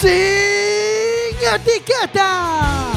Sin 0.00 1.34
etiqueta. 1.42 2.92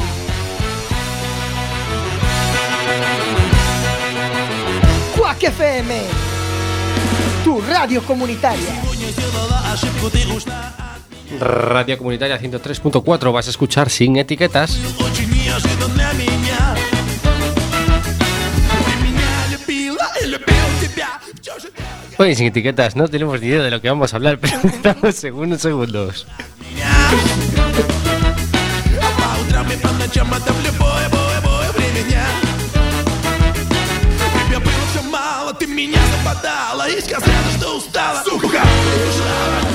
Quack 5.16 5.42
FM, 5.42 6.00
tu 7.42 7.60
radio 7.60 8.02
comunitaria. 8.04 8.82
Radio 11.40 11.98
Comunitaria 11.98 12.38
103.4 12.38 13.32
vas 13.32 13.46
a 13.48 13.50
escuchar 13.50 13.90
sin 13.90 14.16
etiquetas. 14.18 14.78
Oye, 22.18 22.36
sin 22.36 22.46
etiquetas, 22.46 22.94
no 22.94 23.08
tenemos 23.08 23.40
ni 23.40 23.48
idea 23.48 23.62
de 23.64 23.70
lo 23.72 23.80
que 23.80 23.88
vamos 23.88 24.12
a 24.12 24.16
hablar, 24.16 24.38
pero 24.40 24.60
estamos 24.62 25.16
segundos, 25.16 26.26
А 29.00 29.08
По 29.20 29.40
утрам 29.42 29.70
и 29.70 29.76
по 29.76 29.88
ночам, 29.92 30.32
это 30.32 30.52
в 30.52 30.64
любое, 30.64 31.08
бое, 31.10 31.40
бое 31.42 31.72
времени 31.72 32.18
Тебе 34.46 34.58
было 34.58 34.84
все 34.90 35.02
мало, 35.02 35.52
ты 35.54 35.66
меня 35.66 36.00
западала. 36.18 36.88
И 36.88 37.00
сказала, 37.00 37.50
что 37.58 37.76
устала, 37.76 38.22
сука, 38.24 38.48
ты 38.48 39.71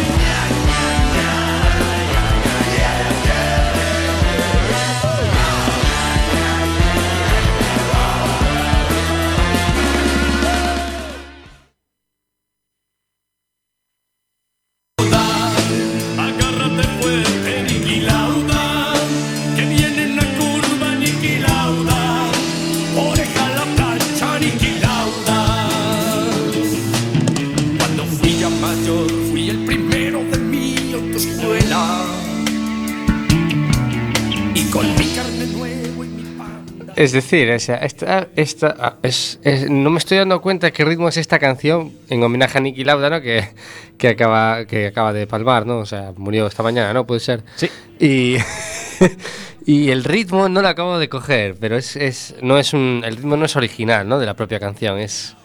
panda. 37.12 37.18
Es 37.18 37.24
decir, 37.24 37.52
o 37.52 37.60
sea, 37.60 37.76
esta, 37.78 38.28
esta, 38.36 38.76
ah, 38.80 38.96
es, 39.04 39.40
es- 39.44 39.70
no 39.70 39.90
me 39.90 39.98
estoy 40.00 40.18
dando 40.18 40.42
cuenta 40.42 40.72
qué 40.72 40.86
ritmo 40.86 41.10
es 41.10 41.18
esta 41.18 41.40
canción 41.40 41.92
en 42.10 42.24
homenaje 42.24 42.58
a 42.58 42.62
Nicky 42.62 42.84
Lauda, 42.84 43.10
¿no? 43.10 43.22
Que, 43.22 43.48
que, 43.98 44.10
acaba, 44.10 44.66
que 44.66 44.88
acaba 44.88 45.14
de 45.14 45.28
palmar, 45.28 45.66
¿no? 45.66 45.80
O 45.80 45.86
sea, 45.86 46.14
murió 46.18 46.48
esta 46.48 46.64
mañana, 46.64 46.94
¿no? 46.94 47.06
Puede 47.06 47.20
ser. 47.22 47.44
Sí. 47.56 47.70
Y, 48.00 48.38
y 49.66 49.90
el 49.90 50.04
ritmo 50.04 50.50
no 50.50 50.62
lo 50.62 50.68
acabo 50.68 51.00
de 51.00 51.10
coger, 51.10 51.56
pero 51.60 51.78
es, 51.78 51.96
es, 51.96 52.36
no 52.42 52.58
es 52.58 52.74
un, 52.74 53.02
el 53.06 53.16
ritmo 53.18 53.38
no 53.38 53.46
es 53.46 53.56
original, 53.56 54.08
¿no? 54.08 54.20
De 54.20 54.26
la 54.26 54.36
propia 54.36 54.60
canción, 54.60 55.00
es... 55.00 55.36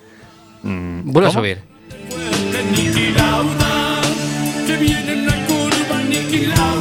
Mm, 0.62 1.10
Vuelve 1.12 1.28
a 1.28 1.32
subir. 1.32 1.58
Viene 4.80 5.14
una 5.22 5.46
curva, 5.46 5.98
Lauda. 6.56 6.71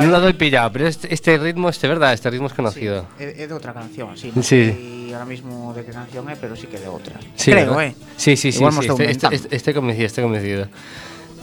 No 0.00 0.06
lo 0.10 0.20
doy 0.20 0.32
pillado, 0.34 0.70
pero 0.72 0.86
este, 0.86 1.12
este 1.12 1.38
ritmo, 1.38 1.68
este 1.68 1.86
verdad, 1.88 2.12
este 2.12 2.30
ritmo 2.30 2.46
es 2.48 2.52
conocido. 2.54 3.06
É, 3.18 3.42
é 3.42 3.46
de 3.46 3.54
outra 3.54 3.72
canción, 3.72 4.16
sí. 4.16 4.32
Sí. 4.42 4.42
sei 4.42 5.12
ahora 5.14 5.24
mismo 5.26 5.72
de 5.74 5.84
que 5.84 5.92
canción 5.92 6.26
é, 6.30 6.36
pero 6.36 6.56
sí 6.56 6.66
que 6.66 6.78
de 6.78 6.88
outra. 6.88 7.14
Sí, 7.36 7.50
Creo, 7.52 7.74
¿verdad? 7.76 7.92
eh. 7.92 7.96
Sí, 8.16 8.36
sí, 8.36 8.50
sí, 8.52 8.58
Igual 8.58 8.72
sí, 8.74 8.80
estoy, 8.80 9.06
estoy- 9.06 9.06
inventando. 9.06 9.56
estoy 9.56 9.74
convencido, 9.74 10.06
estoy 10.06 10.24
convencido. 10.24 10.62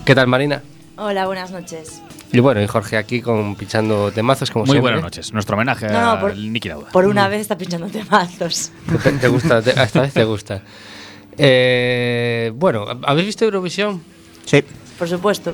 ¿Qué 0.06 0.14
tal, 0.16 0.28
Marina? 0.28 0.62
Hola, 0.98 1.26
buenas 1.26 1.52
noches. 1.52 2.02
Y 2.34 2.40
bueno, 2.40 2.62
y 2.62 2.68
Jorge 2.68 2.96
aquí 2.98 3.22
con 3.22 3.56
pinchando 3.56 4.12
temazos 4.12 4.52
como 4.52 4.66
Muy 4.66 4.74
siempre. 4.76 4.92
buenas 4.94 5.04
noches. 5.04 5.34
Nuestro 5.34 5.56
homenaje 5.56 5.88
No, 5.88 6.16
no, 6.16 6.20
por- 6.22 6.36
Niki 6.38 6.70
Lauda. 6.70 6.90
Por 6.92 7.06
una 7.08 7.28
vez 7.28 7.42
está 7.42 7.58
pinchando 7.58 7.88
temazos. 7.88 8.72
¿Te, 9.04 9.12
te 9.14 9.28
gusta? 9.28 9.62
te- 9.62 9.72
esta 9.82 10.02
vez 10.02 10.14
te 10.14 10.24
gusta. 10.24 10.62
Eh, 11.38 12.52
bueno, 12.56 12.86
¿habéis 13.04 13.28
visto 13.28 13.46
Eurovisión? 13.46 14.02
Sí. 14.46 14.64
Por 14.98 15.08
supuesto. 15.08 15.54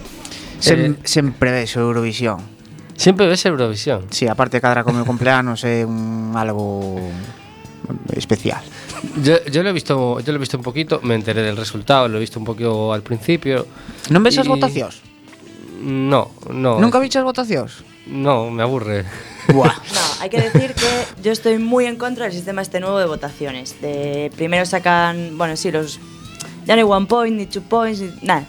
Sem, 0.60 0.94
Eh. 0.94 0.96
sempre 1.04 1.52
ves 1.52 1.76
Eurovisión. 1.76 2.57
Siempre 2.98 3.28
ves 3.28 3.46
Eurovisión. 3.46 4.08
Sí, 4.10 4.28
aparte 4.28 4.60
cadra 4.60 4.82
con 4.84 4.98
meu 4.98 5.06
cumpleanos 5.06 5.62
é 5.64 5.86
un 5.86 6.34
algo 6.34 6.98
especial. 8.18 8.60
Yo, 9.22 9.38
yo 9.46 9.62
lo 9.62 9.70
he 9.70 9.76
visto, 9.78 10.20
yo 10.20 10.34
lo 10.34 10.38
he 10.38 10.44
visto 10.44 10.58
un 10.58 10.66
poquito, 10.66 11.00
me 11.06 11.14
enteré 11.14 11.46
del 11.46 11.56
resultado, 11.56 12.10
lo 12.10 12.18
he 12.18 12.22
visto 12.26 12.42
un 12.42 12.46
poquito 12.46 12.92
al 12.92 13.06
principio. 13.06 13.70
Non 14.10 14.26
ves 14.26 14.42
Y- 14.42 14.50
votacións? 14.50 15.06
No, 15.78 16.34
no. 16.50 16.82
Nunca 16.82 16.98
viches 16.98 17.22
as 17.22 17.28
votacións? 17.30 17.86
No, 18.10 18.50
me 18.50 18.66
aburre. 18.66 19.06
Buah. 19.54 19.78
No, 19.94 20.04
hay 20.26 20.30
que 20.34 20.42
decir 20.42 20.74
que 20.74 20.90
yo 21.22 21.30
estoy 21.32 21.62
muy 21.62 21.86
en 21.86 22.02
contra 22.02 22.26
del 22.26 22.34
sistema 22.34 22.66
este 22.66 22.82
nuevo 22.82 22.98
de 22.98 23.06
votaciones. 23.06 23.78
De 23.80 24.34
primero 24.36 24.66
sacan, 24.66 25.38
bueno, 25.38 25.54
sí, 25.56 25.70
los 25.70 26.02
ya 26.66 26.74
no 26.76 26.82
hay 26.82 26.90
one 26.90 27.06
point 27.06 27.38
ni 27.38 27.46
two 27.46 27.62
points, 27.62 28.02
ni 28.02 28.10
nada. 28.26 28.44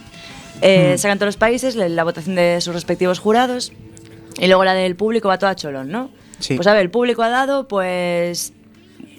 Eh, 0.64 0.96
Sacan 0.98 1.18
todos 1.20 1.28
los 1.28 1.36
países 1.36 1.76
la, 1.76 1.86
la 1.88 2.02
votación 2.02 2.34
de 2.34 2.58
sus 2.64 2.72
respectivos 2.74 3.20
jurados 3.20 3.70
y 4.38 4.46
luego 4.46 4.64
la 4.64 4.74
del 4.74 4.96
público 4.96 5.28
va 5.28 5.38
toda 5.38 5.54
cholón, 5.56 5.90
¿no? 5.90 6.10
Sí. 6.38 6.54
Pues 6.56 6.66
a 6.66 6.72
ver, 6.72 6.82
el 6.82 6.90
público 6.90 7.22
ha 7.22 7.28
dado 7.28 7.66
pues 7.68 8.52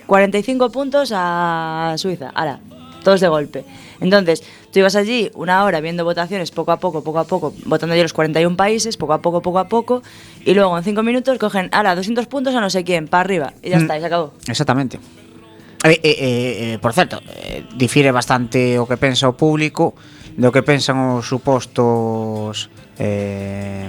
45 0.08 0.72
puntos 0.72 1.12
a 1.14 1.94
Suiza, 1.98 2.32
ahora, 2.34 2.60
todos 3.04 3.20
de 3.22 3.28
golpe. 3.28 3.66
Entonces, 4.02 4.42
tú 4.72 4.80
ibas 4.80 4.96
allí 4.96 5.30
una 5.36 5.64
hora 5.66 5.82
viendo 5.82 6.06
votaciones 6.06 6.52
poco 6.52 6.72
a 6.72 6.78
poco, 6.80 7.04
poco 7.04 7.20
a 7.20 7.26
poco, 7.26 7.54
votando 7.66 7.94
allí 7.94 8.02
los 8.02 8.14
41 8.14 8.56
países, 8.56 8.96
poco 8.96 9.12
a 9.14 9.22
poco, 9.22 9.42
poco 9.42 9.60
a 9.60 9.68
poco, 9.68 10.02
y 10.46 10.54
luego 10.54 10.78
en 10.78 10.84
5 10.86 11.04
minutos 11.04 11.38
cogen, 11.38 11.68
ahora, 11.74 11.96
200 11.96 12.26
puntos 12.28 12.56
a 12.56 12.62
no 12.62 12.70
sé 12.70 12.84
quién, 12.86 13.08
para 13.10 13.22
arriba, 13.22 13.54
y 13.62 13.70
ya 13.70 13.78
Mm. 13.78 13.82
está, 13.82 13.98
y 13.98 14.00
se 14.00 14.06
acabó. 14.06 14.34
Exactamente. 14.48 14.98
Eh, 15.84 15.92
eh, 15.92 16.00
eh, 16.04 16.74
eh, 16.74 16.80
por 16.82 16.94
certo, 16.94 17.22
eh, 17.36 17.64
difire 17.76 18.12
bastante 18.12 18.80
o 18.80 18.88
que 18.88 18.98
pensa 18.98 19.28
o 19.28 19.36
público 19.36 19.96
do 20.40 20.52
que 20.52 20.64
pensan 20.64 21.20
os 21.20 21.28
supostos 21.28 22.68
eh, 23.00 23.88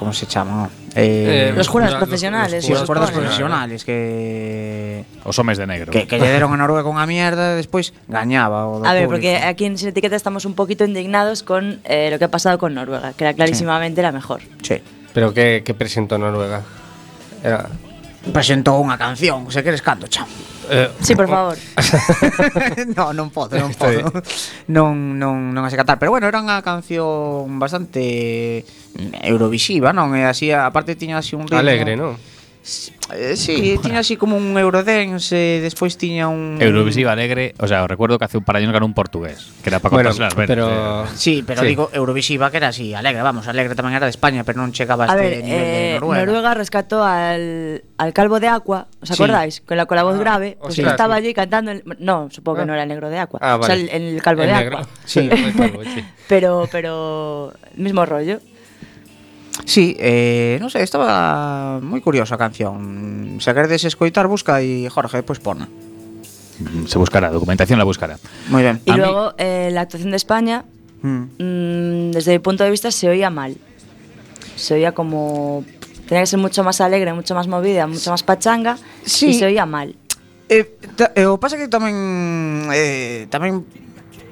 como 0.00 0.12
se 0.16 0.24
chaman? 0.26 0.72
Eh, 0.96 1.52
Eh, 1.52 1.52
Los 1.54 1.68
los- 1.68 1.74
los- 1.92 1.94
profesionales. 2.00 2.64
sí, 2.64 2.72
os 2.72 2.80
se 2.80 2.86
jurados 2.88 3.10
supone. 3.10 3.26
profesionales 3.28 3.84
que 3.84 5.04
Os 5.22 5.38
homes 5.38 5.58
de 5.58 5.66
negro. 5.68 5.92
que, 5.92 6.08
que 6.08 6.16
lle 6.18 6.32
deron 6.32 6.50
a 6.50 6.56
Noruega 6.64 6.88
unha 6.88 7.04
mierda 7.04 7.52
e 7.54 7.60
despois 7.60 7.92
gañaba 8.08 8.64
o 8.66 8.80
A 8.82 8.96
ver, 8.96 9.04
público. 9.06 9.20
porque 9.20 9.36
aquí 9.44 9.68
en 9.68 9.76
Sin 9.76 9.92
Etiqueta 9.92 10.16
estamos 10.16 10.48
un 10.48 10.56
poquito 10.56 10.82
indignados 10.88 11.44
con 11.44 11.84
eh, 11.84 12.08
lo 12.10 12.16
que 12.18 12.24
ha 12.26 12.32
pasado 12.32 12.56
con 12.56 12.72
Noruega, 12.74 13.12
que 13.12 13.22
era 13.28 13.36
clarísimamente 13.36 14.00
la 14.00 14.10
mejor. 14.10 14.40
Sí. 14.64 14.80
¿Pero 15.12 15.34
qué, 15.36 15.62
qué 15.64 15.74
presentó 15.76 16.16
Noruega? 16.18 16.62
Era, 17.44 17.68
presentou 18.28 18.76
unha 18.84 19.00
canción, 19.00 19.48
se 19.48 19.64
queres 19.64 19.80
canto, 19.80 20.04
chao. 20.04 20.28
Eh, 20.70 20.88
sí, 21.00 21.16
por 21.16 21.26
favor. 21.26 21.56
no, 22.96 23.10
non 23.10 23.32
podo, 23.34 23.58
non 23.58 23.74
podo. 23.74 24.06
Non, 24.70 25.18
non, 25.18 25.50
non 25.50 25.62
a 25.66 25.70
catar, 25.72 25.98
pero 25.98 26.14
bueno, 26.14 26.30
era 26.30 26.38
unha 26.38 26.62
canción 26.62 27.58
bastante 27.58 28.62
eurovisiva, 29.24 29.90
non? 29.90 30.14
E 30.14 30.28
así, 30.28 30.54
aparte 30.54 30.94
tiña 30.94 31.18
así 31.18 31.34
un 31.34 31.48
ritmo... 31.48 31.58
Alegre, 31.58 31.98
non? 31.98 32.14
Eh, 33.12 33.34
sí, 33.36 33.78
tiña 33.82 33.98
así 34.00 34.16
como 34.16 34.36
un 34.36 34.56
eurodance, 34.56 35.58
despois 35.60 35.98
tiña 35.98 36.28
un 36.30 36.58
Eurovisiva 36.62 37.10
alegre, 37.12 37.54
o 37.58 37.66
sea, 37.66 37.82
os 37.82 37.88
recuerdo 37.90 38.18
que 38.18 38.24
hace 38.24 38.38
un 38.38 38.44
par 38.44 38.56
de 38.56 38.62
años 38.62 38.72
ganó 38.72 38.86
un 38.86 38.94
portugués, 38.94 39.50
que 39.62 39.70
era 39.70 39.80
para 39.80 39.90
Bueno, 39.94 40.10
las 40.10 40.18
venas. 40.18 40.34
pero... 40.46 41.04
eh. 41.04 41.08
Sí, 41.16 41.42
pero 41.44 41.62
Sí. 41.62 41.66
digo 41.68 41.90
Eurovisiva 41.92 42.50
que 42.50 42.58
era 42.58 42.68
así, 42.68 42.94
alegre, 42.94 43.22
vamos, 43.22 43.48
alegre 43.50 43.74
tamén 43.74 43.98
era 43.98 44.06
de 44.06 44.14
España, 44.14 44.46
pero 44.46 44.62
non 44.62 44.70
chegaba 44.70 45.10
a 45.10 45.12
A 45.12 45.18
este 45.18 45.26
ver, 45.26 45.42
nivel 45.42 45.58
de 45.58 45.90
eh, 45.90 45.94
Noruega. 45.98 46.22
Noruega. 46.22 46.50
rescató 46.54 47.02
al, 47.02 47.82
al 47.98 48.10
calvo 48.14 48.38
de 48.38 48.46
Aqua, 48.46 48.86
¿os 49.02 49.10
Sí. 49.10 49.18
acordáis? 49.18 49.58
Con 49.66 49.74
la, 49.74 49.90
con 49.90 49.98
la 49.98 50.06
voz 50.06 50.14
grave, 50.22 50.54
pues 50.62 50.78
ostras. 50.78 50.94
estaba 50.94 51.18
allí 51.18 51.34
cantando. 51.34 51.74
el- 51.74 51.82
no, 51.98 52.30
supongo 52.30 52.58
Ah. 52.58 52.60
que 52.62 52.66
no 52.70 52.74
era 52.78 52.86
el 52.86 52.90
negro 52.94 53.10
de 53.10 53.18
Aqua. 53.18 53.40
Ah, 53.42 53.58
O 53.58 53.62
sea, 53.66 53.74
vale. 53.74 53.90
el, 53.90 54.14
el 54.14 54.22
calvo 54.22 54.46
El 54.46 54.48
de 54.48 54.54
negro. 54.54 54.78
Aqua. 54.78 54.88
Sí, 55.04 55.26
el 55.26 55.54
calvo, 55.58 55.82
sí. 55.82 56.04
pero, 56.30 56.68
pero, 56.70 57.52
mismo 57.74 58.06
rollo. 58.06 58.38
Sí, 59.70 59.94
eh, 60.02 60.58
non 60.58 60.66
sei, 60.66 60.82
estaba 60.82 61.78
moi 61.78 62.02
curiosa 62.02 62.34
a 62.34 62.42
canción. 62.42 63.38
Se 63.38 63.54
queredes 63.54 63.86
escoitar, 63.86 64.26
busca 64.26 64.58
e 64.58 64.90
Jorge, 64.90 65.22
pois 65.22 65.38
pues, 65.38 65.46
pon 65.46 65.62
mm, 65.62 66.90
Se 66.90 66.98
buscará, 66.98 67.30
documentación 67.30 67.78
la 67.78 67.86
buscará. 67.86 68.18
Muy 68.50 68.66
bien 68.66 68.82
Y 68.82 68.90
a 68.90 68.98
luego, 68.98 69.30
mí... 69.30 69.34
eh, 69.38 69.70
la 69.70 69.86
actuación 69.86 70.10
de 70.10 70.18
España 70.18 70.66
mm. 71.06 71.22
Mm, 71.38 72.10
Desde 72.10 72.34
mi 72.34 72.42
punto 72.42 72.66
de 72.66 72.74
vista 72.74 72.90
se 72.90 73.06
oía 73.06 73.30
mal. 73.30 73.54
Se 74.58 74.74
oía 74.74 74.90
como... 74.90 75.62
Tenía 76.10 76.26
que 76.26 76.34
ser 76.34 76.42
mucho 76.42 76.66
más 76.66 76.82
alegre, 76.82 77.14
mucho 77.14 77.38
más 77.38 77.46
movida, 77.46 77.86
mucho 77.86 78.10
más 78.10 78.26
pachanga 78.26 78.74
sí. 79.06 79.30
Y 79.30 79.34
se 79.38 79.46
oía 79.46 79.70
mal. 79.70 79.94
Eh, 80.50 80.66
ta, 80.98 81.14
eh, 81.14 81.30
o 81.30 81.38
pasa 81.38 81.54
que 81.54 81.70
tamén 81.70 82.66
eh, 82.74 83.30
tamén 83.30 83.62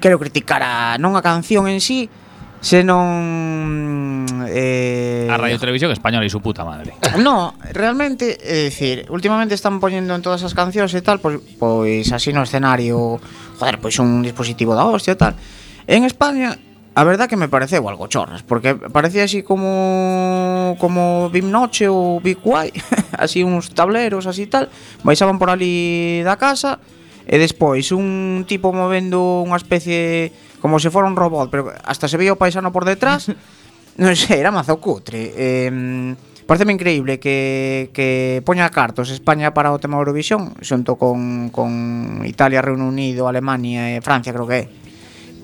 quero 0.03 0.19
criticar 0.19 0.59
a 0.59 0.99
non 0.99 1.15
a 1.15 1.23
canción 1.23 1.71
en 1.71 1.79
sí, 1.79 2.11
Senón 2.61 4.25
eh, 4.49 5.27
A 5.31 5.37
Radio 5.37 5.57
Televisión 5.59 5.91
Española 5.91 6.25
y 6.25 6.29
su 6.29 6.41
puta 6.41 6.65
madre. 6.65 6.93
No, 7.19 7.55
realmente, 7.71 8.37
é 8.43 8.67
dicir 8.67 9.07
Últimamente 9.09 9.55
están 9.55 9.79
poñendo 9.79 10.13
en 10.15 10.21
todas 10.21 10.43
as 10.43 10.51
cancións 10.51 10.91
e 10.91 11.01
tal 11.01 11.23
Pois, 11.23 11.39
pois 11.55 12.11
así 12.11 12.35
no 12.35 12.43
escenario 12.43 13.19
Joder, 13.59 13.79
pois 13.79 13.95
un 14.03 14.21
dispositivo 14.21 14.75
da 14.75 14.83
hostia 14.83 15.15
e 15.15 15.19
tal. 15.19 15.33
En 15.87 16.03
España 16.03 16.59
A 16.95 17.07
verdad 17.07 17.31
que 17.31 17.39
me 17.39 17.47
pareceu 17.47 17.87
algo 17.87 18.11
chorras 18.11 18.43
Porque 18.43 18.75
parecía 18.75 19.23
así 19.23 19.39
como 19.39 20.75
Como 20.83 21.31
Bim 21.31 21.47
Noche 21.47 21.87
ou 21.87 22.19
Big 22.19 22.43
White 22.43 22.83
Así 23.15 23.39
uns 23.39 23.71
tableros, 23.71 24.27
así 24.27 24.51
tal 24.51 24.67
Baixaban 25.07 25.39
por 25.39 25.47
ali 25.47 26.19
da 26.27 26.35
casa 26.35 26.83
E 27.29 27.39
despois 27.39 27.93
un 27.95 28.43
tipo 28.49 28.73
movendo 28.73 29.45
unha 29.45 29.55
especie 29.55 30.33
de 30.33 30.48
como 30.61 30.79
se 30.79 30.91
fora 30.91 31.07
un 31.07 31.15
robot, 31.15 31.49
pero 31.49 31.71
hasta 31.83 32.07
se 32.07 32.15
veía 32.19 32.35
o 32.35 32.39
paisano 32.39 32.71
por 32.71 32.83
detrás. 32.85 33.31
non 33.99 34.15
sei, 34.15 34.39
era 34.39 34.51
mazo 34.53 34.79
cutre. 34.79 35.33
Eh, 35.35 36.15
Pareceme 36.49 36.73
increíble 36.73 37.19
que, 37.19 37.91
que 37.93 38.41
poña 38.43 38.73
cartos 38.73 39.13
España 39.13 39.53
para 39.53 39.69
o 39.69 39.77
tema 39.77 40.01
Eurovisión 40.01 40.57
Xunto 40.65 40.97
con, 40.97 41.53
con 41.53 42.25
Italia, 42.25 42.57
Reino 42.57 42.89
Unido, 42.89 43.29
Alemania 43.29 43.93
e 43.93 44.01
Francia 44.01 44.33
creo 44.33 44.49
que 44.49 44.57
é 44.57 44.65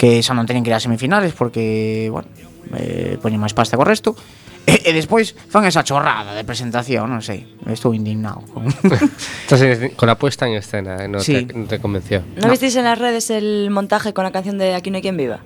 Que 0.02 0.26
xa 0.26 0.34
non 0.34 0.50
teñen 0.50 0.66
que 0.66 0.74
ir 0.74 0.78
a 0.78 0.82
semifinales 0.82 1.38
Porque, 1.38 2.10
bueno, 2.10 2.26
eh, 2.74 3.22
poñen 3.22 3.38
máis 3.38 3.54
pasta 3.54 3.78
co 3.78 3.86
resto 3.86 4.18
e, 4.66 4.82
e 4.86 4.92
despois 4.94 5.34
fan 5.50 5.64
esa 5.70 5.86
chorrada 5.86 6.34
de 6.34 6.44
presentación, 6.44 7.08
non 7.10 7.22
sei, 7.22 7.46
estou 7.70 7.94
indignado 7.94 8.42
con... 8.50 8.66
Estás 9.46 9.62
en- 9.62 9.94
con 9.94 10.10
la 10.10 10.18
puesta 10.18 10.46
en 10.50 10.58
escena, 10.58 10.98
eh, 11.02 11.08
no, 11.08 11.22
Sí. 11.22 11.46
te, 11.46 11.54
no 11.54 11.66
te 11.70 11.78
convenció. 11.80 12.26
¿No, 12.42 12.50
visteis 12.50 12.76
en 12.76 12.86
las 12.90 12.98
redes 12.98 13.30
el 13.30 13.70
montaje 13.70 14.14
con 14.14 14.24
la 14.26 14.32
canción 14.34 14.58
de 14.58 14.74
Aquí 14.74 14.90
no 14.90 14.98
hay 14.98 15.06
quien 15.06 15.18
viva? 15.18 15.40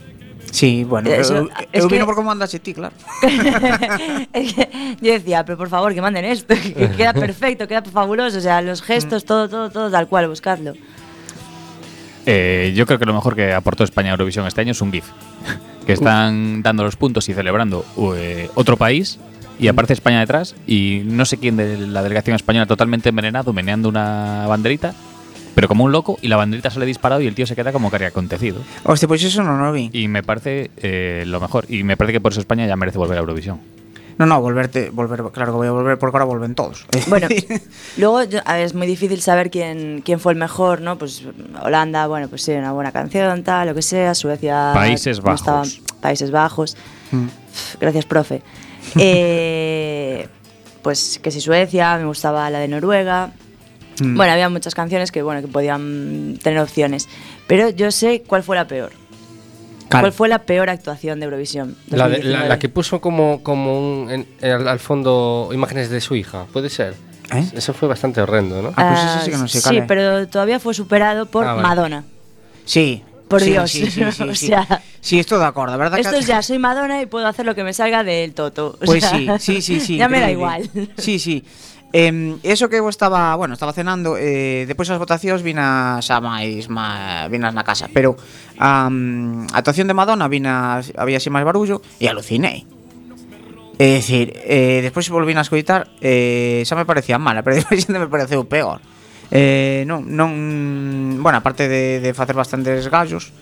Sí, 0.51 0.83
bueno, 0.83 1.11
Eso- 1.13 1.45
eu, 1.45 1.49
es 1.71 1.83
eu 1.83 1.87
que- 1.87 1.95
vino 1.99 2.05
por 2.09 2.15
como 2.17 2.31
andas 2.31 2.49
ti, 2.63 2.73
claro 2.73 2.95
Es 4.33 4.53
que 4.53 4.95
yo 5.01 5.11
decía, 5.13 5.45
pero 5.45 5.57
por 5.57 5.69
favor, 5.69 5.93
que 5.93 6.01
manden 6.01 6.25
esto, 6.25 6.55
que 6.57 6.89
queda 6.97 7.13
perfecto, 7.13 7.67
queda 7.67 7.83
fabuloso, 7.83 8.37
o 8.37 8.41
sea, 8.41 8.61
los 8.61 8.81
gestos, 8.81 9.25
todo, 9.25 9.47
todo, 9.49 9.69
todo 9.69 9.91
tal 9.91 10.07
cual, 10.07 10.27
buscarlo. 10.27 10.73
Eh, 12.31 12.73
yo 12.75 12.85
creo 12.85 12.99
que 12.99 13.07
lo 13.07 13.13
mejor 13.15 13.35
que 13.35 13.53
aportó 13.53 13.83
España 13.83 14.09
a 14.09 14.11
Eurovisión 14.11 14.45
este 14.45 14.61
año 14.61 14.71
es 14.71 14.81
un 14.81 14.91
GIF. 14.91 15.05
Que 15.87 15.93
están 15.93 16.61
dando 16.61 16.83
los 16.83 16.95
puntos 16.95 17.27
y 17.29 17.33
celebrando 17.33 17.83
eh, 18.15 18.47
otro 18.53 18.77
país 18.77 19.17
y 19.57 19.69
aparece 19.69 19.93
España 19.93 20.19
detrás 20.19 20.55
y 20.67 21.01
no 21.03 21.25
sé 21.25 21.37
quién 21.37 21.57
de 21.57 21.79
la 21.87 22.03
delegación 22.03 22.35
española 22.35 22.67
totalmente 22.67 23.09
envenenado 23.09 23.53
meneando 23.53 23.89
una 23.89 24.45
banderita, 24.47 24.93
pero 25.55 25.67
como 25.67 25.85
un 25.85 25.91
loco 25.91 26.19
y 26.21 26.27
la 26.27 26.35
banderita 26.35 26.69
sale 26.69 26.85
disparado 26.85 27.21
y 27.21 27.25
el 27.25 27.33
tío 27.33 27.47
se 27.47 27.55
queda 27.55 27.71
como 27.71 27.89
que 27.89 27.95
había 27.95 28.09
acontecido. 28.09 28.61
Hostia, 28.83 29.09
pois 29.09 29.23
iso 29.23 29.41
non 29.41 29.65
o 29.65 29.73
vi 29.73 29.89
Y 29.89 30.05
me 30.05 30.21
parece 30.21 30.69
eh, 30.77 31.23
lo 31.25 31.41
mejor 31.41 31.65
y 31.65 31.81
me 31.81 31.97
parece 31.97 32.13
que 32.13 32.21
por 32.21 32.33
eso 32.33 32.39
España 32.45 32.69
ya 32.69 32.77
merece 32.77 33.01
volver 33.01 33.17
a 33.17 33.25
Eurovisión. 33.25 33.57
No, 34.19 34.25
no, 34.27 34.39
volverte, 34.41 34.89
volver, 34.91 35.23
claro 35.31 35.53
que 35.53 35.57
voy 35.57 35.67
a 35.67 35.71
volver 35.71 35.97
porque 35.97 36.15
ahora 36.17 36.25
vuelven 36.25 36.53
todos 36.53 36.85
Bueno, 37.07 37.27
luego 37.97 38.23
yo- 38.25 38.41
a 38.45 38.53
ver, 38.57 38.65
es 38.65 38.73
muy 38.75 38.85
difícil 38.85 39.21
saber 39.21 39.49
quién, 39.49 40.01
quién 40.05 40.19
fue 40.19 40.33
el 40.33 40.37
mejor, 40.37 40.81
¿no? 40.81 40.97
Pues 40.97 41.23
Holanda, 41.63 42.05
bueno, 42.07 42.27
pues 42.27 42.41
sí, 42.43 42.51
una 42.51 42.73
buena 42.73 42.91
canción, 42.91 43.43
tal, 43.43 43.69
lo 43.69 43.73
que 43.73 43.81
sea, 43.81 44.13
Suecia... 44.13 44.71
Países 44.75 45.17
estaba- 45.19 45.57
Bajos. 45.59 45.81
Países 46.01 46.31
Bajos. 46.31 46.77
Mm. 47.11 47.27
Gracias, 47.79 48.05
profe. 48.05 48.41
Eh, 48.99 50.27
pues 50.81 51.19
que 51.21 51.31
si 51.31 51.41
Suecia, 51.41 51.97
me 51.97 52.05
gustaba 52.05 52.49
la 52.49 52.59
de 52.59 52.67
Noruega. 52.67 53.31
Mm. 54.01 54.15
Bueno, 54.15 54.31
había 54.33 54.49
muchas 54.49 54.75
canciones 54.75 55.11
que, 55.11 55.21
bueno, 55.21 55.41
que 55.41 55.47
podían 55.47 56.37
tener 56.41 56.59
opciones. 56.59 57.07
Pero 57.47 57.69
yo 57.69 57.91
sé 57.91 58.23
cuál 58.25 58.43
fue 58.43 58.55
la 58.55 58.67
peor. 58.67 58.91
Cal. 59.89 60.01
¿Cuál 60.01 60.13
fue 60.13 60.29
la 60.29 60.39
peor 60.43 60.69
actuación 60.69 61.19
de 61.19 61.25
Eurovisión? 61.25 61.75
La, 61.89 62.07
de- 62.07 62.09
la- 62.09 62.15
2019? 62.17 62.49
la 62.49 62.59
que 62.59 62.69
puso 62.69 63.01
como, 63.01 63.41
como 63.43 63.79
un, 64.03 64.09
en- 64.11 64.27
en- 64.39 64.51
al, 64.51 64.67
al 64.67 64.79
fondo 64.79 65.49
imágenes 65.51 65.89
de 65.89 65.99
su 65.99 66.15
hija, 66.15 66.45
¿puede 66.53 66.69
ser? 66.69 66.93
¿Eh? 67.33 67.43
Eso 67.55 67.73
fue 67.73 67.87
bastante 67.87 68.21
horrendo, 68.21 68.61
¿no? 68.61 68.71
Ah, 68.75 68.89
pues 68.93 69.03
ese 69.15 69.25
sí 69.25 69.31
que 69.31 69.37
no 69.37 69.47
sé 69.47 69.61
Sí, 69.61 69.81
pero 69.87 70.27
todavía 70.27 70.59
fue 70.59 70.73
superado 70.73 71.25
por 71.27 71.45
Ah, 71.45 71.53
vale. 71.53 71.67
Madonna. 71.67 72.03
Sí. 72.65 73.03
Por 73.27 73.41
sí, 73.41 73.51
Dios. 73.51 73.69
Sí, 73.71 73.85
sí, 73.91 74.03
sí, 74.11 74.23
O 74.29 74.35
sí. 74.35 74.47
sea- 74.47 74.81
Sí, 75.01 75.19
estoy 75.19 75.39
de 75.39 75.45
acuerdo, 75.45 75.77
¿verdad? 75.77 75.99
Esto 75.99 76.15
es 76.17 76.25
ya, 76.27 76.41
soy 76.41 76.57
Madonna 76.59 77.01
y 77.01 77.05
puedo 77.05 77.25
hacer 77.27 77.45
lo 77.45 77.55
que 77.55 77.63
me 77.63 77.73
salga 77.73 78.03
del 78.03 78.33
toto. 78.33 78.77
O 78.81 78.85
Pues 78.85 79.03
sea, 79.03 79.37
sí, 79.39 79.61
sí, 79.61 79.61
sí, 79.61 79.79
sí. 79.79 79.97
ya 79.99 80.09
me 80.09 80.19
da 80.19 80.29
igual. 80.31 80.69
Sí, 80.97 81.19
sí. 81.19 81.43
Eh, 81.91 82.37
eso 82.43 82.69
que 82.69 82.77
eu 82.77 82.85
estaba, 82.85 83.33
bueno, 83.33 83.57
estaba 83.57 83.73
cenando 83.73 84.13
eh, 84.13 84.69
Depois 84.69 84.85
das 84.85 85.01
votacións 85.01 85.41
vina 85.41 85.97
xa 86.05 86.21
máis 86.21 86.69
má, 86.69 87.25
Vinas 87.33 87.57
na 87.57 87.65
casa 87.65 87.89
Pero 87.89 88.13
um, 88.61 89.49
a 89.49 89.57
actuación 89.57 89.89
de 89.89 89.97
Madonna 89.97 90.29
vina, 90.29 90.85
Había 90.93 91.17
así 91.17 91.33
máis 91.33 91.41
barullo 91.41 91.81
E 91.97 92.05
alucinei. 92.05 92.69
É 93.81 93.97
dicir, 93.97 94.37
eh, 94.45 94.85
despois 94.85 95.09
se 95.09 95.15
volvín 95.15 95.41
a 95.41 95.45
escoitar 95.47 95.89
eh, 95.97 96.61
Xa 96.61 96.77
me 96.77 96.85
parecía 96.85 97.17
mala 97.17 97.41
Pero 97.45 97.57
despois 97.57 97.81
xa 97.81 97.97
me 97.97 98.05
pareceu 98.05 98.45
peor. 98.45 98.85
Eh, 99.33 99.81
non, 99.89 100.05
non, 100.05 100.29
Bueno, 101.25 101.41
aparte 101.41 101.65
de, 101.65 102.05
de 102.05 102.13
facer 102.13 102.37
bastantes 102.37 102.85
gallos 102.85 103.33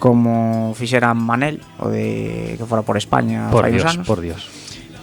Como 0.00 0.72
fixera 0.72 1.12
Manel 1.12 1.60
O 1.76 1.92
de 1.92 2.56
que 2.56 2.64
fora 2.64 2.80
por 2.80 2.96
España 2.96 3.52
Por 3.52 3.68
Dios, 3.68 3.84
anos, 3.84 4.08
por 4.08 4.24
Dios. 4.24 4.61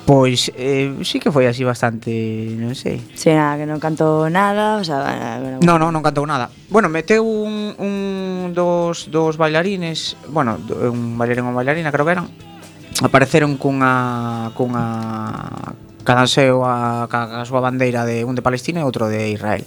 Pois 0.09 0.49
eh, 0.57 0.89
sí 1.05 1.21
que 1.21 1.29
foi 1.29 1.45
así 1.45 1.61
bastante, 1.61 2.09
non 2.57 2.73
sei. 2.73 2.97
Será 3.13 3.53
que 3.61 3.69
non 3.69 3.77
cantou 3.77 4.25
nada, 4.25 4.81
o 4.81 4.83
sea, 4.83 5.05
bueno, 5.37 5.61
No, 5.61 5.77
no, 5.77 5.93
non 5.93 6.01
cantou 6.01 6.25
nada. 6.25 6.49
Bueno, 6.73 6.89
meteu 6.89 7.21
un, 7.21 7.77
un 7.77 8.49
dos, 8.57 9.13
dos 9.13 9.37
bailarines, 9.37 10.17
bueno, 10.33 10.57
un 10.57 11.13
bailarín 11.13 11.45
ou 11.45 11.53
bailarina, 11.53 11.93
creo 11.93 12.09
que 12.09 12.17
eran, 12.17 12.25
apareceron 13.05 13.61
cunha 13.61 14.49
cunha 14.57 15.77
cada 16.01 16.25
seu 16.25 16.65
a, 16.65 17.05
a, 17.05 17.05
a 17.05 17.45
súa 17.45 17.61
bandeira 17.61 18.01
de 18.01 18.25
un 18.25 18.33
de 18.33 18.41
Palestina 18.41 18.81
e 18.81 18.89
outro 18.89 19.13
de 19.13 19.29
Israel. 19.29 19.61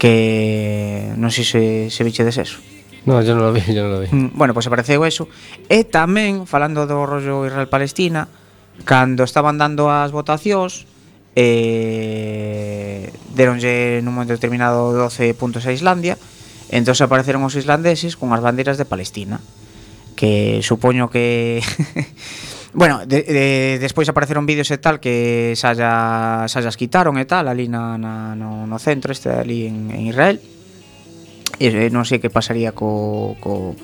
Que 0.00 1.12
non 1.20 1.28
sei 1.28 1.44
se 1.44 1.62
se 1.92 2.00
vichedes 2.00 2.40
eso. 2.40 2.64
No, 3.04 3.20
yo 3.20 3.36
non 3.36 3.44
lo 3.44 3.52
vi, 3.52 3.60
yo 3.76 3.84
non 3.84 3.92
lo 3.92 4.00
vi. 4.00 4.08
Mm, 4.08 4.40
bueno, 4.40 4.56
pois 4.56 4.64
pues 4.64 4.72
apareceu 4.72 5.04
eso. 5.04 5.28
E 5.68 5.84
tamén 5.84 6.48
falando 6.48 6.88
do 6.88 7.04
rollo 7.04 7.44
Israel-Palestina, 7.44 8.24
Cando 8.84 9.24
estaban 9.24 9.58
dando 9.60 9.92
as 9.92 10.10
votacións, 10.10 10.88
eh, 11.36 13.12
deronlle 13.34 14.00
nun 14.02 14.16
momento 14.16 14.34
determinado 14.34 14.92
12 14.92 15.36
puntos 15.36 15.64
a 15.68 15.74
Islandia, 15.74 16.18
entón 16.70 16.96
apareceron 16.98 17.42
os 17.46 17.54
islandeses 17.58 18.14
con 18.16 18.32
as 18.34 18.42
bandeiras 18.42 18.78
de 18.78 18.88
Palestina, 18.88 19.38
que 20.16 20.60
supoño 20.62 21.10
que... 21.10 21.62
Bueno, 22.72 23.04
de, 23.04 23.26
de, 23.26 23.78
despois 23.82 24.06
apareceron 24.06 24.46
vídeos 24.46 24.70
e 24.70 24.78
tal 24.78 25.02
que 25.02 25.58
xa, 25.58 25.74
xa, 25.74 26.46
xa 26.46 26.62
xas 26.62 26.78
quitaron 26.78 27.18
e 27.18 27.26
tal 27.26 27.50
ali 27.50 27.66
na, 27.66 27.98
na, 27.98 28.38
no, 28.38 28.62
no 28.62 28.78
centro 28.78 29.10
este 29.10 29.26
ali 29.26 29.66
en, 29.66 29.90
en 29.90 30.06
Israel. 30.06 30.38
E 31.58 31.90
non 31.90 32.06
sei 32.06 32.22
que 32.22 32.30
pasaría 32.30 32.70
co, 32.70 33.34
co 33.42 33.74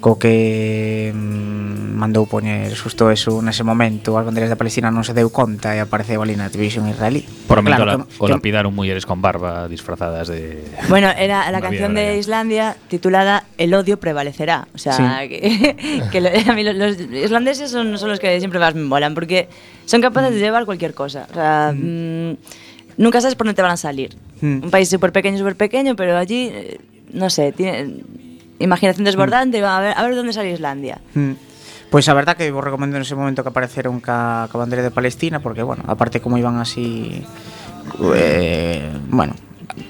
co 0.00 0.18
que 0.18 1.10
mm, 1.14 1.98
mandou 1.98 2.30
poñer 2.30 2.70
susto 2.78 3.10
eso 3.10 3.42
nese 3.42 3.66
momento 3.66 4.14
as 4.14 4.24
bandeiras 4.24 4.46
da 4.46 4.54
Palestina 4.54 4.94
non 4.94 5.02
se 5.02 5.10
deu 5.10 5.34
conta 5.34 5.74
e 5.74 5.82
apareceu 5.82 6.22
ali 6.22 6.38
na 6.38 6.46
televisión 6.46 6.86
israelí. 6.86 7.26
Por 7.50 7.60
claro, 7.66 7.84
la, 7.84 7.94
que, 8.06 8.22
o 8.22 8.26
que... 8.38 8.62
mulleres 8.70 9.02
con 9.02 9.18
barba 9.18 9.66
disfrazadas 9.66 10.30
de 10.30 10.62
Bueno, 10.86 11.10
era 11.10 11.50
la 11.50 11.60
canción 11.66 11.94
de. 11.94 12.18
Islandia 12.18 12.76
titulada 12.88 13.44
El 13.58 13.74
odio 13.74 13.98
prevalecerá, 13.98 14.66
o 14.74 14.78
sea, 14.78 14.94
sí. 14.94 15.28
que, 15.28 16.02
que 16.12 16.20
lo, 16.20 16.30
a 16.30 16.54
mí 16.54 16.62
los, 16.62 16.74
los, 16.74 17.00
islandeses 17.00 17.70
son, 17.70 17.98
son 17.98 18.08
los 18.08 18.18
que 18.18 18.38
siempre 18.38 18.58
más 18.58 18.74
me 18.74 18.82
molan 18.82 19.14
porque 19.14 19.48
son 19.84 20.00
capaces 20.00 20.30
mm. 20.30 20.34
de 20.34 20.40
llevar 20.40 20.64
cualquier 20.64 20.94
cosa, 20.94 21.26
o 21.30 21.34
sea, 21.34 21.72
mm. 21.74 22.30
mm. 22.30 22.36
nunca 22.96 23.20
sabes 23.20 23.34
por 23.34 23.46
dónde 23.46 23.56
te 23.56 23.62
van 23.62 23.72
a 23.72 23.76
salir. 23.76 24.16
Mm. 24.40 24.64
Un 24.64 24.70
país 24.70 24.88
súper 24.88 25.12
pequeño, 25.12 25.38
súper 25.38 25.56
pequeño, 25.56 25.96
pero 25.96 26.16
allí 26.16 26.50
eh, 26.52 26.78
no 27.12 27.30
sé, 27.30 27.52
tiene, 27.52 27.94
imaginación 28.58 29.04
mm. 29.04 29.10
desbordante, 29.10 29.62
a 29.64 29.80
ver, 29.80 29.94
a 29.96 30.02
ver 30.02 30.18
onde 30.18 30.32
sale 30.32 30.52
Islandia. 30.52 30.98
Mm. 31.14 31.48
Pois 31.90 32.04
a 32.08 32.14
verdad 32.14 32.36
que 32.36 32.52
vos 32.52 32.62
recomendo 32.62 33.00
nese 33.00 33.16
momento 33.16 33.40
que 33.40 33.48
apareceron 33.48 34.00
ca, 34.04 34.44
ca 34.52 34.56
bandera 34.60 34.84
de 34.84 34.92
Palestina 34.92 35.40
Porque, 35.40 35.64
bueno, 35.64 35.88
aparte 35.88 36.20
como 36.20 36.36
iban 36.36 36.60
así 36.60 37.24
eh, 38.12 38.92
Bueno, 39.08 39.32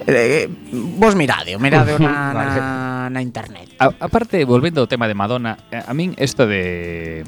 eh, 0.06 0.46
vos 0.94 1.18
mirade, 1.18 1.58
mirade 1.58 1.98
na, 1.98 2.30
na, 2.30 3.10
na 3.10 3.18
internet 3.18 3.74
a, 3.82 3.90
Aparte, 3.98 4.46
volvendo 4.46 4.78
ao 4.78 4.86
tema 4.86 5.10
de 5.10 5.18
Madonna 5.18 5.58
A 5.74 5.90
min 5.90 6.14
isto 6.22 6.46
de 6.46 7.26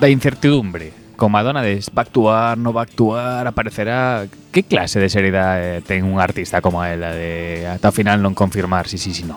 da 0.00 0.08
incertidumbre 0.08 0.96
con 1.20 1.28
Madonna 1.28 1.60
de 1.60 1.76
va 1.92 2.00
a 2.00 2.06
actuar, 2.08 2.56
no 2.56 2.72
va 2.72 2.80
a 2.80 2.84
actuar, 2.84 3.46
aparecerá... 3.46 4.24
Que 4.50 4.62
clase 4.62 4.98
de 4.98 5.12
seriedade 5.12 5.76
eh, 5.76 5.80
ten 5.84 6.08
un 6.08 6.16
artista 6.18 6.64
como 6.64 6.80
ela 6.80 7.12
de 7.12 7.68
ata 7.68 7.92
o 7.92 7.94
final 7.94 8.24
non 8.24 8.32
confirmar 8.32 8.88
si 8.88 8.96
si 8.96 9.12
sí, 9.12 9.22
si 9.22 9.24
no? 9.28 9.36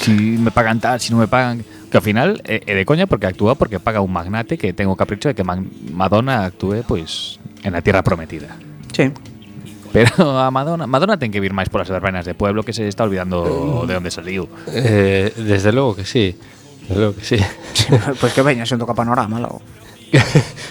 Si 0.00 0.12
me 0.38 0.50
pagan 0.50 0.78
tal, 0.80 1.00
si 1.02 1.10
non 1.10 1.18
me 1.20 1.28
pagan 1.28 1.62
que 1.90 1.96
ao 1.96 2.04
final 2.04 2.38
é, 2.46 2.60
é 2.64 2.72
de 2.76 2.84
coña 2.86 3.08
porque 3.10 3.26
actúa 3.26 3.56
porque 3.58 3.80
paga 3.82 3.98
un 4.04 4.12
magnate 4.12 4.56
que 4.60 4.72
ten 4.76 4.86
o 4.88 4.96
capricho 4.96 5.28
de 5.28 5.34
que 5.34 5.42
Man- 5.42 5.68
Madonna 5.92 6.44
actúe 6.46 6.84
pois 6.86 7.40
en 7.64 7.72
la 7.74 7.82
tierra 7.82 8.02
prometida 8.06 8.54
Sí. 8.94 9.10
pero 9.92 10.12
a 10.38 10.50
Madonna 10.52 10.86
Madonna 10.86 11.16
ten 11.16 11.32
que 11.32 11.40
vir 11.40 11.56
máis 11.56 11.72
polas 11.72 11.88
verbenas 11.88 12.28
de 12.28 12.36
pueblo 12.36 12.60
que 12.62 12.76
se 12.76 12.84
está 12.86 13.04
olvidando 13.08 13.82
de 13.88 13.94
onde 13.96 14.12
saliu 14.12 14.44
Eh, 14.68 15.32
desde 15.34 15.72
luego 15.72 15.96
que 15.96 16.04
sí. 16.04 16.36
Desde 16.84 16.96
luego 17.00 17.14
que 17.16 17.24
sí. 17.24 17.38
pois 18.20 18.32
que 18.36 18.40
xunto 18.68 18.84
ca 18.86 18.92
panorama 18.94 19.40
logo. 19.40 19.60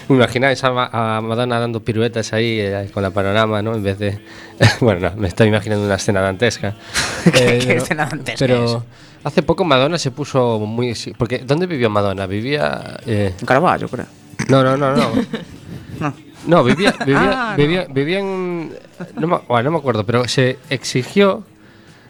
Me 0.10 0.15
imagináis 0.17 0.62
a, 0.65 0.69
a 0.89 1.22
Madonna 1.22 1.60
dando 1.62 1.81
piruetas 1.86 2.34
ahí 2.34 2.57
eh, 2.57 2.89
con 2.93 3.03
la 3.05 3.12
panorama, 3.13 3.62
¿no? 3.62 3.75
En 3.77 3.84
vez 3.86 3.98
de. 4.01 4.17
bueno, 4.81 5.10
no, 5.10 5.15
me 5.17 5.27
estoy 5.27 5.50
imaginando 5.50 5.86
una 5.86 5.93
escena 6.01 6.22
dantesca. 6.22 6.74
que, 7.34 7.57
Eh, 7.57 7.60
que 7.60 7.75
esté 7.77 7.93
nada 7.93 8.10
antes 8.13 8.34
que 8.34 8.39
pero 8.41 8.65
eso. 8.65 8.86
Hace 9.24 9.43
poco 9.43 9.63
Madonna 9.63 9.97
se 9.97 10.12
puso 10.12 10.59
muy... 10.59 10.93
Porque 11.17 11.39
¿dónde 11.39 11.65
vivió 11.67 11.89
Madonna? 11.89 12.25
Vivía... 12.27 13.00
eh, 13.05 13.33
En 13.39 13.45
Caravaggio, 13.45 13.88
creo. 13.89 14.05
no, 14.50 14.63
no, 14.63 14.77
no, 14.77 14.95
no. 14.95 15.12
No. 16.00 16.13
No, 16.45 16.63
vivía, 16.63 16.93
vivía, 17.05 17.47
Ah, 17.50 17.51
no. 17.51 17.57
vivía, 17.57 17.88
vivía 17.89 18.19
en... 18.19 18.71
No 19.15 19.27
me, 19.27 19.38
bueno, 19.47 19.63
no 19.63 19.71
me 19.71 19.77
acuerdo, 19.79 20.05
pero 20.05 20.27
se 20.27 20.59
exigió... 20.69 21.43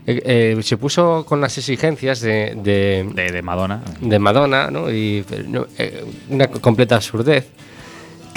eh, 0.06 0.22
eh, 0.58 0.64
se 0.64 0.76
puso 0.78 1.26
con 1.26 1.40
las 1.42 1.58
exigencias 1.58 2.20
de, 2.20 2.54
de, 2.56 3.10
De, 3.14 3.32
de 3.32 3.42
Madonna. 3.42 3.82
de 4.02 4.20
Madonna, 4.20 4.70
¿no? 4.70 4.92
Y 4.92 5.24
no, 5.48 5.66
eh, 5.78 6.04
una 6.30 6.48
completa 6.48 6.96
absurdez. 6.96 7.48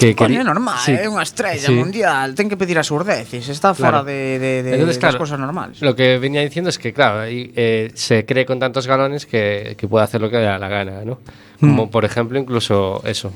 Que 0.00 0.16
Coño, 0.16 0.40
normal, 0.40 0.80
sí, 0.80 0.96
é 0.96 1.04
unha 1.04 1.20
estrella 1.20 1.68
sí. 1.68 1.76
mundial, 1.76 2.32
ten 2.32 2.48
que 2.48 2.56
pedir 2.56 2.80
asurdeces, 2.80 3.44
está 3.52 3.76
fora 3.76 4.00
Claro. 4.00 4.08
de, 4.08 4.40
de, 4.40 4.52
de 4.64 4.70
Entonces, 4.80 4.96
das 4.96 5.20
cosas 5.20 5.36
normales. 5.36 5.76
Lo 5.84 5.92
que 5.92 6.16
venía 6.16 6.40
diciendo 6.40 6.72
es 6.72 6.80
que, 6.80 6.96
claro, 6.96 7.28
eh, 7.28 7.92
se 7.92 8.24
cree 8.24 8.48
con 8.48 8.56
tantos 8.56 8.88
galones 8.88 9.28
que, 9.28 9.76
que 9.76 9.84
puede 9.84 10.08
hacer 10.08 10.24
lo 10.24 10.32
que 10.32 10.40
le 10.40 10.48
da 10.48 10.56
la 10.56 10.72
gana, 10.72 11.04
¿no? 11.04 11.20
Como, 11.60 11.84
Hmm. 11.84 11.90
por 11.92 12.08
ejemplo, 12.08 12.38
incluso 12.40 13.04
eso. 13.04 13.28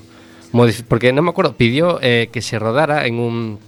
Porque 0.88 1.12
no 1.12 1.20
me 1.20 1.30
acuerdo, 1.30 1.52
pidió 1.52 1.98
eh, 2.00 2.30
que 2.32 2.40
se 2.40 2.58
rodara 2.58 3.04
en 3.06 3.18
un 3.20 3.58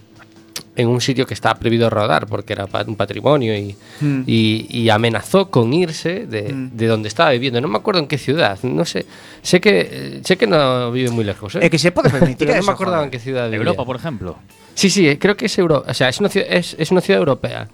en 0.77 0.87
un 0.87 1.01
sitio 1.01 1.25
que 1.25 1.33
estaba 1.33 1.57
prohibido 1.59 1.89
rodar 1.89 2.27
porque 2.27 2.53
era 2.53 2.69
un 2.85 2.95
patrimonio 2.95 3.57
y, 3.57 3.75
Hmm. 3.99 4.21
y, 4.27 4.67
y 4.69 4.89
amenazó 4.93 5.49
con 5.49 5.73
irse 5.73 6.27
de, 6.29 6.53
de 6.53 6.85
donde 6.87 7.09
estaba 7.09 7.31
viviendo. 7.31 7.59
No 7.59 7.67
me 7.67 7.77
acuerdo 7.81 7.99
en 7.99 8.07
qué 8.07 8.17
ciudad, 8.17 8.57
no 8.61 8.85
sé. 8.85 9.05
Sé 9.41 9.59
que 9.59 10.21
sé 10.23 10.37
que 10.37 10.45
no 10.45 10.91
vive 10.91 11.09
muy 11.09 11.25
lejos. 11.25 11.55
¿eh? 11.57 11.65
É 11.65 11.69
que 11.73 11.81
se 11.81 11.89
pode 11.91 12.13
permitir 12.13 12.45
Pero 12.47 12.61
no 12.61 12.61
eso, 12.61 12.69
me 12.69 12.75
acordaba 12.77 13.03
en 13.03 13.09
qué 13.09 13.17
ciudad 13.17 13.49
vivía. 13.49 13.57
Europa, 13.65 13.83
por 13.89 13.97
ejemplo. 13.97 14.37
Sí, 14.77 14.93
sí, 14.93 15.17
creo 15.17 15.33
que 15.35 15.49
es 15.49 15.57
Europa. 15.57 15.89
O 15.89 15.93
sea, 15.97 16.07
es 16.13 16.21
una 16.21 16.29
ciudad, 16.29 16.47
es, 16.53 16.77
es 16.77 16.93
una 16.93 17.01
ciudad 17.01 17.19
europea. 17.25 17.67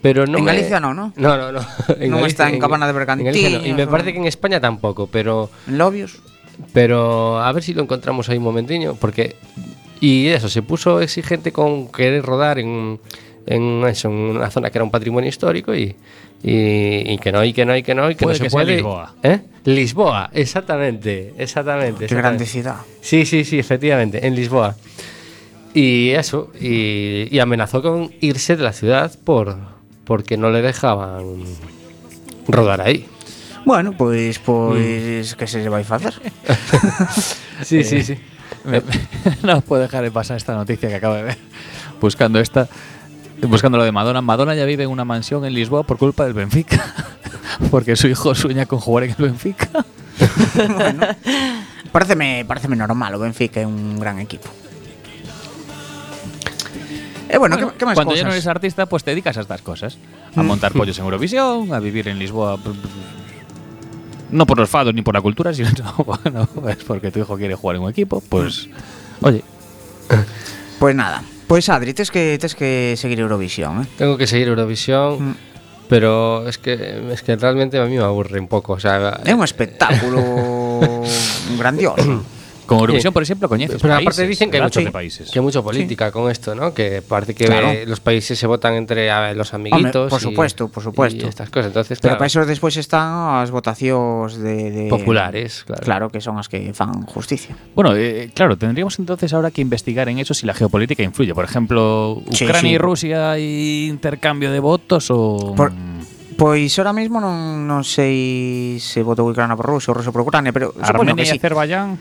Pero 0.00 0.24
no 0.24 0.38
En 0.40 0.44
me- 0.48 0.56
Galicia 0.56 0.80
no, 0.80 0.94
¿no? 0.96 1.12
No, 1.20 1.36
no, 1.36 1.52
no. 1.52 1.60
Non 2.08 2.24
está 2.24 2.48
en 2.48 2.56
Cabana 2.56 2.88
de 2.88 2.96
en 2.96 3.52
no. 3.52 3.60
Y 3.68 3.76
me 3.76 3.84
parece 3.84 4.16
que 4.16 4.18
en 4.18 4.24
España 4.24 4.56
tampoco, 4.56 5.12
pero 5.12 5.52
En 5.68 5.76
Lobios. 5.76 6.24
pero 6.72 7.36
a 7.36 7.52
ver 7.52 7.60
si 7.62 7.76
lo 7.76 7.82
encontramos 7.84 8.28
ahí 8.32 8.40
un 8.40 8.44
momentiño, 8.48 8.96
porque 8.96 9.36
y 10.00 10.28
eso 10.28 10.48
se 10.48 10.62
puso 10.62 11.00
exigente 11.00 11.52
con 11.52 11.88
querer 11.92 12.24
rodar 12.24 12.58
en 12.58 12.98
en, 13.46 13.84
eso, 13.86 14.08
en 14.08 14.14
una 14.14 14.50
zona 14.50 14.70
que 14.70 14.78
era 14.78 14.84
un 14.84 14.90
patrimonio 14.90 15.28
histórico 15.28 15.74
y 15.74 15.94
y, 16.42 17.12
y 17.12 17.18
que 17.18 17.32
no, 17.32 17.44
y 17.44 17.52
que 17.52 17.66
no, 17.66 17.76
y 17.76 17.82
que 17.82 17.94
no, 17.94 18.10
y 18.10 18.14
que 18.14 18.24
Puede 18.24 18.34
no 18.34 18.38
se 18.38 18.44
que 18.44 18.50
sea 18.50 18.56
puede. 18.62 18.76
Lisboa. 18.76 19.14
¿Eh? 19.22 19.40
Lisboa, 19.64 20.30
exactamente, 20.32 21.34
exactamente. 21.36 22.06
Qué 22.06 22.14
grande 22.14 22.46
ciudad. 22.46 22.76
Sí, 23.02 23.26
sí, 23.26 23.44
sí, 23.44 23.58
efectivamente, 23.58 24.26
en 24.26 24.34
Lisboa. 24.34 24.74
Y 25.74 26.10
eso, 26.10 26.50
y, 26.58 27.28
y 27.30 27.38
amenazó 27.40 27.82
con 27.82 28.10
irse 28.20 28.56
de 28.56 28.62
la 28.64 28.72
ciudad 28.72 29.12
por 29.22 29.56
porque 30.04 30.38
no 30.38 30.50
le 30.50 30.62
dejaban 30.62 31.44
rodar 32.48 32.80
ahí. 32.80 33.06
Bueno, 33.66 33.92
pois 33.92 34.40
Mm. 34.40 34.42
pois 34.42 35.34
que 35.36 35.46
se 35.46 35.60
lle 35.60 35.68
vai 35.68 35.84
facer? 35.84 36.14
Sí, 37.62 37.84
sí, 37.84 38.02
sí. 38.02 38.16
Me- 38.64 38.82
no 39.42 39.60
puedo 39.62 39.82
dejar 39.82 40.02
de 40.02 40.10
pasar 40.10 40.36
esta 40.36 40.54
noticia 40.54 40.88
que 40.88 40.96
acabo 40.96 41.14
de 41.14 41.22
ver. 41.22 41.38
Buscando 42.00 42.38
esta. 42.40 42.68
Buscando 43.42 43.78
lo 43.78 43.84
de 43.84 43.92
Madonna. 43.92 44.20
Madonna 44.20 44.54
ya 44.54 44.64
vive 44.64 44.84
en 44.84 44.90
una 44.90 45.04
mansión 45.04 45.44
en 45.44 45.54
Lisboa 45.54 45.82
por 45.82 45.96
culpa 45.98 46.24
del 46.24 46.34
Benfica. 46.34 46.94
Porque 47.70 47.96
su 47.96 48.06
hijo 48.08 48.34
sueña 48.34 48.66
con 48.66 48.80
jugar 48.80 49.04
en 49.04 49.10
el 49.10 49.16
Benfica. 49.16 49.68
bueno, 50.76 51.06
pareceme, 51.92 52.44
pareceme 52.46 52.76
normal, 52.76 53.14
o 53.14 53.18
Benfica 53.18 53.60
é 53.60 53.66
un 53.66 53.96
gran 53.98 54.20
equipo. 54.20 54.48
E 57.30 57.38
bueno, 57.38 57.56
Bueno, 57.56 57.72
que, 57.72 57.78
que 57.78 57.86
máis 57.86 57.94
cuando 57.96 58.12
cosas? 58.12 58.20
ya 58.20 58.28
no 58.28 58.34
eres 58.34 58.46
artista, 58.50 58.86
pues 58.90 59.04
te 59.06 59.12
dedicas 59.14 59.38
a 59.38 59.40
estas 59.46 59.62
cosas. 59.62 59.96
Mm. 60.34 60.40
A 60.40 60.42
montar 60.42 60.72
pollos 60.74 60.98
en 60.98 61.04
Eurovisión, 61.06 61.72
a 61.72 61.78
vivir 61.78 62.08
en 62.08 62.18
Lisboa. 62.18 62.58
no 64.30 64.46
por 64.46 64.58
los 64.58 64.68
fados 64.68 64.94
ni 64.94 65.02
por 65.02 65.14
la 65.14 65.20
cultura, 65.20 65.52
sino 65.52 65.70
bueno, 66.06 66.48
es 66.68 66.84
porque 66.84 67.10
tu 67.10 67.20
hijo 67.20 67.36
quiere 67.36 67.54
jugar 67.54 67.76
en 67.76 67.82
un 67.82 67.90
equipo, 67.90 68.22
pues 68.28 68.68
oye. 69.22 69.42
Pues 70.78 70.94
nada, 70.94 71.22
pues 71.46 71.68
Adri, 71.68 71.92
tienes 71.94 72.10
que, 72.10 72.36
tienes 72.38 72.54
que 72.54 72.94
seguir 72.96 73.20
Eurovisión. 73.20 73.82
¿eh? 73.82 73.86
Tengo 73.98 74.16
que 74.16 74.26
seguir 74.26 74.48
Eurovisión. 74.48 75.30
Mm. 75.30 75.34
Pero 75.90 76.46
es 76.46 76.56
que, 76.56 77.12
es 77.12 77.22
que 77.22 77.34
realmente 77.34 77.76
a 77.76 77.84
mí 77.84 77.96
me 77.96 78.04
aburre 78.04 78.38
un 78.38 78.46
poco. 78.46 78.74
O 78.74 78.78
sea, 78.78 79.20
es 79.24 79.34
un 79.34 79.42
espectáculo 79.42 80.22
grandioso. 81.58 82.22
Con 82.70 82.78
Eurovisión, 82.86 83.12
por 83.12 83.22
ejemplo, 83.22 83.48
coñeces 83.48 83.82
Pero 83.82 83.94
aparte 83.94 84.06
países, 84.22 84.28
dicen 84.28 84.50
que 84.50 84.58
hay 84.58 84.62
mucho, 84.62 84.80
de 84.80 84.90
países. 84.92 85.30
que 85.30 85.38
hay 85.38 85.44
mucho 85.44 85.62
política 85.64 86.12
con 86.12 86.30
esto, 86.30 86.54
¿no? 86.54 86.72
Que 86.72 87.02
parece 87.02 87.34
que 87.34 87.46
Claro. 87.46 87.68
eh, 87.70 87.84
los 87.86 87.98
países 87.98 88.38
se 88.38 88.46
votan 88.46 88.74
entre 88.74 89.10
a 89.10 89.18
ver, 89.20 89.36
los 89.36 89.52
amiguitos. 89.52 90.08
por 90.08 90.20
y- 90.20 90.22
supuesto, 90.22 90.68
por 90.68 90.82
supuesto. 90.82 91.26
Y 91.26 91.28
estas 91.28 91.50
cosas. 91.50 91.66
Entonces, 91.66 91.98
Pero 91.98 92.10
claro, 92.12 92.18
para 92.18 92.26
eso 92.28 92.46
despois 92.46 92.76
están 92.78 93.42
as 93.42 93.50
votacións 93.50 94.38
de, 94.38 94.70
de 94.70 94.82
populares, 94.88 95.64
claro. 95.66 95.82
Claro, 95.82 96.04
que 96.14 96.20
son 96.22 96.38
as 96.38 96.46
que 96.48 96.70
fan 96.72 97.02
justicia. 97.10 97.56
Bueno, 97.74 97.96
eh, 97.96 98.30
claro, 98.32 98.54
tendríamos 98.56 98.94
entonces 99.02 99.34
ahora 99.34 99.50
que 99.50 99.60
investigar 99.60 100.08
en 100.08 100.18
eso 100.22 100.32
si 100.32 100.46
la 100.46 100.54
geopolítica 100.54 101.02
influye. 101.02 101.34
Por 101.34 101.44
ejemplo, 101.44 102.22
Sí, 102.30 102.44
Ucrania 102.46 102.70
sí. 102.70 102.74
y 102.74 102.78
Rusia 102.78 103.32
hay 103.32 103.88
intercambio 103.90 104.52
de 104.52 104.60
votos 104.60 105.10
o... 105.10 105.54
Por- 105.56 105.72
Pois 106.40 106.72
ahora 106.80 106.94
mismo 106.96 107.20
non, 107.20 107.68
non 107.68 107.84
sei 107.84 108.80
se 108.80 109.04
votou 109.04 109.28
Ucrania 109.28 109.52
por 109.60 109.68
Rusia 109.68 109.92
ou 109.92 110.00
Rusia 110.00 110.08
por 110.08 110.24
Ucrania, 110.24 110.56
pero 110.56 110.72
supoño 110.72 111.12
Armenia 111.12 111.28
que 111.28 111.28
y 111.28 111.32
sí. 111.32 111.36
Azerbaiyán. 111.36 112.00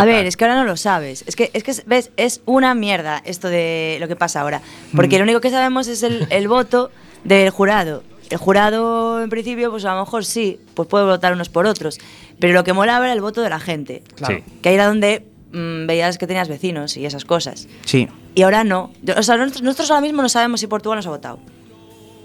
A 0.00 0.04
ver, 0.04 0.26
es 0.26 0.36
que 0.36 0.44
ahora 0.44 0.56
no 0.56 0.64
lo 0.64 0.76
sabes. 0.76 1.24
Es 1.26 1.36
que, 1.36 1.50
es 1.52 1.62
que, 1.64 1.72
ves, 1.86 2.10
es 2.16 2.40
una 2.46 2.74
mierda 2.74 3.22
esto 3.24 3.48
de 3.48 3.98
lo 4.00 4.08
que 4.08 4.16
pasa 4.16 4.40
ahora. 4.40 4.60
Porque 4.94 5.16
Mm. 5.16 5.18
lo 5.18 5.24
único 5.24 5.40
que 5.40 5.50
sabemos 5.50 5.88
es 5.88 6.02
el, 6.02 6.26
el 6.30 6.48
voto 6.48 6.90
del 7.24 7.50
jurado. 7.50 8.02
El 8.30 8.36
jurado, 8.38 9.22
en 9.22 9.30
principio, 9.30 9.70
pues 9.70 9.84
a 9.86 9.94
lo 9.94 10.00
mejor 10.00 10.24
sí, 10.24 10.60
pues 10.74 10.86
puede 10.88 11.04
votar 11.06 11.32
unos 11.32 11.48
por 11.48 11.66
otros. 11.66 11.98
Pero 12.38 12.52
lo 12.52 12.62
que 12.64 12.72
molaba 12.74 13.04
era 13.06 13.14
el 13.14 13.20
voto 13.22 13.40
de 13.42 13.48
la 13.50 13.58
gente. 13.58 14.02
Claro. 14.16 14.42
Que 14.62 14.68
ahí 14.68 14.74
era 14.74 14.86
donde 14.86 15.24
mm, 15.52 15.86
veías 15.86 16.18
que 16.18 16.26
tenías 16.26 16.48
vecinos 16.48 16.96
y 16.96 17.06
esas 17.06 17.24
cosas. 17.24 17.66
Sí. 17.86 18.06
Y 18.34 18.42
ahora 18.42 18.64
no. 18.64 18.92
O 19.16 19.22
sea, 19.22 19.36
nosotros, 19.38 19.62
nosotros 19.62 19.90
ahora 19.90 20.02
mismo 20.02 20.20
no 20.22 20.28
sabemos 20.28 20.60
si 20.60 20.66
Portugal 20.66 20.96
nos 20.98 21.06
ha 21.06 21.10
votado. 21.10 21.38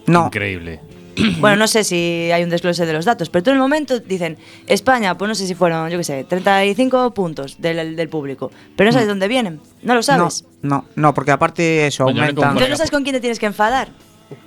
No. 0.06 0.26
Increíble. 0.26 0.82
Bueno, 1.40 1.58
no 1.58 1.68
sé 1.68 1.84
si 1.84 2.30
hay 2.32 2.44
un 2.44 2.50
desglose 2.50 2.86
de 2.86 2.94
los 2.94 3.06
datos, 3.06 3.30
pero 3.30 3.44
tú 3.44 3.50
en 3.52 3.58
el 3.58 3.62
momento 3.62 4.00
dicen 4.00 4.38
España, 4.68 5.18
pues 5.18 5.30
no 5.30 5.36
sé 5.36 5.46
si 5.46 5.56
fueron, 5.56 5.90
yo 5.90 5.98
qué 5.98 6.04
sé, 6.04 6.24
35 6.24 7.14
puntos 7.14 7.58
del, 7.60 7.96
del 7.96 8.10
público, 8.10 8.52
pero 8.76 8.88
no 8.88 8.94
sabes 8.94 9.08
dónde 9.08 9.28
vienen, 9.28 9.60
no 9.84 9.94
lo 9.94 10.02
sabes. 10.02 10.46
No, 10.62 10.78
no, 10.78 10.86
no, 10.96 11.14
porque 11.14 11.32
aparte 11.32 11.88
eso 11.88 12.04
no 12.04 12.10
aumenta. 12.10 12.30
Entonces 12.30 12.70
no 12.70 12.76
sabes 12.78 12.92
con 12.92 13.04
quién 13.04 13.16
te 13.16 13.22
tienes 13.22 13.40
que 13.40 13.46
enfadar. 13.46 13.90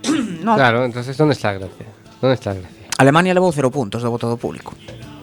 No. 0.43 0.55
Claro, 0.55 0.85
entonces, 0.85 1.17
¿dónde 1.17 1.35
está 1.35 1.53
la 1.53 1.59
gracia? 1.59 1.87
¿Dónde 2.21 2.35
está 2.35 2.55
la 2.55 2.61
gracia? 2.61 2.77
Alemania 2.99 3.35
levou 3.35 3.53
cero 3.53 3.71
puntos 3.71 4.03
de 4.03 4.09
voto 4.09 4.29
do 4.29 4.37
público. 4.37 4.73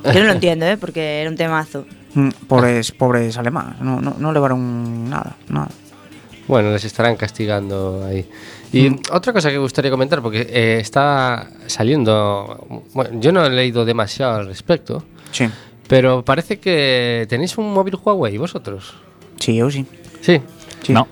Yo 0.03 0.19
no 0.19 0.25
lo 0.25 0.33
entiendo, 0.33 0.65
¿eh? 0.65 0.77
porque 0.77 1.21
era 1.21 1.29
un 1.29 1.37
temazo. 1.37 1.85
Mm, 2.13 2.29
Pobres, 2.47 2.91
pobres 2.91 3.37
alemanes, 3.37 3.79
no, 3.81 3.99
no, 4.01 4.15
no 4.19 4.31
levaron 4.31 5.09
nada, 5.09 5.35
nada. 5.49 5.69
Bueno, 6.47 6.71
les 6.71 6.83
estarán 6.85 7.15
castigando 7.15 8.05
ahí. 8.05 8.27
Y 8.73 8.89
Mm. 8.89 8.99
otra 9.11 9.31
cosa 9.33 9.49
que 9.49 9.55
me 9.55 9.61
gustaría 9.61 9.91
comentar, 9.91 10.21
porque 10.21 10.41
eh, 10.49 10.79
está 10.81 11.47
saliendo. 11.67 12.83
Bueno, 12.93 13.19
yo 13.21 13.31
no 13.31 13.45
he 13.45 13.49
leído 13.49 13.85
demasiado 13.85 14.35
al 14.39 14.47
respecto, 14.47 15.03
Sí, 15.31 15.47
pero 15.87 16.25
parece 16.25 16.59
que 16.59 17.25
tenéis 17.29 17.57
un 17.57 17.71
móvil 17.71 17.95
Huawei 18.03 18.37
vosotros. 18.37 18.93
sí, 19.39 19.57
eu 19.59 19.69
sí. 19.69 19.85
Sí. 20.21 20.41
sí. 20.81 20.91
No. 20.93 21.07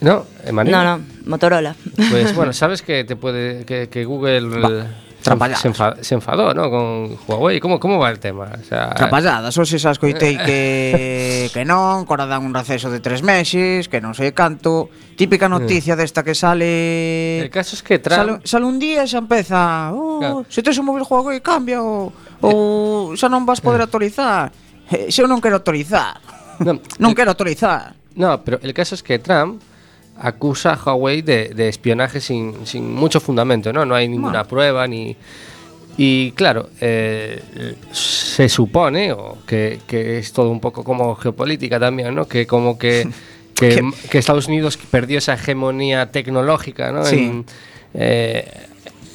¿No? 0.00 0.26
Emanuel? 0.44 0.72
No, 0.72 0.82
no, 0.98 1.04
Motorola. 1.26 1.74
Pues 2.10 2.34
bueno, 2.34 2.52
sabes 2.62 2.82
que 2.82 3.04
te 3.04 3.14
puede 3.16 3.64
que, 3.64 3.88
que 3.88 4.04
Google 4.04 4.48
Va, 4.60 4.86
Trapalladas. 5.22 5.62
Se, 5.62 5.68
enfad, 5.68 5.94
se 6.00 6.14
enfadó, 6.14 6.52
¿no? 6.52 6.70
Con 6.70 7.18
Huawei. 7.26 7.60
Como, 7.60 7.78
como 7.78 7.98
va 7.98 8.10
el 8.10 8.18
tema? 8.18 8.50
O 8.60 8.64
sea, 8.64 8.90
Trapalladas. 8.90 9.56
hoxe 9.56 9.78
xa 9.78 9.94
escoitei 9.94 10.36
que, 10.46 11.50
que 11.54 11.62
non, 11.64 12.04
cora 12.04 12.26
dan 12.26 12.42
un 12.42 12.52
receso 12.52 12.90
de 12.90 12.98
tres 12.98 13.22
meses, 13.22 13.86
que 13.86 14.02
non 14.02 14.12
sei 14.12 14.34
canto. 14.34 14.90
Típica 15.14 15.46
eh. 15.46 15.54
noticia 15.54 15.94
desta 15.94 16.26
que 16.26 16.34
sale... 16.34 17.46
El 17.46 17.52
caso 17.54 17.78
es 17.78 17.82
que 17.86 18.02
Trump... 18.02 18.42
Sale, 18.42 18.46
sale 18.46 18.64
un 18.66 18.82
día 18.82 19.02
e 19.02 19.08
xa 19.08 19.22
empeza... 19.22 19.94
Oh, 19.94 20.18
claro. 20.18 20.44
Se 20.50 20.60
tes 20.60 20.76
un 20.76 20.90
móvil 20.90 21.06
Huawei, 21.06 21.38
cambia 21.40 21.78
o... 21.80 22.10
Ou 22.42 23.14
eh. 23.14 23.20
xa 23.20 23.30
non 23.30 23.46
vas 23.46 23.62
poder 23.62 23.80
eh. 23.80 23.86
actualizar. 23.86 24.50
Se 25.08 25.22
eu 25.22 25.30
non 25.30 25.38
quero 25.38 25.56
actualizar 25.56 26.20
Non, 26.60 26.78
non 27.00 27.12
quero 27.16 27.32
actualizar. 27.32 27.94
No, 28.14 28.44
pero 28.44 28.60
el 28.62 28.72
caso 28.74 28.94
es 28.94 29.02
que 29.02 29.18
Trump 29.18 29.62
acusa 30.18 30.72
a 30.74 30.76
Huawei 30.76 31.22
de, 31.22 31.48
de 31.50 31.68
espionaje 31.68 32.20
sin, 32.20 32.66
sin 32.66 32.92
mucho 32.92 33.20
fundamento, 33.20 33.72
¿no? 33.72 33.84
No 33.84 33.94
hay 33.94 34.08
ninguna 34.08 34.40
Bueno. 34.40 34.48
prueba 34.48 34.86
ni... 34.86 35.16
Y 35.96 36.32
claro, 36.32 36.70
eh, 36.80 37.42
se 37.92 38.48
supone, 38.48 39.12
o 39.12 39.38
que, 39.46 39.80
que 39.86 40.18
es 40.18 40.32
todo 40.32 40.48
un 40.48 40.58
poco 40.58 40.84
como 40.84 41.14
geopolítica 41.16 41.78
también, 41.78 42.14
¿no? 42.14 42.26
Que 42.26 42.46
como 42.46 42.78
que, 42.78 43.06
que, 43.54 44.18
Estados 44.18 44.48
Unidos 44.48 44.78
perdió 44.90 45.18
esa 45.18 45.34
hegemonía 45.34 46.10
tecnológica, 46.10 46.92
¿no? 46.92 47.04
Sí. 47.04 47.16
En, 47.16 47.44
eh, 47.92 48.50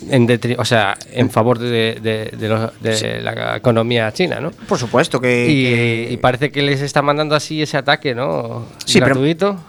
en 0.09 0.27
o 0.57 0.65
sea, 0.65 0.95
en 1.11 1.29
favor 1.29 1.57
de, 1.59 1.97
de- 2.01 2.31
de 2.37 2.47
lo- 2.47 2.71
de 2.79 3.21
la 3.21 3.57
economía 3.57 4.11
china, 4.13 4.39
¿no? 4.39 4.51
Por 4.51 4.77
supuesto 4.77 5.19
que... 5.19 5.47
Y, 5.49 5.63
que- 5.63 6.07
y 6.11 6.17
parece 6.17 6.51
que 6.51 6.61
les 6.61 6.81
está 6.81 7.01
mandando 7.01 7.33
así 7.35 7.61
ese 7.61 7.77
ataque, 7.77 8.13
¿no? 8.13 8.65
Sí, 8.85 8.99
pero-. 9.01 9.17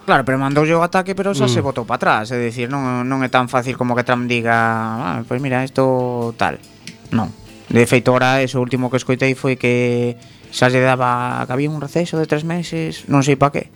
Claro, 0.04 0.25
pero 0.25 0.37
mandou 0.38 0.64
yo 0.68 0.82
ataque, 0.85 1.14
pero 1.16 1.32
xa 1.32 1.49
Mm. 1.49 1.54
se 1.56 1.61
botou 1.64 1.85
para 1.88 1.97
atrás, 2.23 2.30
é 2.30 2.38
dicir, 2.38 2.68
non, 2.68 3.08
non 3.08 3.25
é 3.25 3.28
tan 3.32 3.49
fácil 3.49 3.75
como 3.80 3.97
que 3.97 4.04
Trump 4.04 4.28
diga, 4.28 4.54
ah, 4.54 5.25
pois 5.26 5.40
mira, 5.40 5.64
isto 5.64 6.37
tal. 6.37 6.61
Non. 7.11 7.32
De 7.73 7.85
feito, 7.88 8.12
ahora, 8.12 8.40
eso 8.44 8.61
último 8.61 8.88
que 8.92 9.00
escoitei 9.00 9.32
foi 9.32 9.56
que 9.56 10.16
xa 10.52 10.68
lle 10.68 10.80
daba 10.85 11.40
que 11.49 11.52
había 11.56 11.68
un 11.73 11.80
receso 11.80 12.16
de 12.20 12.28
tres 12.28 12.44
meses, 12.44 13.08
non 13.08 13.25
sei 13.25 13.37
pa 13.40 13.49
qué. 13.49 13.73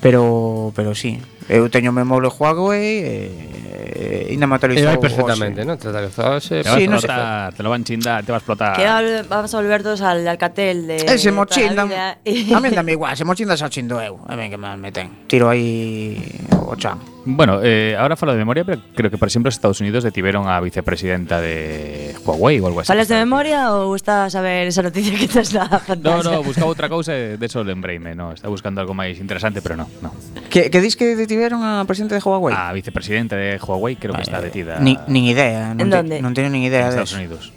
Pero, 0.00 0.72
pero 0.76 0.94
sí, 0.94 1.16
Eu 1.48 1.70
teño 1.70 1.94
meu 1.94 2.02
moble 2.02 2.26
Huawei 2.26 3.06
e, 3.06 4.26
e 4.26 4.34
ainda 4.34 4.46
me 4.46 4.54
actualizou. 4.58 4.82
E 4.82 4.86
vai 4.86 4.98
perfectamente, 4.98 5.62
non? 5.62 5.78
Te 5.78 5.88
actualizouse. 5.88 6.60
Eh, 6.60 6.66
sí, 6.66 6.90
no 6.90 6.98
sé. 6.98 7.06
Te 7.06 7.62
lo 7.62 7.70
van 7.70 7.86
chindar, 7.86 8.26
te 8.26 8.34
va 8.34 8.38
a 8.38 8.42
explotar. 8.42 8.74
Que 8.74 8.86
vamos 9.30 9.54
a 9.54 9.56
volver 9.56 9.86
todos 9.86 10.02
al 10.02 10.26
Alcatel 10.26 10.86
de 10.90 10.96
Ese 11.06 11.30
mochindan. 11.30 11.86
A 11.94 12.58
mí 12.60 12.70
dame 12.74 12.98
igual, 12.98 13.14
se 13.14 13.22
mochindan 13.22 13.54
xa 13.54 13.70
chindo 13.70 14.02
eu. 14.02 14.18
A 14.26 14.34
ver 14.34 14.50
que 14.50 14.58
me 14.58 14.74
meten. 14.74 15.26
Tiro 15.30 15.46
aí 15.46 16.18
o 16.50 16.74
chan. 16.74 16.98
Bueno, 17.28 17.58
eh, 17.62 17.96
ahora 17.98 18.14
falo 18.14 18.32
de 18.32 18.38
memoria, 18.38 18.64
pero 18.64 18.80
creo 18.94 19.10
que 19.10 19.18
por 19.18 19.26
exemplo 19.26 19.48
os 19.48 19.54
Estados 19.54 19.80
Unidos 19.80 20.04
detuvieron 20.04 20.46
a 20.46 20.60
vicepresidenta 20.60 21.40
de 21.40 22.14
Huawei 22.24 22.60
ou 22.60 22.66
algo 22.70 22.80
así. 22.80 22.86
Falas 22.86 23.10
de 23.10 23.18
memoria 23.18 23.74
o 23.74 23.94
estás 23.98 24.34
a 24.34 24.40
ver 24.40 24.70
esa 24.70 24.82
noticia 24.82 25.10
que 25.18 25.26
estás 25.26 25.50
da 25.50 25.66
No, 26.02 26.22
no, 26.22 26.42
buscaba 26.42 26.70
outra 26.70 26.88
cousa 26.88 27.14
e 27.14 27.34
eh, 27.34 27.36
de 27.38 27.46
eso 27.46 27.62
lembrei 27.66 27.98
no. 27.98 28.30
Está 28.30 28.46
buscando 28.46 28.78
algo 28.78 28.94
máis 28.94 29.18
interesante, 29.18 29.58
pero 29.58 29.74
no, 29.74 29.90
no. 30.02 30.14
Que, 30.50 30.70
que 30.70 30.78
dis 30.78 30.94
que 30.94 31.18
detiveron 31.18 31.35
detiveron 31.36 31.60
a 31.60 31.84
presidente 31.84 32.16
de 32.16 32.22
Huawei? 32.24 32.56
A 32.56 32.72
vicepresidente 32.72 33.36
de 33.36 33.60
Huawei 33.60 33.96
creo 34.00 34.16
vale. 34.16 34.24
que 34.24 34.30
está 34.32 34.40
detida. 34.40 34.80
Ni, 34.80 34.96
nin 35.06 35.28
idea. 35.28 35.76
Non, 35.76 35.84
en 35.84 35.90
te, 35.92 35.96
donde? 36.00 36.16
non 36.24 36.32
teño 36.32 36.48
nin 36.48 36.64
idea 36.64 36.88
en 36.88 36.96
Estados 36.96 37.12
eso. 37.12 37.20
Unidos. 37.20 37.52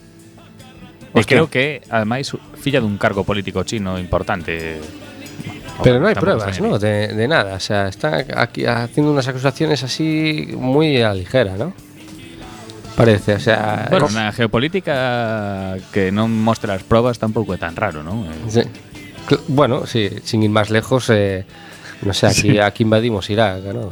E 1.15 1.23
creo 1.23 1.47
que, 1.47 1.81
ademais, 1.89 2.29
filla 2.59 2.83
dun 2.83 2.99
cargo 2.99 3.23
político 3.23 3.63
chino 3.63 3.95
importante. 3.97 4.77
Pero 5.79 6.03
no 6.03 6.11
hay 6.11 6.15
pruebas, 6.19 6.59
¿no? 6.59 6.75
De, 6.75 7.15
de 7.15 7.25
nada. 7.31 7.55
O 7.55 7.63
sea, 7.63 7.87
están 7.87 8.27
aquí 8.35 8.67
haciendo 8.67 9.15
unas 9.15 9.31
acusaciones 9.31 9.81
así 9.81 10.51
muy 10.59 10.99
a 11.01 11.15
ligera, 11.15 11.55
¿no? 11.55 11.71
parece, 12.99 13.35
o 13.35 13.39
sea... 13.39 13.87
Bueno, 13.89 14.07
es... 14.07 14.13
na 14.13 14.35
geopolítica 14.35 15.79
que 15.95 16.11
non 16.11 16.27
mostra 16.27 16.75
as 16.75 16.83
probas 16.83 17.15
tampouco 17.15 17.55
é 17.55 17.59
tan 17.59 17.71
raro, 17.79 18.03
non? 18.03 18.27
Sí. 18.51 18.67
Bueno, 19.47 19.87
sí, 19.87 20.11
sin 20.27 20.43
ir 20.43 20.51
máis 20.51 20.67
lejos, 20.67 21.07
eh, 21.07 21.47
No 22.01 22.13
sé, 22.13 22.27
aquí, 22.27 22.41
sí. 22.41 22.59
aquí 22.59 22.83
invadimos 22.83 23.29
Irak, 23.29 23.63
¿no? 23.65 23.91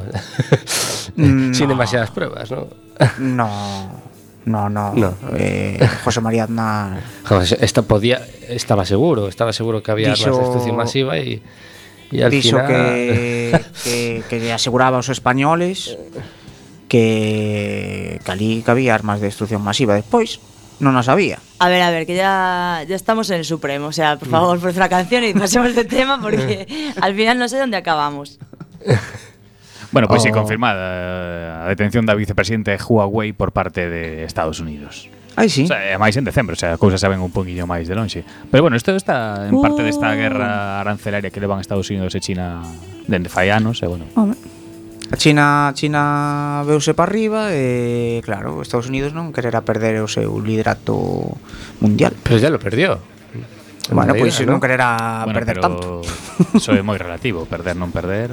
Mm, 1.16 1.48
no. 1.50 1.54
Sin 1.54 1.68
demasiadas 1.68 2.10
pruebas, 2.10 2.50
¿no? 2.50 2.68
No, 3.18 3.90
no, 4.44 4.68
no. 4.68 4.92
no. 4.94 5.14
Eh, 5.36 5.78
José 6.04 6.20
María 6.20 6.44
Aznar... 6.44 7.00
Esta 7.60 7.82
podía, 7.82 8.26
estaba 8.48 8.84
seguro, 8.84 9.28
estaba 9.28 9.52
seguro 9.52 9.82
que 9.82 9.90
había 9.90 10.10
Dixo... 10.10 10.26
armas 10.26 10.38
de 10.38 10.44
destrucción 10.44 10.76
masiva 10.76 11.18
y. 11.18 11.42
Y 12.10 12.22
al 12.22 12.30
Dixo 12.30 12.56
final... 12.56 12.66
que, 12.66 13.64
que, 13.84 14.22
que 14.30 14.52
aseguraba 14.52 14.96
aos 14.96 15.10
españoles 15.10 15.98
que, 16.88 18.20
que 18.24 18.32
ali 18.32 18.62
que 18.64 18.70
había 18.70 18.94
armas 18.94 19.20
de 19.20 19.26
destrucción 19.26 19.62
masiva. 19.62 19.94
Despois, 19.94 20.40
non 20.78 20.94
as 20.96 21.10
había. 21.10 21.38
A 21.58 21.66
ver, 21.66 21.82
a 21.82 21.90
ver, 21.90 22.06
que 22.06 22.14
ya, 22.14 22.82
ya 22.86 22.94
estamos 22.94 23.28
en 23.30 23.42
el 23.42 23.46
Supremo. 23.46 23.90
O 23.90 23.92
sea, 23.92 24.14
por 24.18 24.28
favor, 24.28 24.58
por 24.60 24.74
la 24.74 24.88
canción 24.88 25.24
y 25.24 25.34
pasemos 25.34 25.74
de 25.74 25.84
tema 25.84 26.20
porque 26.22 26.66
al 27.00 27.14
final 27.14 27.38
no 27.38 27.48
sé 27.48 27.58
dónde 27.58 27.76
acabamos. 27.76 28.38
Bueno, 29.90 30.06
pues 30.06 30.22
sí, 30.22 30.28
Oh. 30.28 30.34
confirmada 30.34 31.64
a 31.64 31.68
detención 31.68 32.04
da 32.04 32.12
vicepresidente 32.12 32.72
de 32.72 32.76
Huawei 32.76 33.32
por 33.32 33.52
parte 33.56 33.88
de 33.88 34.24
Estados 34.24 34.60
Unidos. 34.60 35.08
Ai, 35.32 35.48
sí. 35.48 35.64
O 35.64 35.66
sea, 35.66 35.96
máis 35.96 36.12
en 36.20 36.28
decembro, 36.28 36.52
o 36.52 36.60
sea, 36.60 36.76
a 36.76 36.76
cousas 36.76 37.00
saben 37.00 37.24
un 37.24 37.32
poquinho 37.32 37.64
máis 37.64 37.88
de 37.88 37.96
lonxe. 37.96 38.20
Pero 38.52 38.68
bueno, 38.68 38.76
isto 38.76 38.92
está 38.92 39.48
en 39.48 39.56
parte 39.62 39.80
desta 39.80 40.12
guerra 40.12 40.84
arancelaria 40.84 41.32
que 41.32 41.40
levan 41.40 41.64
Estados 41.64 41.88
Unidos 41.88 42.12
e 42.12 42.20
China 42.20 42.60
dende 43.08 43.32
fai 43.32 43.48
anos, 43.48 43.80
e 43.80 43.88
bueno. 43.88 44.04
Home. 44.12 44.36
A 45.08 45.16
China, 45.16 45.72
China 45.72 46.62
veuse 46.68 46.92
para 46.92 47.08
arriba 47.08 47.48
e, 47.50 48.20
claro, 48.20 48.60
Estados 48.60 48.92
Unidos 48.92 49.16
non 49.16 49.32
quererá 49.32 49.64
perder 49.64 50.04
o 50.04 50.08
seu 50.08 50.36
liderato 50.44 51.40
mundial. 51.80 52.12
Pero 52.20 52.36
ya 52.36 52.52
lo 52.52 52.60
perdió. 52.60 53.00
Bueno, 53.88 54.12
pois 54.12 54.36
pues, 54.36 54.44
non 54.44 54.60
quererá 54.60 55.24
bueno, 55.24 55.36
perder 55.40 55.56
tanto. 55.64 56.04
Eso 56.60 56.76
é 56.76 56.84
moi 56.84 57.00
relativo, 57.00 57.48
perder 57.48 57.72
non 57.72 57.88
perder. 57.88 58.28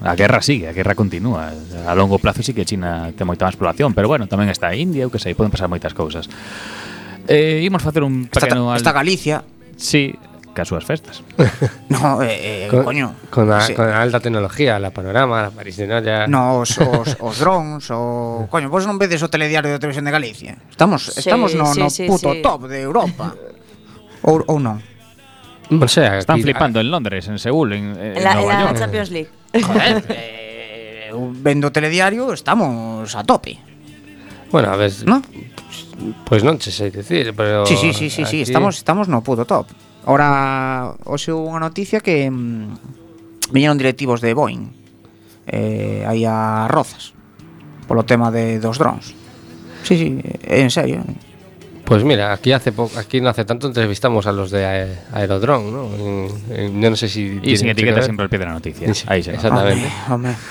A 0.00 0.14
guerra 0.16 0.40
sigue, 0.40 0.70
a 0.70 0.72
guerra 0.72 0.96
continúa. 0.96 1.52
A 1.84 1.92
longo 1.92 2.16
plazo 2.16 2.40
sí 2.40 2.56
que 2.56 2.64
China 2.64 3.12
ten 3.12 3.28
moita 3.28 3.44
máis 3.44 3.60
población, 3.60 3.92
pero 3.92 4.08
bueno, 4.08 4.24
tamén 4.24 4.48
está 4.48 4.72
a 4.72 4.76
India, 4.78 5.04
eu 5.04 5.12
que 5.12 5.20
sei, 5.20 5.36
poden 5.36 5.52
pasar 5.52 5.68
moitas 5.68 5.92
cousas. 5.92 6.24
Eh, 7.28 7.60
imos 7.68 7.84
facer 7.84 8.00
un 8.00 8.32
pequeno... 8.32 8.72
Está, 8.72 8.88
está 8.88 8.92
Galicia. 8.96 9.44
Sí, 9.76 10.16
que 10.54 10.62
as 10.62 10.68
súas 10.68 10.84
festas. 10.84 11.22
no, 11.92 12.22
eh, 12.22 12.66
eh, 12.66 12.68
con, 12.70 12.84
coño. 12.84 13.14
Con 13.30 13.52
a, 13.52 13.60
sí. 13.60 13.74
con 13.74 13.88
a 13.88 14.02
alta 14.02 14.20
tecnología, 14.20 14.78
la 14.78 14.90
panorama, 14.90 15.42
la 15.42 15.50
París 15.50 15.76
de 15.76 15.86
Noia... 15.86 16.26
No, 16.26 16.64
os, 16.64 16.78
os, 16.82 17.16
os 17.20 17.36
drones, 17.38 17.86
o... 17.90 18.48
Coño, 18.50 18.68
vos 18.68 18.84
non 18.86 18.98
vedes 18.98 19.22
o 19.22 19.28
telediario 19.30 19.70
de 19.70 19.78
televisión 19.78 20.08
de 20.08 20.12
Galicia? 20.12 20.58
Estamos, 20.70 21.12
sí, 21.12 21.22
estamos 21.22 21.54
no, 21.54 21.68
sí, 21.72 21.80
no 21.80 21.88
sí, 21.90 22.04
puto 22.08 22.34
sí. 22.34 22.42
top 22.42 22.66
de 22.66 22.82
Europa. 22.82 23.34
ou, 24.22 24.42
ou 24.46 24.58
non? 24.58 24.82
O 25.68 25.88
sea, 25.88 26.18
Están 26.18 26.40
aquí, 26.40 26.48
flipando 26.48 26.78
a... 26.78 26.82
en 26.82 26.90
Londres, 26.90 27.28
en 27.28 27.38
Seúl, 27.38 27.72
en, 27.72 27.96
en, 27.96 28.24
la, 28.24 28.34
Nueva 28.34 28.52
en 28.52 28.58
la 28.58 28.64
York. 28.72 28.78
Champions 28.78 29.10
League. 29.10 29.30
Joder, 29.52 30.04
eh, 30.08 31.12
vendo 31.14 31.70
telediario, 31.70 32.32
estamos 32.32 33.14
a 33.14 33.24
tope. 33.24 33.58
Bueno, 34.50 34.72
a 34.72 34.76
ver... 34.76 34.92
¿No? 35.04 35.22
Pois 35.98 36.24
pues 36.24 36.42
non 36.46 36.62
che 36.62 36.70
sei 36.70 36.94
dicir, 36.94 37.34
pero... 37.34 37.66
Sí, 37.66 37.74
sí, 37.76 37.92
sí, 37.92 38.08
sí, 38.08 38.24
sí, 38.24 38.40
estamos, 38.42 38.78
estamos 38.78 39.08
no 39.08 39.20
puto 39.20 39.44
top. 39.44 39.66
Ahora, 40.08 40.96
hoxe 41.04 41.28
houve 41.36 41.52
unha 41.52 41.60
noticia 41.60 42.00
que 42.00 42.24
mm, 42.32 43.52
viñeron 43.52 43.76
directivos 43.76 44.24
de 44.24 44.32
Boeing 44.32 44.72
eh, 45.44 46.08
aí 46.08 46.24
a 46.24 46.64
Rozas 46.72 47.12
polo 47.84 48.08
tema 48.08 48.32
de 48.32 48.56
dos 48.56 48.80
drones. 48.80 49.12
Sí, 49.84 50.00
sí, 50.00 50.08
é 50.48 50.64
en 50.64 50.72
serio. 50.72 51.04
Pues 51.84 52.04
mira, 52.04 52.32
aquí 52.36 52.52
hace 52.52 52.72
poco, 52.72 52.96
aquí 53.00 53.20
no 53.20 53.28
hace 53.32 53.44
tanto 53.44 53.68
entrevistamos 53.68 54.24
a 54.28 54.32
los 54.32 54.48
de 54.52 54.64
Ae- 54.64 54.98
Aerodrome, 55.12 55.68
¿no? 55.72 55.88
En- 55.96 56.28
en- 56.52 56.80
yo 56.80 56.88
no 56.88 56.96
sé 56.96 57.08
si. 57.08 57.40
Y 57.44 57.56
sin 57.56 57.68
etiqueta 57.68 58.00
siempre 58.00 58.24
al 58.24 58.28
pie 58.32 58.38
de 58.40 58.44
la 58.44 58.52
noticia. 58.52 58.92
Sí, 58.92 59.04
Ahí 59.08 59.22
se 59.22 59.32
va. 59.32 59.36
exactamente. 59.36 59.88
Home. 60.08 60.32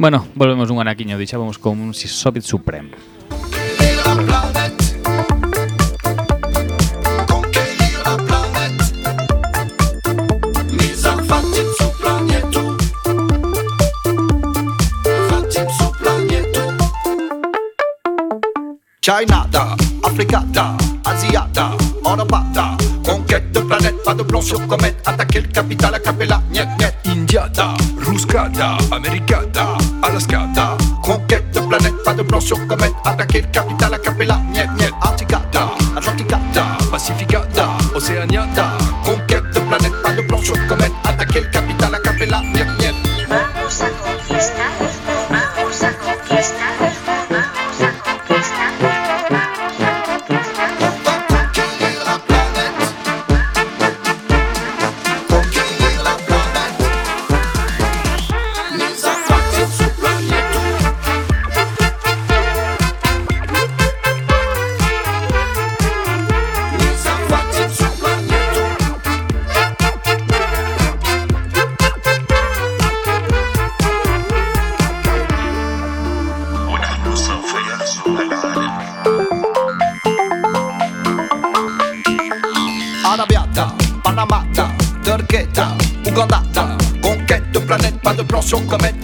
Bueno, 0.00 0.24
volvemos 0.34 0.70
un 0.72 0.80
anaquiño, 0.80 1.20
dixábamos 1.20 1.60
con 1.60 1.76
un 1.76 1.92
Soviet 1.92 2.40
Supreme. 2.40 2.88
China, 19.10 19.44
da, 19.50 19.74
Africa, 20.04 20.44
da, 20.52 20.76
Conquête 23.04 23.50
de 23.50 23.58
planète, 23.58 23.96
pas 24.04 24.14
de 24.14 24.22
plan 24.22 24.40
sur 24.40 24.64
comète. 24.68 24.94
Attaquer 25.04 25.40
le 25.40 25.48
capital, 25.48 25.90
la 25.90 25.98
capella, 25.98 26.40
niet, 26.52 26.68
niet 26.78 26.94
India, 27.02 27.48
da, 27.48 27.74
Ruska, 27.98 28.48
Conquête 31.02 31.50
de 31.52 31.60
planète, 31.60 31.94
pas 32.04 32.14
de 32.14 32.22
plan 32.22 32.40
sur 32.40 32.64
comète. 32.68 32.92
Attaquer 33.04 33.40
le 33.40 33.48
capital, 33.50 33.90
la 33.90 33.98
capella, 33.98 34.40
niet, 34.52 34.70
niet 34.78 34.92
Antarctica, 35.00 35.42
da, 35.50 35.72
Atlantica, 35.96 36.38
da, 36.52 36.76
Pacifica, 36.92 37.42
Conquête 39.02 39.50
de 39.52 39.60
planète, 39.60 40.02
pas 40.04 40.12
de 40.12 40.22
plan 40.22 40.40
sur 40.40 40.54
comète. 40.68 40.92
Attaquer 41.02 41.40
le 41.40 41.50
capital, 41.50 41.90
la 41.90 41.98
capella, 41.98 42.42
niet, 42.42 42.60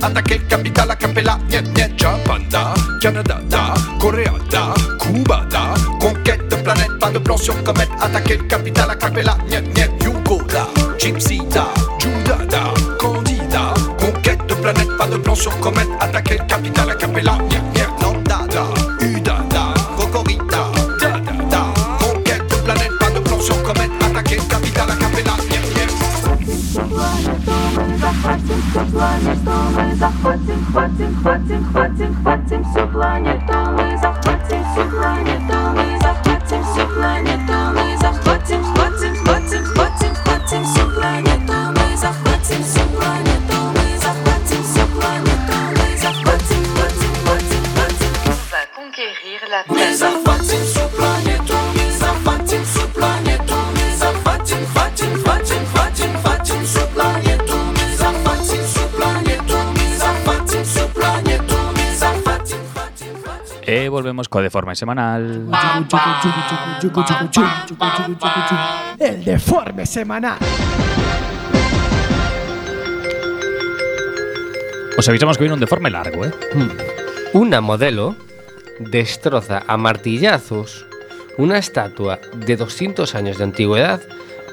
attaquer 0.07 0.40
capital 0.49 0.90
a 0.90 0.97
capella, 0.97 1.38
niet 1.49 1.66
niet, 1.75 2.01
Japanda, 2.01 2.73
Canada 3.01 3.40
da, 3.49 3.75
Coréa 3.99 4.33
da, 4.49 4.73
Cuba 4.99 5.45
da, 5.51 5.75
conquête 5.99 6.49
de 6.49 6.57
planète, 6.57 6.99
pas 7.01 7.11
de 7.11 7.19
plan 7.19 7.37
sur 7.37 7.62
comète, 7.62 7.90
attaquer 8.01 8.47
capital 8.47 8.90
a 8.90 8.95
capella, 8.95 9.37
niet 9.49 9.66
niet, 9.75 9.90
Yugo 10.03 10.42
da, 10.47 10.69
Gypsy 10.99 11.40
da, 11.51 11.66
Candida, 12.99 13.73
conquête 13.99 14.47
de 14.47 14.55
planète, 14.55 14.97
pas 14.97 15.09
de 15.09 15.16
plan 15.19 15.35
sur 15.35 15.59
comète, 15.61 15.88
attaquer 16.01 16.38
capital 16.47 16.90
a 16.90 16.96
хватим, 30.77 31.17
хватим, 31.23 31.65
хватим, 31.73 32.15
хватим 32.23 32.65
всю 32.65 32.87
планету 32.89 33.65
volvemos 64.07 64.29
co 64.29 64.40
Deforme 64.40 64.77
Semanal. 64.77 65.51
El 69.01 69.25
deforme 69.25 69.85
semanal. 69.85 70.38
Os 74.97 75.09
avisamos 75.09 75.37
que 75.37 75.42
viene 75.42 75.55
un 75.55 75.61
Deforme 75.61 75.90
largo, 75.90 76.25
eh? 76.25 76.31
Una 77.33 77.61
modelo 77.61 78.14
destroza 78.79 79.64
a 79.66 79.77
martillazos 79.77 80.87
una 81.37 81.59
estatua 81.59 82.21
de 82.47 82.57
200 82.57 83.12
años 83.16 83.38
de 83.38 83.45
antigüedad 83.45 84.01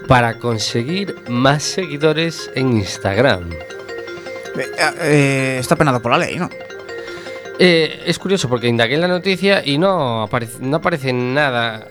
para 0.08 0.39
conseguir 0.39 1.16
más 1.30 1.62
seguidores 1.62 2.50
en 2.56 2.74
Instagram. 2.74 3.52
Eh, 3.52 4.68
eh, 5.02 5.58
está 5.60 5.76
penado 5.76 6.02
por 6.02 6.12
la 6.12 6.18
ley, 6.18 6.38
¿no? 6.38 6.50
Eh, 7.60 8.04
es 8.06 8.20
curioso 8.20 8.50
porque 8.50 8.68
indagué 8.68 8.96
en 8.96 9.02
la 9.02 9.08
noticia 9.08 9.62
y 9.66 9.78
no 9.78 10.24
aparece, 10.24 10.58
no 10.60 10.78
aparece 10.78 11.13
nada. 11.13 11.88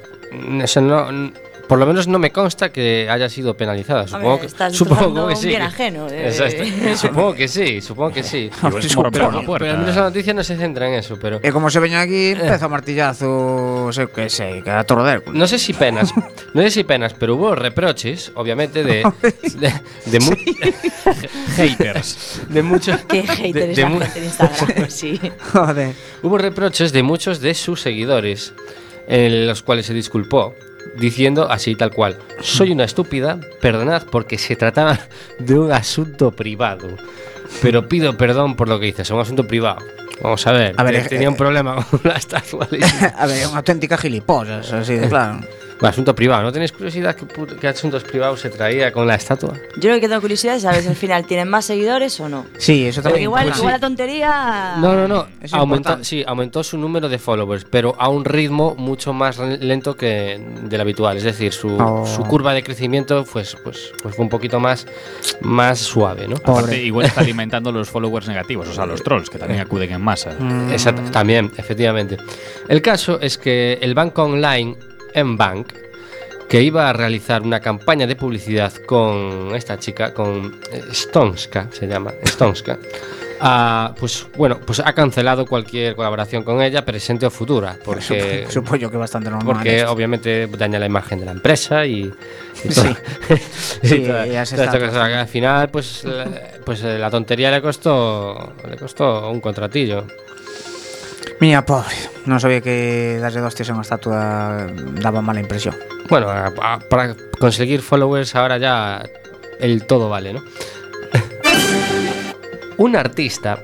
O 0.62 0.66
sea, 0.66 0.82
no, 0.82 1.32
por 1.72 1.78
lo 1.78 1.86
menos 1.86 2.06
no 2.06 2.18
me 2.18 2.30
consta 2.30 2.70
que 2.70 3.08
haya 3.08 3.28
sido 3.30 3.56
penalizada. 3.56 4.06
Supongo 4.06 4.40
que, 4.40 4.46
estás 4.46 4.72
supongo 4.76 5.28
que 5.28 5.36
sí. 5.36 5.48
bien 5.48 5.62
ajeno, 5.62 6.06
eh. 6.10 6.30
Supongo 6.96 7.34
que 7.34 7.48
sí, 7.48 7.80
supongo 7.80 8.12
que 8.12 8.22
sí. 8.22 8.50
Pero, 8.60 9.42
pero 9.46 9.70
al 9.70 9.78
menos 9.78 9.96
la 9.96 10.02
noticia 10.02 10.34
no 10.34 10.44
se 10.44 10.56
centra 10.56 10.86
en 10.88 10.94
eso, 10.94 11.18
pero... 11.20 11.40
E 11.42 11.50
como 11.50 11.70
se 11.70 11.80
veña 11.80 12.00
aquí, 12.00 12.32
empeza 12.32 12.66
a 12.66 12.68
eu 13.90 14.08
que 14.08 14.28
sei, 14.30 14.62
que 14.62 14.70
a 14.70 14.84
Toro 14.84 15.02
de 15.02 15.12
Hércules. 15.12 15.38
No 15.38 15.46
sé 15.46 15.58
si 15.58 15.72
penas, 15.72 16.12
no 16.54 16.62
sé 16.62 16.70
si 16.70 16.84
penas, 16.84 17.14
pero 17.14 17.34
hubo 17.34 17.54
reproches, 17.54 18.30
obviamente, 18.34 18.84
de, 18.84 19.02
de, 19.58 19.72
de, 20.06 20.20
mu- 20.20 20.36
Haters. 21.56 22.42
de 22.48 22.62
muchos. 22.62 23.00
Qué 23.08 23.22
hater 23.26 23.52
de- 23.68 23.74
de 23.74 23.82
la 23.82 23.88
mu- 23.88 24.00
gente 24.00 24.18
en 24.18 24.24
Instagram, 24.24 24.90
sí. 24.90 25.20
Joder. 25.52 25.94
Hubo 26.22 26.38
reproches 26.38 26.92
de 26.92 27.02
muchos 27.02 27.40
de 27.40 27.54
sus 27.54 27.80
seguidores, 27.80 28.54
en 29.08 29.46
los 29.46 29.62
cuales 29.62 29.86
se 29.86 29.94
disculpó, 29.94 30.54
diciendo 30.98 31.50
así 31.50 31.74
tal 31.74 31.90
cual: 31.90 32.18
Soy 32.40 32.72
una 32.72 32.84
estúpida, 32.84 33.40
perdonad 33.60 34.04
porque 34.10 34.38
se 34.38 34.56
trataba 34.56 34.98
de 35.38 35.58
un 35.58 35.72
asunto 35.72 36.30
privado. 36.30 36.88
Pero 37.60 37.86
pido 37.86 38.16
perdón 38.16 38.56
por 38.56 38.68
lo 38.68 38.80
que 38.80 38.88
hice, 38.88 39.02
es 39.02 39.10
un 39.10 39.20
asunto 39.20 39.46
privado. 39.46 39.84
Vamos 40.22 40.46
a 40.46 40.52
ver, 40.52 40.74
A 40.78 40.84
ver, 40.84 40.94
eh, 40.94 41.04
tenía 41.08 41.28
un 41.28 41.36
problema 41.36 41.84
con 41.84 42.00
la 42.04 42.14
estatua. 42.14 42.68
A 43.18 43.26
ver, 43.26 43.42
é 43.42 43.46
unha 43.50 43.58
auténtica 43.58 43.98
gilipollas, 43.98 44.70
así 44.70 44.94
de 44.94 45.10
claro. 45.10 45.42
Asunto 45.82 46.14
privado, 46.14 46.42
¿no 46.42 46.52
tenéis 46.52 46.72
curiosidad 46.72 47.16
qué, 47.60 47.68
asuntos 47.68 48.04
privados 48.04 48.40
se 48.40 48.48
traía 48.50 48.92
con 48.92 49.06
la 49.06 49.16
estatua? 49.16 49.54
Yo 49.76 49.90
lo 49.92 50.00
que 50.00 50.08
tengo 50.08 50.20
curiosidad 50.20 50.56
es 50.56 50.62
saber 50.62 50.82
si 50.82 50.88
al 50.88 50.96
final 50.96 51.24
tienen 51.26 51.48
más 51.48 51.64
seguidores 51.64 52.18
o 52.20 52.28
no. 52.28 52.46
Sí, 52.58 52.86
eso 52.86 53.02
Porque 53.02 53.14
tamén. 53.14 53.22
igual, 53.24 53.44
pues 53.46 53.58
igual 53.58 53.72
sí. 53.74 53.80
la 53.80 53.86
tontería. 53.86 54.74
No, 54.78 54.94
no, 54.94 55.08
no. 55.08 55.26
Aumentó, 55.52 56.02
sí, 56.04 56.22
aumentó 56.26 56.62
su 56.62 56.78
número 56.78 57.08
de 57.08 57.18
followers, 57.18 57.66
pero 57.68 57.94
a 57.98 58.08
un 58.08 58.24
ritmo 58.24 58.74
mucho 58.76 59.12
más 59.12 59.38
lento 59.38 59.96
que 59.96 60.40
del 60.64 60.80
habitual. 60.80 61.16
Es 61.16 61.24
decir, 61.24 61.52
su, 61.52 61.76
Oh. 61.80 62.06
su 62.06 62.22
curva 62.24 62.54
de 62.54 62.62
crecimiento 62.62 63.24
pues, 63.24 63.56
pues, 63.64 63.92
pues 64.02 64.14
fue 64.14 64.24
un 64.24 64.28
poquito 64.28 64.60
más, 64.60 64.86
más 65.40 65.78
suave, 65.80 66.28
¿no? 66.28 66.36
Aparte, 66.36 66.80
igual 66.82 67.06
está 67.06 67.20
alimentando 67.22 67.72
los 67.72 67.88
followers 67.90 68.28
negativos, 68.28 68.68
o 68.68 68.72
sea, 68.72 68.86
los 68.86 69.02
trolls, 69.02 69.28
que 69.30 69.38
también 69.38 69.60
acuden 69.60 69.90
en 69.92 70.00
masa. 70.00 70.32
Exacto, 70.70 71.02
también, 71.10 71.50
efectivamente. 71.56 72.18
El 72.68 72.80
caso 72.82 73.18
es 73.20 73.36
que 73.38 73.78
el 73.82 73.94
banco 73.94 74.22
online 74.22 74.76
Mbank, 75.14 75.72
que 76.48 76.62
iba 76.62 76.88
a 76.88 76.92
realizar 76.92 77.42
una 77.42 77.60
campaña 77.60 78.06
de 78.06 78.14
publicidad 78.16 78.72
con 78.86 79.52
esta 79.54 79.78
chica, 79.78 80.12
con 80.12 80.60
eh, 80.70 80.82
Stonska, 80.92 81.68
se 81.72 81.86
llama, 81.86 82.12
Stonska, 82.26 82.78
ah, 83.40 83.94
pues 83.98 84.26
bueno, 84.36 84.58
pues 84.64 84.80
ha 84.80 84.92
cancelado 84.92 85.46
cualquier 85.46 85.96
colaboración 85.96 86.42
con 86.44 86.60
ella, 86.60 86.84
presente 86.84 87.24
o 87.24 87.30
futura, 87.30 87.78
porque, 87.82 88.46
Supoño 88.50 88.90
que 88.90 88.96
bastante 88.98 89.30
normal. 89.30 89.54
porque 89.54 89.78
esto. 89.78 89.92
obviamente 89.92 90.46
daña 90.46 90.78
la 90.78 90.86
imagen 90.86 91.20
de 91.20 91.24
la 91.24 91.32
empresa 91.32 91.86
y, 91.86 92.12
Sí. 92.68 92.68
y 93.82 93.86
Sí, 93.88 93.98
toda- 94.00 94.26
ya 94.26 94.44
se 94.44 94.56
toda 94.56 94.66
esta 94.66 94.76
está. 94.78 94.88
cosa 94.90 95.08
que 95.08 95.14
al 95.14 95.28
final 95.28 95.68
pues 95.70 96.04
la, 96.04 96.26
pues 96.64 96.82
eh, 96.84 96.98
la 96.98 97.10
tontería 97.10 97.50
le 97.50 97.62
costó 97.62 98.52
le 98.68 98.76
costó 98.76 99.30
un 99.30 99.40
contratillo. 99.40 100.04
Mira, 101.42 101.66
pobre. 101.66 101.90
Non 102.30 102.38
sabía 102.38 102.62
que 102.62 103.18
darlle 103.18 103.42
dos 103.42 103.58
tios 103.58 103.66
a 103.66 103.74
unha 103.74 103.82
estatua 103.82 104.70
daba 105.02 105.18
mala 105.26 105.42
impresión. 105.42 105.74
Bueno, 106.06 106.30
a- 106.30 106.54
a- 106.54 106.78
para 106.86 107.18
conseguir 107.42 107.82
followers 107.82 108.38
ahora 108.38 108.62
ya 108.62 109.02
el 109.58 109.82
todo 109.90 110.06
vale, 110.06 110.38
¿no? 110.38 110.46
un 112.78 112.94
artista 112.94 113.58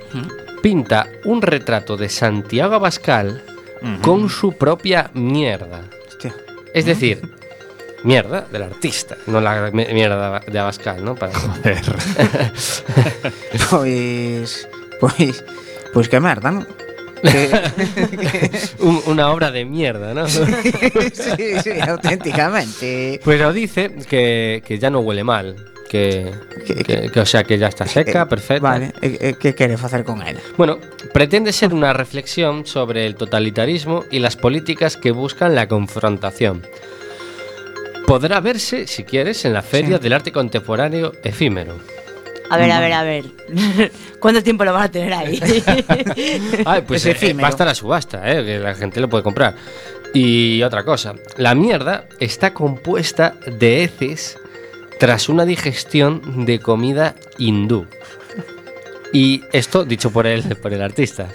pinta 0.59 1.07
un 1.23 1.39
retrato 1.39 1.95
de 1.95 2.11
Santiago 2.11 2.75
Abascal 2.75 3.47
con 4.03 4.27
su 4.27 4.59
propia 4.59 5.15
mierda. 5.15 5.87
Hostia. 6.11 6.35
Es 6.75 6.83
decir, 6.83 7.23
mierda 8.03 8.43
del 8.51 8.67
artista, 8.75 9.15
no 9.31 9.39
la 9.41 9.71
mierda 9.71 10.43
de 10.43 10.59
Abascal, 10.59 10.99
¿no? 11.07 11.15
Para- 11.15 11.31
Pois... 13.71 14.67
Pois... 14.99 15.45
Pois 15.95 16.09
que 16.11 16.19
merda, 16.19 16.51
non? 16.51 16.67
Un- 18.81 19.03
una 19.07 19.31
obra 19.33 19.51
de 19.51 19.65
mierda, 19.65 20.15
¿no? 20.15 20.27
sí, 20.29 20.41
sí, 21.63 21.71
auténticamente. 21.87 23.21
Pues 23.25 23.41
lo 23.41 23.53
dice 23.53 23.91
que, 24.09 24.63
que 24.67 24.79
ya 24.79 24.91
no 24.91 25.01
huele 25.01 25.25
mal. 25.25 25.57
Que, 25.89 26.31
Que- 26.67 27.11
o 27.19 27.25
sea, 27.25 27.45
que 27.45 27.57
ya 27.57 27.69
está 27.69 27.87
seca, 27.87 28.23
Eh, 28.23 28.27
perfecta. 28.27 28.63
Vale, 28.69 28.93
e, 29.01 29.29
e, 29.31 29.35
que 29.35 29.55
quere 29.55 29.79
facer 29.79 30.05
con 30.05 30.21
ela? 30.21 30.39
Bueno, 30.59 30.79
pretende 31.15 31.51
ser 31.53 31.73
una 31.73 31.95
reflexión 31.95 32.67
sobre 32.67 33.07
el 33.07 33.15
totalitarismo 33.15 34.05
y 34.11 34.19
las 34.19 34.37
políticas 34.37 34.99
que 34.99 35.13
buscan 35.13 35.55
la 35.55 35.67
confrontación. 35.67 36.63
Podrá 38.07 38.41
verse, 38.41 38.87
si 38.87 39.05
quieres, 39.05 39.45
en 39.47 39.55
la 39.55 39.63
Feria 39.63 39.97
Sí. 39.97 40.03
del 40.03 40.13
Arte 40.13 40.31
Contemporáneo 40.33 41.13
Efímero. 41.25 41.77
A 42.51 42.57
ver, 42.57 42.71
a 42.71 42.81
ver, 42.81 42.93
a 42.93 43.03
ver. 43.03 43.25
¿Cuánto 44.21 44.43
tiempo 44.43 44.65
lo 44.65 44.73
van 44.73 44.85
a 44.85 44.91
tener 44.91 45.13
ahí? 45.13 45.41
Ay, 46.65 46.83
pues 46.87 47.05
Es 47.05 47.23
eh, 47.23 47.35
va 47.35 47.49
a 47.49 47.51
estar 47.51 47.69
a 47.69 47.75
subasta, 47.75 48.23
eh, 48.31 48.45
que 48.45 48.59
la 48.59 48.75
gente 48.75 49.01
lo 49.01 49.09
puede 49.09 49.23
comprar. 49.23 49.55
Y 50.15 50.63
otra 50.63 50.85
cosa, 50.85 51.15
la 51.37 51.55
mierda 51.55 52.07
está 52.19 52.55
compuesta 52.55 53.35
de 53.47 53.85
heces 53.85 54.39
tras 54.99 55.29
una 55.29 55.45
digestión 55.45 56.47
de 56.47 56.59
comida 56.59 57.15
hindú. 57.37 57.87
Y 59.13 59.43
esto 59.53 59.85
dicho 59.85 60.11
por 60.11 60.27
el, 60.27 60.43
por 60.57 60.73
el 60.73 60.83
artista. 60.83 61.29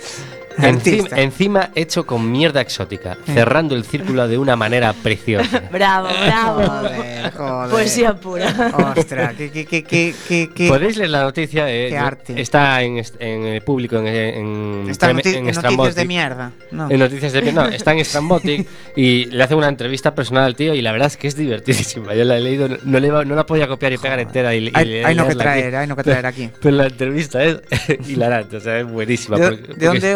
Encima, 0.57 1.07
encima 1.15 1.69
hecho 1.75 2.05
con 2.05 2.31
mierda 2.31 2.61
exótica, 2.61 3.17
cerrando 3.25 3.75
el 3.75 3.83
círculo 3.83 4.27
de 4.27 4.37
una 4.37 4.55
manera 4.55 4.93
preciosa. 4.93 5.63
bravo, 5.71 6.07
bravo. 6.25 6.61
Joder, 6.63 7.31
joder. 7.33 7.69
Poesía 7.71 8.13
pura. 8.15 8.71
Ostras, 8.97 9.33
que, 9.35 9.49
que, 9.51 9.83
que, 9.83 10.13
que- 10.53 10.67
Podéis 10.67 10.97
leer 10.97 11.09
la 11.09 11.23
noticia, 11.23 11.69
eh, 11.69 11.89
Qué 11.89 11.95
yo- 11.95 12.01
arte. 12.01 12.41
está 12.41 12.81
en, 12.83 13.01
en 13.19 13.43
el 13.45 13.61
público, 13.61 13.97
en, 13.97 14.07
en, 14.07 14.85
Está 14.89 15.09
en, 15.09 15.19
en 15.25 15.45
noticias 15.55 15.95
de 15.95 16.05
mierda. 16.05 16.51
No. 16.71 16.89
En 16.89 16.99
noticias 16.99 17.33
de 17.33 17.51
no, 17.51 17.65
está 17.65 17.91
en 17.93 18.03
Strambotic 18.05 18.67
y 18.95 19.25
le 19.25 19.43
hace 19.43 19.55
una 19.55 19.67
entrevista 19.67 20.13
personal 20.15 20.43
al 20.45 20.55
tío 20.55 20.73
y 20.73 20.81
la 20.81 20.91
verdad 20.91 21.07
es 21.07 21.17
que 21.17 21.27
es 21.27 21.35
divertidísima. 21.35 22.13
Yo 22.15 22.23
la 22.25 22.37
he 22.37 22.41
leído, 22.41 22.67
no, 22.83 22.99
le 22.99 23.07
no 23.09 23.35
la 23.35 23.45
podía 23.45 23.67
copiar 23.67 23.93
y 23.93 23.97
pegar 23.97 24.19
entera 24.19 24.53
y, 24.55 24.67
y 24.67 24.71
Hay, 24.73 24.85
le- 24.85 25.05
hay 25.05 25.15
no 25.15 25.23
que 25.27 25.35
leerla 25.35 25.51
aquí. 25.51 25.59
traer, 25.61 25.75
hay 25.75 25.87
no 25.87 25.95
que 25.95 26.03
traer 26.03 26.25
aquí. 26.27 26.49
Pero 26.61 26.77
la 26.77 26.85
entrevista 26.87 27.43
es 27.43 27.61
hilarante, 28.07 28.57
o 28.57 28.59
sea, 28.59 28.79
es 28.79 28.85
buenísima. 28.87 29.37
¿De, 29.37 29.43
porque- 29.49 29.61
de 29.61 29.67
porque 29.67 29.85
dónde? 29.85 30.15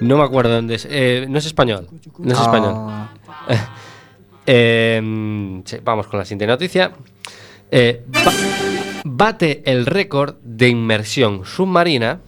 No 0.00 0.18
me 0.18 0.24
acuerdo 0.24 0.54
dónde 0.54 0.74
es. 0.76 0.86
Eh, 0.90 1.26
no 1.28 1.38
es 1.38 1.46
español. 1.46 1.88
No 2.18 2.32
es 2.34 2.40
español. 2.40 2.74
Oh. 3.48 3.52
Eh, 4.48 5.00
vamos 5.82 6.06
con 6.06 6.18
la 6.18 6.24
siguiente 6.24 6.46
noticia. 6.46 6.92
Eh, 7.70 8.02
ba- 8.06 8.32
bate 9.04 9.62
el 9.66 9.86
récord 9.86 10.36
de 10.42 10.68
inmersión 10.68 11.44
submarina 11.44 12.20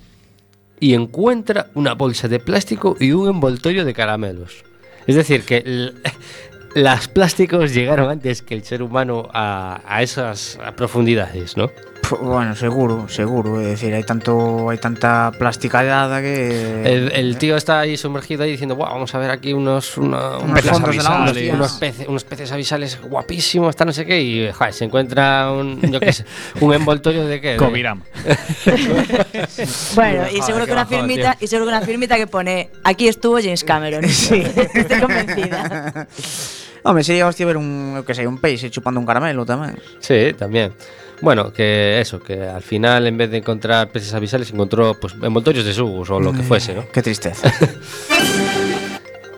y 0.80 0.94
encuentra 0.94 1.68
una 1.74 1.94
bolsa 1.94 2.26
de 2.28 2.40
plástico 2.40 2.96
y 2.98 3.12
un 3.12 3.28
envoltorio 3.28 3.84
de 3.84 3.94
caramelos. 3.94 4.64
Es 5.06 5.14
decir, 5.14 5.42
que 5.44 5.92
las 6.74 7.06
plásticos 7.08 7.72
llegaron 7.72 8.10
antes 8.10 8.42
que 8.42 8.54
el 8.54 8.64
ser 8.64 8.82
humano 8.82 9.28
a, 9.32 9.80
a 9.86 10.02
esas 10.02 10.58
profundidades, 10.76 11.56
¿no? 11.56 11.70
Bueno, 12.22 12.54
seguro, 12.54 13.06
seguro. 13.08 13.60
Es 13.60 13.66
decir, 13.68 13.92
hay 13.94 14.02
tanto, 14.04 14.70
hay 14.70 14.78
tanta 14.78 15.30
plasticallada 15.38 16.20
que. 16.20 16.82
El, 16.84 17.12
el 17.12 17.36
tío 17.38 17.56
está 17.56 17.80
ahí 17.80 17.96
sumergido 17.96 18.44
ahí 18.44 18.52
diciendo, 18.52 18.76
"Buah, 18.76 18.90
vamos 18.90 19.14
a 19.14 19.18
ver 19.18 19.30
aquí 19.30 19.52
unos, 19.52 19.96
una- 19.98 20.38
unos 20.38 20.54
Peces 20.54 20.70
fondos 20.70 20.96
de 20.96 21.02
la 21.02 21.08
avisales. 21.10 21.36
hostia, 21.36 21.54
unos, 21.54 21.72
peces, 21.72 22.08
unos 22.08 22.24
peces 22.24 22.52
avisales 22.52 22.98
guapísimos, 23.02 23.70
está 23.70 23.84
no 23.84 23.92
sé 23.92 24.06
qué, 24.06 24.20
y 24.20 24.50
joder, 24.52 24.72
se 24.72 24.84
encuentra 24.84 25.50
un, 25.52 25.80
yo 25.90 26.00
qué 26.00 26.12
sé, 26.12 26.24
un 26.60 26.72
envoltorio 26.74 27.26
de 27.26 27.40
qué. 27.40 27.56
Coviram. 27.56 28.02
Bueno, 29.94 30.24
y 30.32 30.42
seguro 30.42 30.66
que 30.66 30.72
una 30.72 30.86
firmita, 30.86 31.36
y 31.40 31.46
seguro 31.46 31.66
que 31.70 31.76
una 31.76 31.84
firmita 31.86 32.16
que 32.16 32.26
pone 32.26 32.70
aquí 32.84 33.08
estuvo 33.08 33.36
James 33.38 33.64
Cameron. 33.64 34.04
Sí. 34.08 34.42
Estoy 34.74 35.00
convencida. 35.00 36.06
Hombre, 36.84 37.02
sería 37.04 37.26
hostia 37.26 37.44
ver 37.44 37.56
un, 37.56 38.02
que 38.06 38.14
sei, 38.14 38.24
un 38.26 38.38
peixe 38.38 38.70
chupando 38.70 39.00
un 39.00 39.06
caramelo 39.06 39.44
tamén. 39.44 39.76
Sí, 40.00 40.32
también. 40.38 40.72
Bueno, 41.20 41.52
que 41.52 42.00
eso, 42.00 42.20
que 42.20 42.42
al 42.44 42.62
final 42.62 43.06
en 43.06 43.16
vez 43.18 43.30
de 43.30 43.38
encontrar 43.38 43.88
peces 43.90 44.14
avisales 44.14 44.50
encontró 44.52 44.94
pues 44.94 45.14
envoltorios 45.20 45.64
de 45.64 45.72
sugus 45.74 46.10
o 46.10 46.20
lo 46.20 46.32
que 46.32 46.42
fuese, 46.42 46.74
¿no? 46.74 46.84
Qué 46.92 47.02
tristeza. 47.02 47.52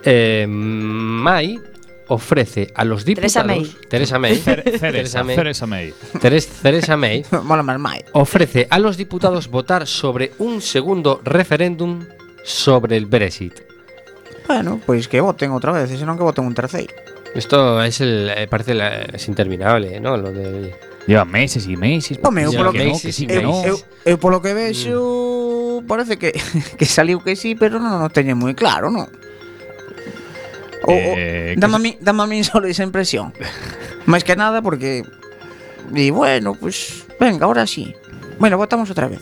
Eh, 0.03 0.47
Mai 0.47 1.59
ofrece 2.07 2.71
a 2.73 2.83
los 2.83 3.05
diputados 3.05 3.33
Teresa 3.33 3.43
May. 3.43 3.75
Teresa 3.87 4.17
May 4.19 4.37
Teresa 4.39 5.23
May 5.23 5.35
Cereza 5.35 5.65
May. 5.67 5.93
Teres- 6.19 6.47
Teresa 6.61 6.97
May 6.97 7.23
Mola 7.43 7.61
máis 7.61 7.77
máis. 7.79 8.01
ofrece 8.13 8.65
a 8.69 8.79
los 8.79 8.97
diputados 8.97 9.47
votar 9.47 9.85
sobre 9.85 10.31
un 10.39 10.59
segundo 10.59 11.21
referéndum 11.23 12.01
sobre 12.43 12.97
el 12.97 13.05
Brexit. 13.05 13.61
Bueno, 14.47 14.81
pois 14.83 15.05
que 15.07 15.21
voten 15.21 15.53
outra 15.53 15.69
vez, 15.71 15.85
e 15.93 15.97
senón 16.01 16.17
que 16.17 16.25
voten 16.25 16.49
un 16.49 16.57
terceiro. 16.57 16.91
Esto 17.37 17.77
es 17.85 18.01
el, 18.01 18.27
eh, 18.35 18.47
parece 18.49 18.73
la- 18.73 19.05
es 19.05 19.27
interminable, 19.29 20.01
¿no? 20.01 20.17
Lo 20.17 20.33
del 20.33 20.73
Lleva 21.07 21.25
meses 21.25 21.65
e 21.65 21.75
meses. 21.75 22.19
Home, 22.21 22.43
eu 22.43 22.53
polo 22.53 22.71
que, 22.71 22.77
meses, 22.77 23.15
que, 23.17 23.25
eu, 23.25 23.41
eu, 23.65 23.77
eu 24.05 24.17
polo 24.17 24.41
que 24.41 24.49
eh, 24.49 24.51
eh, 24.51 24.53
eh, 24.53 24.67
vexo 24.69 25.81
mm. 25.81 25.87
parece 25.87 26.17
que, 26.17 26.31
que 26.77 26.85
saliu 26.85 27.21
que 27.21 27.35
sí, 27.35 27.55
pero 27.55 27.81
non 27.81 28.05
o 28.05 28.09
teñe 28.13 28.37
moi 28.37 28.53
claro, 28.53 28.93
non? 28.93 29.09
O, 30.85 30.93
eh, 30.93 31.53
o, 31.57 31.59
dame, 31.59 31.75
a 31.77 31.81
mí, 31.81 31.91
dame 32.01 32.21
a 32.21 32.27
mí 32.29 32.37
esa 32.45 32.85
impresión. 32.85 33.33
Máis 34.05 34.21
que 34.21 34.37
nada 34.37 34.61
porque 34.61 35.01
di, 35.89 36.09
bueno, 36.13 36.53
pues 36.53 37.05
venga, 37.19 37.45
ahora 37.45 37.65
sí. 37.65 37.93
Bueno, 38.37 38.57
votamos 38.57 38.89
outra 38.89 39.09
vez. 39.09 39.21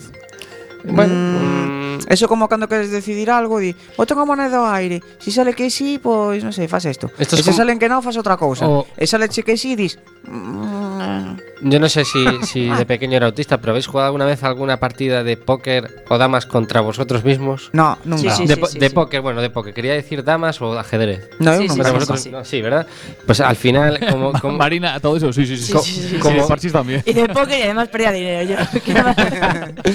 Bueno, 0.84 1.12
mm, 1.12 1.59
eso 2.08 2.28
como 2.28 2.48
cando 2.48 2.68
queres 2.68 2.90
decidir 2.90 3.28
algo, 3.30 3.58
di, 3.58 3.74
bota 3.98 4.14
unha 4.14 4.24
moneda 4.24 4.62
ao 4.62 4.68
aire. 4.70 5.02
Si 5.18 5.28
sale 5.34 5.52
que 5.52 5.68
sí, 5.68 5.98
pois 6.00 6.40
non 6.46 6.54
sei, 6.54 6.70
faz 6.70 6.86
isto. 6.86 7.10
Esto 7.18 7.36
e 7.36 7.42
es 7.42 7.44
se 7.44 7.50
como- 7.52 7.58
salen 7.60 7.76
que 7.82 7.90
non, 7.90 8.00
faz 8.00 8.16
outra 8.16 8.38
cousa. 8.40 8.64
O- 8.68 8.86
E 8.96 9.04
sale 9.10 9.28
che 9.28 9.42
que 9.44 9.58
sí, 9.58 9.74
dis, 9.76 9.98
mm, 10.24 11.52
Yo 11.62 11.76
no 11.78 11.90
sé 11.90 12.06
si, 12.08 12.24
si 12.48 12.68
de 12.72 12.86
pequeño 12.86 13.16
era 13.20 13.26
autista, 13.26 13.60
pero 13.60 13.72
¿habéis 13.72 13.86
jugado 13.86 14.06
alguna 14.08 14.24
vez 14.24 14.42
alguna 14.44 14.80
partida 14.80 15.22
de 15.22 15.36
póker 15.36 16.04
o 16.08 16.16
damas 16.16 16.46
contra 16.46 16.80
vosotros 16.80 17.22
mismos? 17.24 17.68
no, 17.76 17.98
nunca. 18.04 18.32
Sí, 18.34 18.42
sí, 18.42 18.46
de 18.48 18.56
sí, 18.66 18.78
de 18.78 18.88
sí. 18.88 18.94
póker, 18.94 19.20
bueno, 19.20 19.42
de 19.42 19.50
póker. 19.50 19.74
Quería 19.74 19.92
decir 19.92 20.24
damas 20.24 20.56
o 20.62 20.72
ajedrez. 20.78 21.28
No, 21.38 21.56
Sí, 21.58 21.68
sí, 21.68 21.76
vosotros, 21.78 22.20
sí. 22.20 22.30
no, 22.30 22.44
sí, 22.44 22.62
¿verdad? 22.62 22.86
Pues 23.26 23.40
al 23.40 23.56
final, 23.56 24.00
como, 24.10 24.32
como- 24.40 24.56
Marina, 24.56 24.98
todo 25.00 25.16
eso, 25.18 25.32
sí, 25.34 25.44
sí, 25.44 25.56
sí. 25.58 25.64
Sí, 25.64 25.72
Co- 25.72 25.82
sí, 25.82 25.92
sí, 25.92 26.08
sí, 26.12 26.16
como 26.18 26.46
también. 26.72 27.02
Y 27.04 27.12
de 27.12 27.28
póker 27.28 27.58
y 27.58 27.62
además 27.62 27.88
perdía 27.88 28.12
dinero. 28.12 28.48
Yo. 28.48 28.56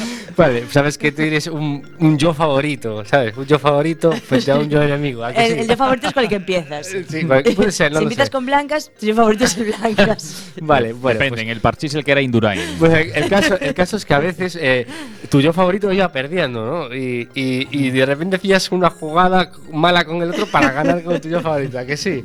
Vale, 0.38 0.66
sabes 0.70 0.98
que 0.98 1.12
tú 1.14 1.22
eres 1.22 1.48
un, 1.48 1.82
un 2.00 2.18
yo 2.18 2.34
favorito, 2.34 3.06
¿sabes? 3.06 3.36
Un 3.38 3.46
yo 3.46 3.58
favorito 3.58 4.12
frente 4.12 4.52
a 4.52 4.56
un 4.58 4.70
yo 4.70 4.82
enemigo. 4.82 5.24
¿a 5.24 5.32
que 5.32 5.46
el, 5.46 5.54
sí? 5.54 5.60
el 5.60 5.68
de 5.68 5.78
favorito 5.78 6.08
es 6.08 6.14
con 6.14 6.24
el 6.24 6.30
que 6.30 6.36
empiezas. 6.36 6.88
Sí, 7.08 7.24
vale, 7.24 7.52
puede 7.54 7.72
ser, 7.72 7.92
no 7.92 8.00
si 8.00 8.04
empiezas 8.04 8.28
sé. 8.28 8.32
con 8.32 8.46
blancas, 8.46 8.92
tu 9.00 9.06
yo 9.06 9.16
favorito 9.16 9.46
es 9.46 9.58
el 9.58 9.66
blancas. 9.74 10.52
Vale, 10.62 10.94
bueno. 10.94 11.14
Depende, 11.20 11.30
pues- 11.38 11.42
en 11.44 11.50
el 11.50 11.62
Parchís 11.62 11.94
el 11.94 12.04
que 12.04 12.12
era 12.12 12.22
Indurain. 12.22 12.60
Pues 12.80 12.94
el, 12.94 13.24
el 13.24 13.30
caso, 13.30 13.58
el 13.60 13.74
caso 13.74 13.98
es 13.98 14.06
que 14.06 14.14
a 14.14 14.20
veces 14.20 14.58
eh, 14.60 14.86
tu 15.30 15.40
yo 15.42 15.54
favorito 15.54 15.92
iba 15.94 16.12
perdiendo, 16.12 16.66
¿no? 16.66 16.94
Y, 16.96 17.30
y, 17.34 17.68
y 17.72 17.90
de 17.92 18.06
repente 18.06 18.36
hacías 18.38 18.72
una 18.72 18.90
jugada 18.90 19.52
mala 19.72 20.04
con 20.06 20.22
el 20.22 20.32
otro 20.32 20.48
para 20.48 20.72
ganar 20.72 21.02
con 21.04 21.20
tu 21.22 21.30
yo 21.30 21.42
favorito, 21.42 21.80
¿a 21.80 21.86
que 21.86 21.96
sí? 21.98 22.24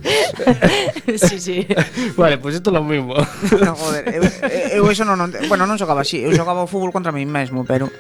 sí, 1.17 1.41
sí. 1.41 1.67
Vale, 2.17 2.39
pues 2.39 2.57
esto 2.57 2.71
es 2.71 2.75
lo 2.75 2.83
mismo. 2.85 3.15
No, 3.61 3.75
joder, 3.75 4.15
eu, 4.15 4.23
eu 4.85 4.91
eso 4.91 5.05
non, 5.05 5.17
non, 5.19 5.31
bueno, 5.49 5.67
non 5.67 5.77
xogaba 5.79 6.01
así, 6.03 6.19
eu 6.23 6.33
xogaba 6.35 6.63
o 6.63 6.67
fútbol 6.71 6.91
contra 6.93 7.13
mí 7.13 7.25
mesmo, 7.27 7.65
pero 7.65 7.91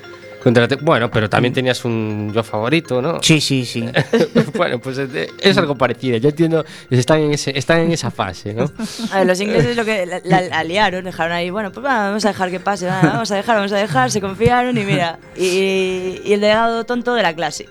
bueno, 0.82 1.10
pero 1.10 1.28
también 1.28 1.52
tenías 1.54 1.84
un 1.84 2.32
yo 2.34 2.42
favorito, 2.42 3.00
¿no? 3.02 3.22
Sí, 3.22 3.40
sí, 3.40 3.64
sí. 3.64 3.84
bueno, 4.56 4.78
pues 4.78 4.98
es, 4.98 5.10
es 5.40 5.56
algo 5.58 5.74
parecido. 5.76 6.16
Yo 6.18 6.30
entiendo, 6.30 6.64
están 6.90 7.20
en, 7.20 7.32
ese, 7.32 7.56
están 7.58 7.80
en 7.80 7.92
esa 7.92 8.10
fase, 8.10 8.54
¿no? 8.54 8.70
A 9.12 9.18
ver, 9.18 9.26
los 9.26 9.40
ingleses 9.40 9.76
lo 9.76 9.84
que 9.84 10.06
la, 10.06 10.20
la- 10.24 10.40
la 10.48 10.64
liaron, 10.64 11.04
dejaron 11.04 11.32
ahí, 11.32 11.50
bueno, 11.50 11.70
pues 11.72 11.84
va, 11.84 12.08
vamos 12.08 12.24
a 12.24 12.28
dejar 12.28 12.50
que 12.50 12.60
pase, 12.60 12.86
va, 12.86 13.00
vamos 13.02 13.30
a 13.30 13.36
dejar, 13.36 13.56
vamos 13.56 13.72
a 13.72 13.76
dejar, 13.78 14.10
se 14.10 14.20
confiaron 14.20 14.76
y 14.78 14.84
mira, 14.84 15.18
y, 15.36 16.20
y 16.24 16.32
el 16.32 16.40
delegado 16.40 16.84
tonto 16.84 17.14
de 17.14 17.22
la 17.22 17.34
clase. 17.34 17.68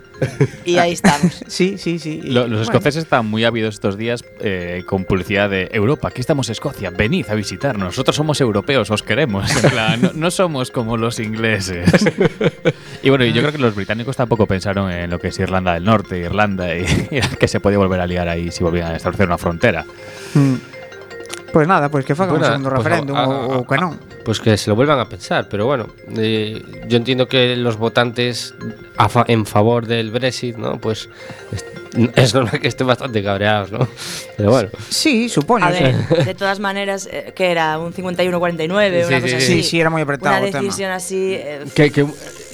Y 0.65 0.77
ahí 0.77 0.93
estamos. 0.93 1.43
Sí, 1.47 1.77
sí, 1.77 1.99
sí. 1.99 2.21
Lo- 2.23 2.41
los 2.41 2.49
Bueno, 2.49 2.61
escoceses 2.63 3.03
están 3.03 3.25
muy 3.25 3.43
ávidos 3.43 3.73
estos 3.75 3.97
días 3.97 4.23
eh, 4.39 4.83
con 4.85 5.03
publicidad 5.05 5.49
de 5.49 5.69
Europa. 5.71 6.07
Aquí 6.09 6.21
estamos 6.21 6.49
Escocia, 6.49 6.89
venid 6.91 7.25
a 7.29 7.33
visitarnos. 7.35 7.85
Nosotros 7.87 8.15
somos 8.15 8.39
europeos, 8.41 8.89
os 8.91 9.03
queremos. 9.03 9.49
En 9.63 9.69
plan, 9.71 10.01
no, 10.01 10.11
no 10.13 10.31
somos 10.31 10.71
como 10.71 10.95
los 10.97 11.19
ingleses. 11.19 11.89
y 13.03 13.09
bueno, 13.09 13.25
y 13.25 13.33
yo 13.33 13.41
creo 13.41 13.51
que 13.51 13.57
los 13.57 13.75
británicos 13.75 14.15
tampoco 14.15 14.45
pensaron 14.45 14.91
en 14.91 15.09
lo 15.09 15.19
que 15.19 15.29
es 15.29 15.39
Irlanda 15.39 15.73
del 15.73 15.83
Norte, 15.83 16.17
Irlanda, 16.19 16.75
y, 16.75 16.81
y 17.11 17.19
que 17.37 17.47
se 17.47 17.59
podía 17.59 17.77
volver 17.77 17.99
a 18.01 18.07
liar 18.07 18.27
ahí 18.29 18.51
si 18.51 18.63
volvían 18.63 18.91
a 18.91 18.95
establecer 18.95 19.27
una 19.27 19.37
frontera. 19.37 19.85
mm. 20.35 20.53
Pues 21.51 21.67
nada, 21.67 21.89
pues 21.89 22.05
que 22.05 22.13
fagan 22.15 22.35
un 22.35 22.39
Bueno, 22.39 22.53
segundo 22.53 22.69
pues, 22.69 22.83
referéndum 22.83 23.17
a- 23.17 23.23
a- 23.23 23.27
ou, 23.27 23.51
ou 23.59 23.65
que 23.65 23.77
non. 23.77 23.97
Pues 24.23 24.39
que 24.39 24.53
se 24.57 24.69
lo 24.69 24.75
vuelvan 24.75 24.99
a 24.99 25.09
pensar, 25.09 25.49
pero 25.49 25.65
bueno, 25.65 25.87
eh, 26.17 26.61
yo 26.87 26.97
entiendo 26.97 27.27
que 27.27 27.55
los 27.55 27.77
votantes 27.77 28.53
a 28.97 29.09
fa- 29.09 29.25
en 29.27 29.45
favor 29.45 29.87
del 29.87 30.11
Brexit, 30.11 30.57
¿no? 30.57 30.77
Pues 30.79 31.09
es, 32.15 32.33
normal 32.35 32.59
que 32.61 32.67
estén 32.67 32.85
bastante 32.85 33.23
cabreados, 33.23 33.71
¿no? 33.71 33.87
Pero 34.37 34.51
bueno. 34.51 34.69
Sí, 34.89 35.27
supoño. 35.29 35.65
A 35.65 35.71
ver, 35.71 35.95
de 36.25 36.35
todas 36.35 36.59
maneras, 36.59 37.09
eh, 37.11 37.33
que 37.35 37.49
era 37.49 37.79
un 37.79 37.93
51-49, 37.93 39.01
Sí, 39.01 39.07
una 39.07 39.17
sí, 39.17 39.21
cosa 39.21 39.27
sí. 39.27 39.35
así. 39.35 39.45
Sí, 39.45 39.63
sí, 39.63 39.79
era 39.81 39.89
muy 39.89 40.03
apretado 40.03 40.37
Una 40.37 40.45
tema. 40.45 40.61
decisión 40.61 40.91
así. 40.91 41.33
eh, 41.33 41.65
Que, 41.73 41.89
que, 41.91 42.05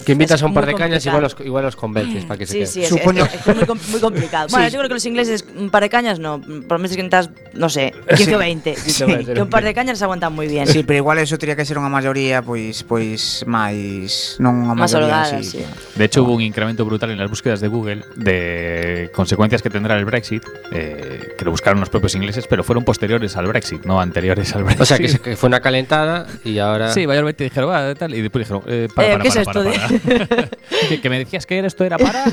que 0.06 0.12
invitas 0.13 0.39
Es 0.39 0.44
a 0.44 0.46
un 0.46 0.54
par 0.54 0.65
de 0.65 0.74
cañas, 0.76 1.06
igual 1.06 1.22
los, 1.24 1.36
igual 1.44 1.63
los 1.65 1.76
convences 1.76 2.26
para 2.26 2.38
que 2.38 2.46
se 2.46 2.54
Sí, 2.54 2.58
queden. 2.60 2.72
sí, 2.72 2.84
es, 2.84 2.89
Supoño- 2.89 3.26
es- 3.26 3.34
es 3.34 3.48
es 3.48 3.56
muy, 3.56 3.65
com- 3.65 3.80
muy 3.89 4.00
complicado. 4.00 4.48
Bueno, 4.52 4.68
Sí. 4.68 4.74
yo 4.74 4.80
creo 4.80 4.89
que 4.89 4.94
los 4.96 5.06
ingleses, 5.06 5.46
un 5.58 5.70
par 5.70 5.84
de 5.84 5.89
cañas 5.89 6.20
no. 6.20 6.39
Por 6.41 6.72
lo 6.74 6.80
menos 6.80 6.96
que 6.96 7.04
necesitas, 7.04 7.30
no 7.54 7.70
sé, 7.70 7.94
15 8.15 8.36
o 8.36 8.39
20. 8.39 8.76
Sí, 8.86 9.04
puede 9.04 9.26
ser. 9.26 9.34
Que 9.36 9.41
un 9.41 9.50
par 9.50 9.63
de 9.63 9.74
cañas 9.74 9.98
se 9.98 10.04
aguantan 10.06 10.34
muy 10.34 10.48
bien. 10.48 10.68
Sí, 10.68 10.84
pero 10.84 10.98
igual 10.98 11.18
eso 11.20 11.38
teria 11.38 11.56
que 11.56 11.65
ser 11.65 11.78
unha 11.78 11.89
maioría 11.89 12.41
pois 12.46 12.84
pois 12.86 13.44
máis 13.50 14.38
non 14.39 14.63
unha 14.63 14.76
maioría 14.78 15.26
holgada, 15.26 15.44
sí. 15.44 15.60
De 15.98 16.04
hecho, 16.06 16.24
hubo 16.24 16.34
un 16.36 16.41
incremento 16.46 16.86
brutal 16.86 17.10
en 17.12 17.18
las 17.18 17.30
búsquedas 17.30 17.60
de 17.60 17.68
Google 17.68 18.04
de 18.15 19.10
consecuencias 19.13 19.62
que 19.62 19.70
tendrá 19.70 19.98
el 19.98 20.06
Brexit, 20.06 20.44
eh, 20.72 21.34
que 21.38 21.46
lo 21.46 21.52
buscaron 21.52 21.80
los 21.80 21.89
propios 21.89 22.15
ingleses, 22.15 22.46
pero 22.48 22.63
fueron 22.63 22.84
posteriores 22.84 23.36
al 23.38 23.48
Brexit, 23.48 23.86
no 23.86 24.00
anteriores 24.00 24.54
al 24.56 24.63
Brexit. 24.63 24.82
O 24.82 24.86
sea, 24.86 24.98
que, 24.98 25.08
se- 25.10 25.20
que 25.20 25.36
fue 25.36 25.48
una 25.48 25.60
calentada 25.60 26.28
y 26.44 26.60
ahora... 26.60 26.91
Sí, 26.91 27.08
mayormente 27.08 27.44
dijeron, 27.44 27.70
va, 27.70 27.94
tal, 27.96 28.13
y 28.13 28.22
después 28.22 28.48
dijeron, 28.48 28.63
eh, 28.68 28.88
para, 28.94 29.08
Eh, 29.08 29.12
para, 29.12 29.22
¿qué 29.24 29.28
es 29.30 29.36
para, 29.36 29.41
esto 29.44 29.63
para, 29.63 29.88
para. 29.88 29.95
¿Que, 30.90 31.02
que 31.02 31.10
me 31.10 31.20
decías 31.20 31.46
que 31.46 31.60
esto 31.60 31.84
era 31.84 31.98
para. 31.98 32.26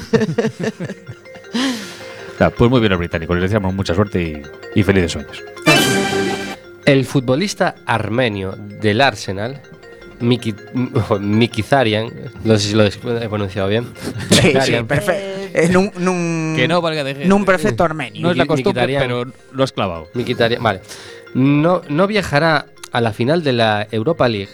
Claro, 2.36 2.54
pues 2.58 2.70
muy 2.70 2.80
bien 2.80 2.90
los 2.90 2.98
británicos, 2.98 3.36
les 3.36 3.42
deseamos 3.42 3.74
mucha 3.74 3.94
suerte 3.94 4.22
y, 4.22 4.80
y 4.80 4.82
felices 4.82 5.12
sueños. 5.12 5.42
El 6.84 7.04
futbolista 7.04 7.76
armenio 7.86 8.56
del 8.56 9.00
Arsenal, 9.00 9.60
Miki, 10.20 10.54
Mikizarian, 11.20 12.10
no 12.44 12.58
sé 12.58 12.68
si 12.68 12.74
lo 12.74 12.84
he 12.84 13.28
pronunciado 13.28 13.68
bien. 13.68 13.86
Sí, 14.30 14.52
perfecto. 14.86 15.32
Eh, 15.54 15.68
nun, 15.68 15.92
nun, 15.98 16.54
Que 16.56 16.66
no 16.66 16.80
valga 16.80 17.04
de 17.04 17.26
nun 17.26 17.44
perfecto 17.44 17.84
armenio. 17.84 18.22
No 18.22 18.30
es 18.30 18.36
la 18.38 18.46
costumbre, 18.46 18.86
pero 18.98 19.26
lo 19.52 19.64
has 19.64 19.72
clavado. 19.72 20.08
Mkhitaryan, 20.14 20.62
vale. 20.62 20.80
No, 21.34 21.82
no 21.88 22.06
viajará 22.06 22.66
a 22.90 23.00
la 23.00 23.12
final 23.12 23.42
de 23.42 23.52
la 23.52 23.86
Europa 23.90 24.28
League, 24.28 24.52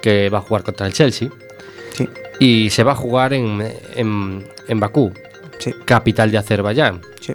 que 0.00 0.30
va 0.30 0.38
a 0.38 0.40
jugar 0.40 0.62
contra 0.62 0.86
el 0.86 0.92
Chelsea, 0.92 1.28
y 2.42 2.70
se 2.70 2.82
va 2.82 2.92
a 2.92 2.96
jugar 2.96 3.34
en, 3.34 3.62
en, 3.94 4.44
en 4.66 4.80
Bakú, 4.80 5.12
sí, 5.58 5.72
capital 5.84 6.32
de 6.32 6.38
Azerbaiyán. 6.38 7.00
sí. 7.20 7.34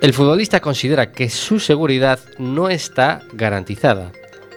El 0.00 0.12
futbolista 0.12 0.58
considera 0.60 1.12
que 1.12 1.30
su 1.30 1.60
seguridad 1.60 2.18
no 2.38 2.68
está 2.68 3.22
garantizada 3.32 4.10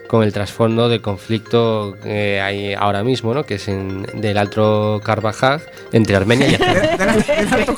con 0.08 0.24
el 0.24 0.32
trasfondo 0.32 0.88
del 0.88 1.00
conflicto 1.02 1.96
que 2.02 2.40
hay 2.40 2.74
ahora 2.74 3.04
mismo, 3.04 3.34
¿no? 3.34 3.44
Que 3.44 3.54
es 3.56 3.68
en, 3.68 4.02
del 4.14 4.38
Alto 4.38 5.00
Karabaj 5.04 5.60
entre 5.92 6.16
Armenia 6.16 6.48
y 6.48 6.54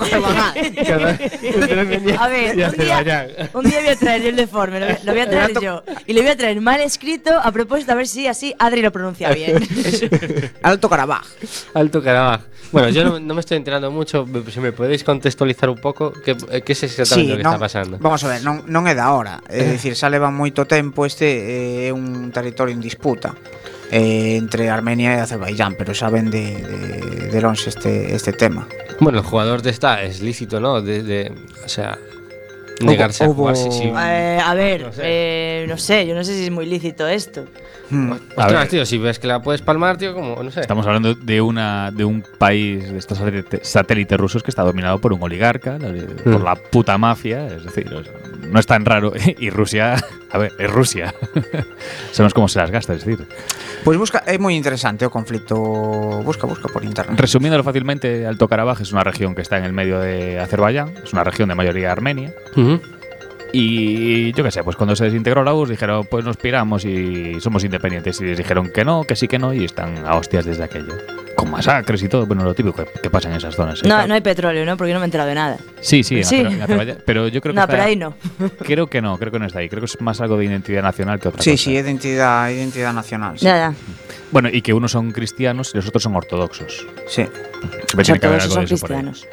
Azerbaiyán. 0.01 0.55
A 2.19 2.29
ver, 2.29 2.51
un 2.57 2.57
día, 2.57 3.27
un 3.53 3.65
día 3.65 3.81
voy 3.81 3.89
a 3.89 3.97
traer 3.97 4.23
yo 4.23 4.29
el 4.29 4.37
deforme, 4.37 4.81
lo, 4.81 4.87
voy- 4.87 4.97
lo 5.05 5.13
voy 5.13 5.21
a 5.23 5.31
traer 5.31 5.61
yo. 5.61 5.83
Y 6.07 6.13
lo 6.13 6.23
voy 6.23 6.31
a 6.31 6.37
traer 6.37 6.61
mal 6.61 6.81
escrito 6.81 7.31
a 7.39 7.51
propósito, 7.53 7.93
a 7.93 7.95
ver 7.95 8.07
si 8.07 8.27
así 8.27 8.55
Adri 8.59 8.83
lo 8.83 8.93
pronuncia 8.93 9.31
bien. 9.33 9.63
Alto 10.63 10.89
Carabaj. 10.89 11.25
Alto 11.75 12.03
Karabaj. 12.03 12.41
Bueno, 12.73 12.89
yo 12.91 13.03
no, 13.05 13.19
no 13.19 13.35
me 13.35 13.41
estoy 13.41 13.57
enterando 13.57 13.91
mucho. 13.91 14.25
Si 14.53 14.61
me 14.61 14.71
podéis 14.71 15.03
contextualizar 15.03 15.69
un 15.69 15.79
poco, 15.79 16.13
¿qué, 16.13 16.37
qué 16.65 16.73
es 16.73 16.83
exactamente 16.85 17.33
lo 17.33 17.37
que 17.39 17.43
non- 17.43 17.55
está 17.55 17.59
pasando? 17.59 17.99
Vamos 17.99 18.23
a 18.23 18.29
ver, 18.29 18.43
non, 18.47 18.63
non 18.71 18.87
é 18.87 18.95
da 18.95 19.11
hora. 19.11 19.43
É 19.51 19.75
dicir, 19.75 19.99
xa 19.99 20.07
leva 20.07 20.31
moito 20.31 20.63
tempo 20.71 21.03
este 21.03 21.91
é 21.91 21.93
un 21.93 22.20
un 22.25 22.33
territorio 22.33 22.75
en 22.75 22.81
disputa 22.81 23.35
eh, 23.91 24.37
entre 24.37 24.69
Armenia 24.71 25.15
e 25.15 25.21
Azerbaiyán, 25.21 25.75
pero 25.75 25.95
xa 25.95 26.11
ven 26.11 26.31
de, 26.31 26.61
de, 26.61 27.29
de 27.33 27.41
longe 27.41 27.71
este, 27.71 28.15
este 28.15 28.33
tema. 28.33 28.69
Bueno, 29.01 29.19
el 29.19 29.25
jugador 29.25 29.63
de 29.63 29.71
esta 29.71 30.03
es 30.03 30.21
lícito, 30.21 30.61
¿no? 30.61 30.81
De, 30.83 31.03
de, 31.03 31.33
o 31.65 31.69
sea, 31.69 31.99
negarse 32.81 33.25
hubo, 33.25 33.49
a 33.49 33.55
jugar 33.55 33.57
si, 33.57 33.73
si... 33.73 33.85
eh, 33.89 34.39
a 34.43 34.55
ver, 34.55 34.83
no 34.83 34.93
sé. 34.93 35.03
Eh, 35.05 35.67
no 35.69 35.77
sé, 35.77 36.07
yo 36.07 36.15
no 36.15 36.23
sé 36.25 36.35
si 36.35 36.45
es 36.45 36.51
muy 36.51 36.67
lícito 36.67 37.09
esto. 37.09 37.47
Hmm. 37.91 38.13
Ostras, 38.37 38.69
tío, 38.69 38.87
si 38.87 38.99
ves 38.99 39.19
que 39.19 39.27
la 39.27 39.43
puedes 39.43 39.63
palmar, 39.63 39.97
tío, 39.97 40.15
como, 40.15 40.41
no 40.43 40.51
sé. 40.51 40.61
Estamos 40.61 40.87
hablando 40.87 41.15
de 41.15 41.41
una 41.41 41.91
de 41.91 42.05
un 42.05 42.23
país 42.39 42.91
de 42.93 42.99
estos 42.99 43.19
satélite- 43.21 43.61
satélites 43.63 44.19
rusos 44.19 44.43
que 44.43 44.51
está 44.51 44.63
dominado 44.63 44.99
por 45.01 45.13
un 45.13 45.23
oligarca, 45.23 45.77
la- 45.79 45.93
por 46.23 46.41
la 46.43 46.55
puta 46.57 46.97
mafia, 46.99 47.47
es 47.49 47.65
decir, 47.65 47.91
no 48.49 48.59
es 48.61 48.67
tan 48.67 48.85
raro. 48.85 49.13
Y 49.39 49.51
Rusia, 49.51 49.97
a 50.31 50.39
ver, 50.39 50.53
es 50.59 50.71
Rusia. 50.71 51.15
Sabemos 52.13 52.35
cómo 52.35 52.49
se 52.49 52.59
las 52.59 52.71
gasta, 52.71 52.95
es 52.95 53.05
decir. 53.05 53.27
Pois 53.85 53.97
busca, 53.99 54.23
é 54.29 54.37
moi 54.37 54.53
interesante 54.53 55.03
o 55.07 55.11
conflicto. 55.11 55.57
Busca, 56.23 56.45
busca 56.47 56.69
por 56.69 56.85
internet. 56.85 57.17
Resumiéndolo 57.19 57.65
fácilmente, 57.65 58.27
Alto 58.27 58.47
Karabaj 58.47 58.83
es 58.83 58.93
una 58.93 59.03
región 59.03 59.35
que 59.35 59.41
está 59.43 59.57
en 59.59 59.65
el 59.65 59.73
medio 59.73 59.99
de 59.99 60.39
Azerbaiyán, 60.39 60.93
es 61.03 61.13
una 61.13 61.25
región 61.25 61.49
de 61.49 61.55
mayoría 61.57 61.91
armenia. 61.91 62.35
Ujú. 62.57 62.79
Y 63.53 64.33
yo 64.33 64.45
qué 64.45 64.51
sé, 64.51 64.63
pues 64.63 64.77
cuando 64.77 64.95
se 64.95 65.05
desintegró 65.05 65.43
la 65.43 65.53
URSS 65.55 65.71
dijeron, 65.71 66.07
pues 66.09 66.25
nos 66.25 66.37
piramos 66.37 66.85
y 66.85 67.41
somos 67.41 67.65
independientes. 67.65 68.21
Y 68.21 68.25
les 68.25 68.39
dijeron 68.39 68.71
que 68.73 68.85
no, 68.85 69.05
que 69.05 69.17
sí, 69.17 69.27
que 69.29 69.39
no, 69.39 69.53
y 69.53 69.65
están 69.65 70.07
a 70.07 70.15
hostias 70.17 70.45
desde 70.45 70.65
aquello. 70.65 70.95
Con 71.37 71.51
masacres 71.51 72.03
y 72.03 72.09
todo, 72.09 72.27
bueno, 72.27 72.45
lo 72.45 72.55
típico 72.55 72.85
que, 72.85 73.01
que 73.01 73.11
pasa 73.11 73.29
en 73.29 73.37
esas 73.37 73.57
zonas. 73.57 73.83
¿eh? 73.83 73.89
No, 73.89 74.07
no 74.07 74.15
hay 74.15 74.21
petróleo, 74.21 74.65
¿no? 74.67 74.77
Porque 74.77 74.91
yo 74.91 74.95
no 74.95 75.01
me 75.01 75.05
he 75.05 75.09
enterado 75.09 75.29
de 75.29 75.35
nada. 75.35 75.57
Sí, 75.81 76.03
sí, 76.03 76.23
Sí. 76.23 76.37
Azer- 76.37 76.53
en 76.53 76.63
Azerbaiyán. 76.63 76.99
Pero 77.05 77.29
yo 77.29 77.41
creo 77.41 77.53
que 77.53 77.57
No, 77.57 77.63
está- 77.63 77.73
pero 77.73 77.83
ahí 77.83 77.97
no. 77.97 78.15
Creo 78.59 78.87
que 78.89 79.01
no, 79.01 79.17
creo 79.19 79.33
que 79.33 79.39
no 79.39 79.47
está 79.47 79.59
ahí. 79.61 79.69
Creo 79.69 79.81
que 79.81 79.87
es 79.87 80.01
más 80.01 80.21
algo 80.21 80.37
de 80.37 80.45
identidad 80.45 80.83
nacional 80.83 81.19
que 81.19 81.29
otra 81.29 81.43
Sí, 81.43 81.53
cosa. 81.53 81.65
sí, 81.65 81.73
identidad, 81.73 82.51
identidad 82.51 82.93
nacional. 82.93 83.39
Sí. 83.39 83.47
Ya, 83.47 83.57
ya. 83.57 83.75
Bueno, 84.31 84.49
y 84.53 84.63
que 84.63 84.73
unos 84.75 84.93
son 84.93 85.11
cristianos 85.13 85.73
y 85.75 85.79
los 85.79 85.89
otros 85.89 86.03
son 86.03 86.15
ortodoxos. 86.15 86.87
sí. 87.09 87.23
Algo 87.23 88.31
de 88.35 88.41
son 88.41 88.65
cristianos. 88.67 89.27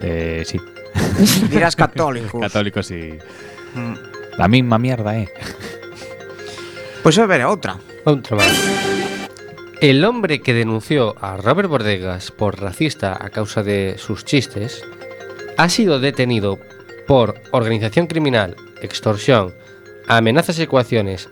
Eh, 0.00 0.42
sí, 0.44 0.58
Dirás 1.50 1.76
católicos. 1.76 2.40
católicos 2.40 2.90
y... 2.90 3.18
Mm. 3.74 3.94
La 4.38 4.48
misma 4.48 4.78
mierda, 4.78 5.16
¿eh? 5.16 5.28
Pois 7.02 7.18
a 7.18 7.26
ver. 7.26 7.44
Otro 7.44 8.36
más. 8.36 8.84
El 9.80 10.04
hombre 10.04 10.40
que 10.40 10.54
denunció 10.54 11.14
a 11.20 11.36
Robert 11.36 11.68
Bordegas 11.68 12.30
por 12.30 12.60
racista 12.60 13.16
a 13.20 13.30
causa 13.30 13.62
de 13.62 13.96
sus 13.98 14.24
chistes 14.24 14.82
ha 15.56 15.68
sido 15.68 16.00
detenido 16.00 16.58
por 17.06 17.34
organización 17.50 18.06
criminal, 18.06 18.56
extorsión, 18.80 19.54
amenazas 20.08 20.58
y 20.58 20.62
ecuaciones, 20.62 21.28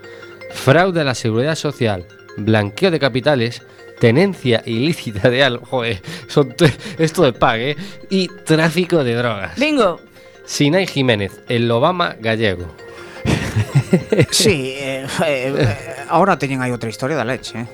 fraude 0.51 1.01
a 1.01 1.05
la 1.05 1.15
seguridad 1.15 1.55
social, 1.55 2.07
blanqueo 2.37 2.91
de 2.91 3.01
capitales, 3.01 3.63
tenencia 4.03 4.65
ilícita 4.67 5.31
de 5.31 5.45
algo, 5.45 5.65
joder, 5.65 6.03
son 6.27 6.53
esto 6.99 7.23
de 7.23 7.33
pague, 7.33 7.77
y 8.11 8.27
tráfico 8.27 9.05
de 9.05 9.15
drogas. 9.15 9.57
Bingo. 9.57 10.01
Sinai 10.45 10.89
Jiménez, 10.89 11.41
el 11.49 11.71
Obama 11.71 12.17
gallego. 12.19 12.67
Sí, 14.33 14.75
eh, 14.77 15.07
eh, 15.25 15.55
eh, 15.57 15.77
ahora 16.09 16.35
teñen 16.35 16.67
aí 16.67 16.75
outra 16.75 16.91
historia 16.91 17.15
da 17.15 17.23
leche, 17.23 17.63
eh. 17.63 17.67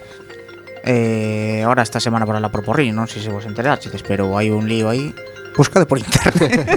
Eh, 0.84 1.62
ahora 1.64 1.80
esta 1.80 1.98
semana 1.98 2.26
para 2.26 2.44
la 2.44 2.52
proporri, 2.52 2.92
non 2.92 3.08
sei 3.08 3.24
se 3.24 3.32
vos 3.32 3.48
enteraxedes, 3.48 4.04
pero 4.04 4.36
hai 4.36 4.52
un 4.52 4.68
lío 4.68 4.92
aí. 4.92 5.14
Buscade 5.56 5.88
por 5.88 5.96
internet. 5.96 6.76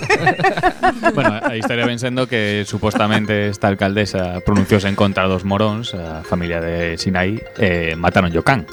Bueno, 1.11 1.39
a 1.43 1.55
historia 1.55 1.85
ven 1.85 1.99
sendo 1.99 2.27
que 2.27 2.63
supostamente 2.63 3.49
esta 3.49 3.67
alcaldesa 3.67 4.39
pronunciose 4.45 4.87
en 4.87 4.95
contra 4.95 5.27
dos 5.27 5.43
moróns, 5.43 5.93
a 5.93 6.23
familia 6.23 6.61
de 6.61 6.97
Sinai, 6.97 7.41
eh, 7.57 7.95
mataron 7.97 8.31
yo 8.31 8.43
can, 8.43 8.65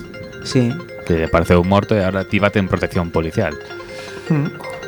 sí. 0.49 0.73
que 1.05 1.29
pareceu 1.29 1.61
morto 1.63 1.93
e 1.93 2.01
agora 2.01 2.25
ti 2.25 2.41
en 2.41 2.67
protección 2.73 3.13
policial. 3.13 3.53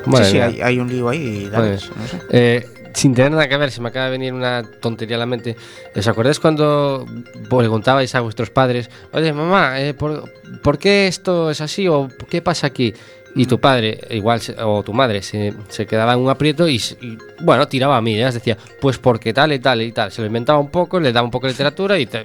Madre 0.07 0.25
sí, 0.25 0.31
sí, 0.33 0.37
mía. 0.41 0.47
hai, 0.49 0.57
hai 0.65 0.77
un 0.81 0.89
lío 0.89 1.09
aí 1.13 1.49
da 1.53 1.61
Joder. 1.61 1.77
leche, 1.77 1.91
non 1.93 2.07
sei. 2.09 2.21
Eh, 2.33 2.61
sin 2.97 3.15
tener 3.15 3.31
nada 3.31 3.47
que 3.47 3.57
ver, 3.57 3.71
se 3.71 3.81
me 3.81 3.89
acaba 3.93 4.07
de 4.11 4.17
venir 4.19 4.33
una 4.35 4.65
tontería 4.81 5.17
a 5.17 5.21
la 5.21 5.27
mente. 5.29 5.55
¿Os 5.95 6.09
acordáis 6.09 6.41
cuando 6.41 7.07
preguntabais 7.49 8.13
a 8.17 8.21
vuestros 8.25 8.51
padres, 8.51 8.91
oye, 9.13 9.31
mamá, 9.33 9.79
eh, 9.81 9.95
¿por, 9.95 10.27
por 10.65 10.79
qué 10.79 11.07
esto 11.07 11.51
es 11.53 11.61
así 11.61 11.87
o 11.87 12.09
qué 12.29 12.43
pasa 12.43 12.67
aquí? 12.67 12.93
Y 13.37 13.47
tu 13.47 13.61
padre, 13.61 14.01
igual, 14.11 14.41
o 14.59 14.83
tu 14.83 14.93
madre, 14.93 15.23
se, 15.23 15.55
se 15.69 15.87
quedaba 15.87 16.15
en 16.15 16.19
un 16.19 16.31
aprieto 16.31 16.67
y, 16.67 16.83
y, 17.01 17.17
bueno, 17.47 17.69
tiraba 17.69 17.97
a 17.97 18.01
mí, 18.03 18.19
ya 18.19 18.33
decía, 18.33 18.59
pues 18.81 18.99
porque 18.99 19.33
tal 19.33 19.53
y 19.53 19.61
tal 19.61 19.83
y 19.83 19.93
tal. 19.93 20.11
Se 20.11 20.21
lo 20.21 20.27
inventaba 20.27 20.59
un 20.59 20.69
poco, 20.71 20.99
le 20.99 21.13
daba 21.13 21.25
un 21.25 21.31
poco 21.31 21.47
de 21.47 21.53
literatura 21.53 21.97
y, 21.97 22.07
te- 22.07 22.25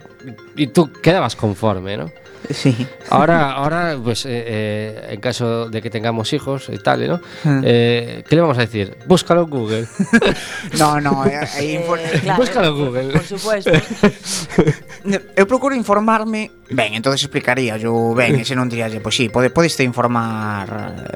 y 0.56 0.66
tú 0.74 0.92
quedabas 0.92 1.36
conforme, 1.36 1.96
¿no? 1.96 2.10
Sí. 2.56 2.88
Ahora, 3.10 3.52
ahora 3.52 3.98
pues 4.04 4.26
eh, 4.26 4.30
eh, 4.46 5.08
en 5.12 5.20
caso 5.22 5.70
de 5.70 5.82
que 5.82 5.90
tengamos 5.90 6.32
hijos 6.34 6.70
y 6.72 6.78
tal, 6.78 7.08
¿no? 7.08 7.18
Mm. 7.44 7.62
Eh, 7.64 8.24
¿Qué 8.28 8.36
le 8.36 8.42
vamos 8.42 8.58
a 8.58 8.62
decir? 8.62 8.98
Búscalo 9.06 9.44
en 9.44 9.50
Google. 9.50 9.88
No, 10.80 11.00
no, 11.00 11.24
infor- 11.26 12.00
Eh, 12.02 12.20
claro, 12.22 12.42
Búscalo 12.42 12.68
en 12.70 12.76
Google. 12.76 13.08
Por 13.14 13.24
supuesto. 13.24 13.72
Eu 15.36 15.46
procuro 15.46 15.76
informarme 15.76 16.52
Ben, 16.72 16.96
entonces 16.98 17.22
explicaría 17.22 17.78
yo 17.78 18.14
Ben, 18.18 18.36
ese 18.42 18.56
non 18.58 18.66
diría 18.66 18.90
Pois 18.98 19.14
sí, 19.14 19.30
pode, 19.30 19.54
podes 19.54 19.78
te 19.78 19.86
informar 19.86 20.66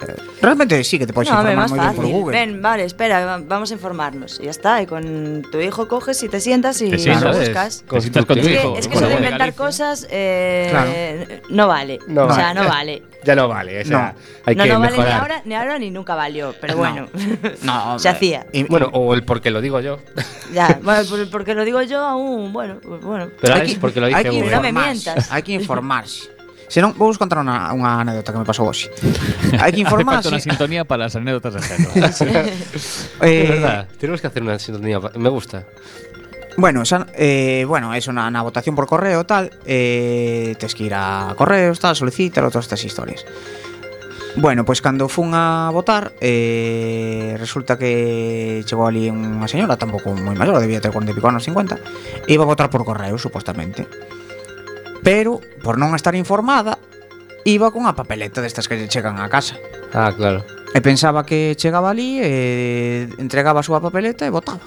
eh, 0.05 0.13
Realmente 0.45 0.77
sí 0.85 0.99
que 1.01 1.07
te 1.09 1.13
podes 1.13 1.29
No, 1.33 1.41
informar 1.41 1.65
moi 1.69 1.79
ben 1.81 1.89
por 1.97 2.05
fácil. 2.05 2.13
Google 2.13 2.33
Ven, 2.37 2.51
vale, 2.61 2.83
espera, 2.85 3.25
va- 3.25 3.41
vamos 3.41 3.71
a 3.71 3.73
informarnos. 3.73 4.37
Y 4.39 4.45
ya 4.45 4.53
está. 4.53 4.77
Y 4.81 4.85
con 4.85 5.41
tu 5.51 5.57
hijo 5.59 5.87
coges 5.89 6.21
y 6.23 6.29
te 6.29 6.39
sientas 6.39 6.77
y 6.85 6.91
Te 6.93 7.01
lo 7.17 7.33
buscas. 7.33 7.81
Te 7.89 8.01
sientas 8.01 8.25
con 8.29 8.37
tu 8.37 8.45
Es 8.45 8.47
que, 8.47 8.53
hijo. 8.53 8.77
es 8.77 8.87
que 8.87 8.93
eso 8.93 9.03
la 9.03 9.09
de 9.09 9.15
inventar 9.17 9.39
Galicia. 9.51 9.57
cosas 9.65 10.07
eh, 10.11 11.18
no 11.49 11.67
vale. 11.67 11.99
No 12.07 12.25
o 12.25 12.33
sea, 12.33 12.53
no 12.53 12.63
vale. 12.67 13.03
Ya 13.23 13.35
no 13.35 13.47
vale, 13.49 13.81
o 13.81 13.85
sea, 13.85 13.97
No. 14.15 14.19
hay 14.45 14.55
no, 14.55 14.63
que 14.63 14.69
no 14.69 14.79
vale 14.79 14.91
ni 14.93 14.97
mejorar. 14.99 15.21
ahora, 15.21 15.41
ni 15.43 15.53
ahora 15.55 15.77
ni 15.79 15.91
nunca 15.91 16.15
valió. 16.15 16.55
Pero 16.61 16.73
No. 16.73 16.79
bueno, 16.79 17.07
No, 17.63 17.99
se 18.03 18.09
hacía. 18.09 18.45
Y- 18.53 18.63
Bueno, 18.63 18.89
o 18.93 19.13
el 19.13 19.23
porque 19.23 19.51
lo 19.51 19.59
digo 19.61 19.79
yo. 19.81 19.99
Ya, 20.53 20.79
bueno, 20.81 21.03
por- 21.09 21.29
porque 21.29 21.53
lo 21.55 21.65
digo 21.65 21.81
yo 21.83 21.99
aún, 22.03 22.53
bueno, 22.53 22.79
bueno. 23.01 23.27
Pero 23.41 23.55
Hai 23.55 23.67
que- 23.67 23.79
porque 23.79 23.99
lo 23.99 24.07
hai 24.07 24.23
dice 24.23 24.29
que. 24.29 24.51
No 24.51 24.61
me 24.61 24.71
mientas. 24.71 25.31
Hai 25.31 25.43
que 25.43 25.51
informarse 25.53 26.31
Se 26.69 26.85
non, 26.85 26.93
vou 26.93 27.09
vos 27.09 27.17
contar 27.17 27.41
unha, 27.41 27.73
unha 27.73 27.97
anécdota 28.05 28.29
que 28.29 28.37
me 28.37 28.45
pasou 28.45 28.69
hoxe 28.69 28.93
Hai 29.57 29.73
que 29.73 29.81
Hace 29.81 29.89
falta 29.89 30.05
informarse 30.05 30.29
una 30.29 30.37
sintonía 30.37 30.85
para 30.85 31.09
las 31.09 31.17
anécdotas 31.17 31.57
de 31.57 31.61
género. 31.65 31.91
eh, 31.97 33.41
Es 33.43 33.49
verdad, 33.49 33.87
tenemos 33.97 34.21
que 34.21 34.27
hacer 34.27 34.43
una 34.45 34.59
sintonía. 34.59 34.99
Me 35.17 35.29
gusta. 35.33 35.65
Bueno, 36.57 36.83
xa, 36.85 37.07
eh, 37.15 37.65
bueno, 37.67 37.93
eso 37.93 38.11
na, 38.11 38.29
na 38.31 38.41
votación 38.41 38.75
por 38.75 38.87
correo 38.87 39.25
tal, 39.25 39.51
eh, 39.65 40.55
tes 40.59 40.75
que 40.75 40.89
ir 40.89 40.93
a 40.95 41.33
correos, 41.37 41.79
tal, 41.79 41.95
solicitar 41.95 42.43
todas 42.49 42.65
estas 42.65 42.83
historias. 42.83 43.25
Bueno, 44.35 44.63
pois 44.63 44.81
cando 44.81 45.09
fun 45.09 45.33
a 45.33 45.69
votar 45.73 46.13
eh, 46.21 47.35
Resulta 47.39 47.77
que 47.81 48.61
chegou 48.63 48.85
ali 48.85 49.09
unha 49.09 49.49
señora 49.49 49.73
Tampouco 49.73 50.13
moi 50.13 50.37
maior, 50.37 50.61
debía 50.61 50.77
ter 50.77 50.93
40 50.93 51.11
e 51.11 51.17
pico 51.17 51.27
anos, 51.27 51.43
50 51.49 52.29
E 52.29 52.37
iba 52.37 52.45
a 52.45 52.49
votar 52.49 52.69
por 52.69 52.85
correo, 52.85 53.17
supostamente. 53.17 53.89
Pero, 55.01 55.41
por 55.65 55.81
non 55.81 55.97
estar 55.97 56.13
informada 56.13 56.77
Iba 57.41 57.73
cunha 57.73 57.97
papeleta 57.97 58.45
destas 58.45 58.69
que 58.69 58.77
lle 58.77 58.91
chegan 58.91 59.17
a 59.17 59.31
casa. 59.31 59.57
Ah, 59.95 60.13
claro. 60.13 60.45
E 60.75 60.79
pensaba 60.85 61.25
que 61.25 61.57
chegaba 61.57 61.89
ali 61.89 62.21
e 62.21 63.09
Entregaba 63.17 63.63
a 63.63 63.65
súa 63.65 63.81
papeleta 63.81 64.27
e 64.27 64.31
votaba. 64.31 64.61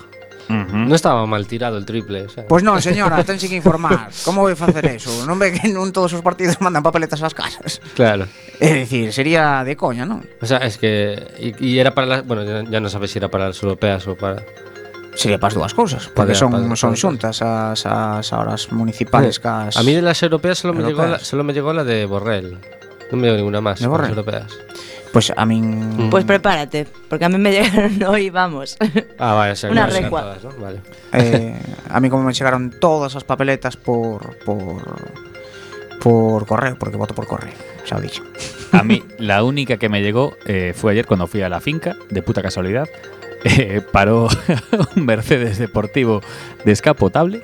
Uh 0.48 0.88
-huh. 0.88 0.94
Estaba 0.94 1.26
mal 1.26 1.46
tirado 1.46 1.78
el 1.78 1.84
triple. 1.86 2.26
O 2.26 2.26
Pois 2.26 2.46
pues 2.48 2.62
non, 2.62 2.80
señora, 2.82 3.22
ten 3.22 3.38
que 3.38 3.54
informar. 3.54 4.10
Como 4.26 4.42
vai 4.42 4.56
facer 4.58 4.84
eso? 4.90 5.10
Non 5.26 5.38
ve 5.38 5.54
que 5.54 5.70
non 5.70 5.94
todos 5.94 6.12
os 6.14 6.22
partidos 6.22 6.58
mandan 6.58 6.82
papeletas 6.82 7.22
ás 7.22 7.34
casas. 7.34 7.78
Claro. 7.94 8.26
É 8.58 8.74
dicir, 8.74 9.12
sería 9.14 9.62
de 9.62 9.74
coña, 9.78 10.06
non? 10.06 10.22
O 10.42 10.46
sea, 10.46 10.62
es 10.62 10.78
que... 10.78 11.18
E 11.38 11.78
era 11.78 11.94
para... 11.94 12.06
Las, 12.06 12.20
bueno, 12.26 12.42
ya, 12.42 12.62
ya 12.66 12.78
non 12.82 12.90
sabes 12.90 13.10
se 13.10 13.18
si 13.18 13.22
era 13.22 13.30
para 13.30 13.50
as 13.50 13.58
europeas 13.62 14.06
ou 14.06 14.18
para... 14.18 14.42
Sería 15.14 15.36
para 15.36 15.52
as 15.52 15.56
dúas 15.58 15.72
cousas, 15.76 16.08
porque 16.14 16.34
son, 16.34 16.50
para, 16.50 16.64
son 16.76 16.96
xuntas 16.96 17.44
as, 17.44 17.84
as 17.84 18.26
horas 18.32 18.72
municipais 18.72 19.36
sí. 19.36 19.44
cas... 19.44 19.76
A 19.76 19.82
mí 19.82 19.92
de 19.92 20.02
las 20.02 20.22
europeas 20.22 20.58
solo, 20.58 20.74
europeas. 20.74 20.96
Me 20.96 21.04
llegó 21.04 21.12
la, 21.12 21.18
solo 21.20 21.42
me 21.44 21.52
llegó 21.52 21.70
la 21.72 21.84
de 21.84 22.06
Borrell. 22.06 22.58
Non 23.12 23.20
me 23.20 23.28
llegó 23.28 23.36
ninguna 23.36 23.60
máis. 23.60 23.76
De 23.76 23.86
Borrell. 23.86 24.16
Europeas. 24.16 24.48
Pues 25.12 25.32
a 25.36 25.44
min 25.44 26.08
Pues 26.10 26.24
prepárate, 26.24 26.86
porque 27.08 27.24
a 27.24 27.28
mí 27.28 27.36
me 27.38 27.50
llegaron 27.52 28.02
hoy, 28.04 28.30
vamos. 28.30 28.76
Ah, 29.18 29.34
vale, 29.34 29.52
o 29.52 29.56
sea, 29.56 29.70
Una 29.72 29.86
recua. 29.86 30.22
todas, 30.22 30.44
¿no? 30.44 30.50
Vale. 30.60 30.80
eh, 31.12 31.60
a 31.90 32.00
mí 32.00 32.08
como 32.08 32.24
me 32.24 32.32
chegaron 32.32 32.70
todas 32.80 33.14
as 33.16 33.24
papeletas 33.24 33.76
por 33.76 34.38
por 34.44 34.82
por 36.00 36.46
correo, 36.46 36.76
porque 36.78 36.96
voto 36.96 37.14
por 37.14 37.26
correo, 37.26 37.54
xa 37.84 37.96
o 37.96 38.00
dixo. 38.00 38.24
A 38.72 38.82
mí, 38.82 39.04
la 39.18 39.44
única 39.44 39.76
que 39.76 39.88
me 39.88 40.00
llegó 40.02 40.34
eh, 40.46 40.72
fue 40.74 40.92
ayer 40.92 41.06
cuando 41.06 41.26
fui 41.28 41.42
a 41.42 41.48
la 41.48 41.60
finca, 41.60 41.94
de 42.10 42.22
puta 42.22 42.42
casualidad. 42.42 42.88
Eh, 43.44 43.80
paró 43.82 44.28
un 44.94 45.04
Mercedes 45.04 45.58
deportivo 45.58 46.22
descapotable, 46.64 47.42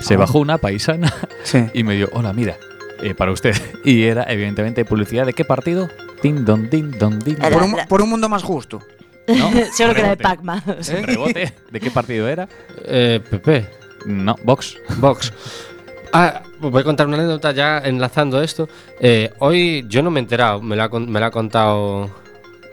se 0.00 0.14
Ah. 0.14 0.18
bajó 0.18 0.38
una 0.38 0.58
paisana 0.58 1.12
Sí. 1.42 1.66
y 1.74 1.82
me 1.82 1.96
dio, 1.96 2.08
hola, 2.12 2.32
mira, 2.32 2.56
eh, 3.02 3.14
para 3.16 3.32
usted. 3.32 3.56
Y 3.82 4.04
era, 4.04 4.22
evidentemente, 4.30 4.84
publicidad 4.84 5.26
de 5.26 5.32
qué 5.32 5.44
partido? 5.44 5.90
Din, 6.22 6.44
don, 6.44 6.68
din, 6.68 6.90
don, 6.98 7.18
din. 7.18 7.36
Era- 7.42 7.50
Por 7.50 7.62
un, 7.62 7.76
por 7.88 8.02
un 8.02 8.10
mundo 8.10 8.28
más 8.28 8.42
justo. 8.42 8.80
¿No? 9.28 9.50
Seguro 9.72 9.94
que 9.94 10.00
era 10.00 10.10
de. 10.10 10.16
Pac-Man. 10.16 10.62
Rebote. 11.04 11.52
¿De 11.70 11.80
qué 11.80 11.90
partido 11.90 12.28
era? 12.28 12.48
Eh, 12.84 13.20
Pepe, 13.30 13.68
No, 14.06 14.36
Vox. 14.44 14.76
Vox. 14.98 15.32
Ah, 16.12 16.42
voy 16.58 16.80
a 16.80 16.84
contar 16.84 17.06
una 17.06 17.16
anécdota 17.16 17.52
ya 17.52 17.78
enlazando 17.78 18.42
esto. 18.42 18.68
Eh, 18.98 19.32
hoy 19.38 19.84
yo 19.88 20.02
no 20.02 20.10
me 20.10 20.18
he 20.18 20.22
enterado, 20.22 20.60
me 20.60 20.74
lo 20.74 20.82
ha, 20.82 20.88
con- 20.90 21.08
me 21.10 21.20
lo 21.20 21.26
ha 21.26 21.30
contado. 21.30 22.10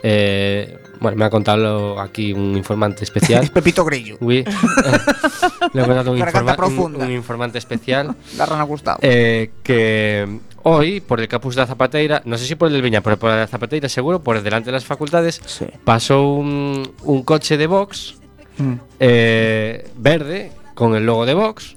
Eh, 0.02 0.78
bueno, 1.00 1.16
me 1.16 1.24
ha 1.24 1.30
contado 1.30 2.00
aquí 2.00 2.32
un 2.32 2.56
informante 2.56 3.04
especial. 3.04 3.48
Pepito 3.52 3.84
Grillo. 3.84 4.16
Le 4.20 4.40
he 4.40 5.84
contado 5.84 6.12
un, 6.12 6.18
Garganta 6.18 6.40
informa- 6.40 6.50
un- 6.50 6.56
profunda. 6.56 7.04
un 7.04 7.12
informante 7.12 7.58
especial. 7.58 8.14
La 8.36 8.46
rana 8.46 8.62
Gustavo. 8.64 8.98
eh, 9.02 9.50
que 9.62 10.38
hoy, 10.64 11.00
por 11.00 11.20
el 11.20 11.28
campus 11.28 11.54
de 11.54 11.62
la 11.62 11.66
Zapateira, 11.66 12.22
no 12.24 12.36
sé 12.38 12.46
si 12.46 12.54
por 12.54 12.68
el 12.68 12.74
del 12.74 12.82
Viña, 12.82 13.00
pero 13.00 13.16
por 13.18 13.30
la 13.30 13.46
Zapateira 13.46 13.88
seguro, 13.88 14.20
por 14.22 14.40
delante 14.42 14.66
de 14.66 14.72
las 14.72 14.84
facultades, 14.84 15.40
Sí. 15.46 15.66
pasó 15.84 16.32
un, 16.32 16.90
un 17.02 17.22
coche 17.22 17.56
de 17.56 17.66
Vox 17.66 18.14
Mm. 18.60 18.74
eh, 18.98 19.88
verde 19.96 20.50
con 20.74 20.96
el 20.96 21.06
logo 21.06 21.24
de 21.26 21.32
Vox 21.34 21.76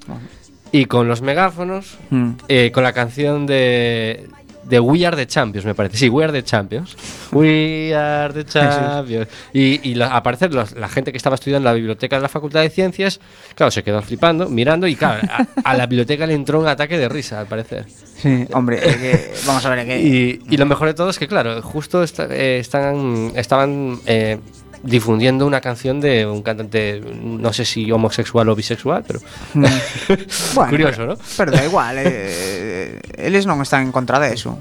y 0.72 0.86
con 0.86 1.08
los 1.08 1.22
megáfonos 1.22 1.98
Mm. 2.10 2.32
eh, 2.48 2.72
con 2.74 2.84
la 2.84 2.92
canción 2.92 3.46
de 3.46 4.28
de 4.72 4.80
We 4.80 5.06
Are 5.06 5.16
the 5.18 5.28
Champions, 5.28 5.66
me 5.66 5.76
parece. 5.76 5.98
Sí, 5.98 6.08
We 6.10 6.24
Are 6.24 6.32
the 6.34 6.44
Champions. 6.44 6.96
We 7.32 7.94
Are 7.94 8.34
the 8.34 8.46
Champions. 8.46 9.28
Y, 9.54 9.82
y 9.90 9.96
la- 9.96 10.16
al 10.16 10.24
parecer 10.24 10.54
los- 10.54 10.72
la 10.72 10.88
gente 10.88 11.12
que 11.12 11.18
estaba 11.18 11.36
estudiando 11.36 11.68
en 11.70 11.74
la 11.74 11.78
biblioteca 11.78 12.16
de 12.16 12.22
la 12.22 12.30
Facultad 12.30 12.62
de 12.62 12.70
Ciencias, 12.70 13.20
claro, 13.54 13.70
se 13.70 13.84
quedó 13.84 14.02
flipando, 14.02 14.48
mirando 14.50 14.88
y 14.88 14.96
claro, 14.96 15.28
a, 15.30 15.46
a 15.70 15.74
la 15.76 15.86
biblioteca 15.86 16.26
le 16.26 16.34
entró 16.34 16.60
un 16.60 16.68
ataque 16.68 16.98
de 16.98 17.10
risa, 17.10 17.42
al 17.42 17.48
parecer. 17.48 17.86
Sí, 18.22 18.48
hombre, 18.54 18.80
que, 18.80 19.34
vamos 19.46 19.66
a 19.66 19.70
ver, 19.70 19.80
é 19.80 19.86
que 19.86 20.00
Y, 20.02 20.40
y 20.50 20.58
lo 20.58 20.66
mejor 20.66 20.88
de 20.88 20.94
todo 20.94 21.10
es 21.10 21.20
que, 21.20 21.28
claro, 21.28 21.62
justo 21.62 22.02
eh, 22.04 22.60
están, 22.60 23.32
estaban 23.36 24.00
eh, 24.06 24.40
difundiendo 24.84 25.46
una 25.46 25.62
canción 25.62 26.02
de 26.02 26.26
un 26.26 26.42
cantante, 26.42 27.02
no 27.22 27.54
sé 27.54 27.66
si 27.66 27.92
homosexual 27.92 28.50
o 28.50 28.56
bisexual, 28.56 29.04
pero 29.06 29.20
bueno, 29.54 30.70
curioso, 30.70 31.06
¿no? 31.06 31.16
Pero 31.38 31.52
da 31.52 31.64
igual, 31.66 31.96
eh, 32.00 33.00
eles 33.18 33.46
non 33.46 33.62
están 33.62 33.84
en 33.86 33.92
contra 33.94 34.18
de 34.20 34.34
eso. 34.34 34.58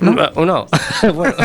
No, 0.00 0.10
no. 0.44 0.66
bueno, 1.14 1.34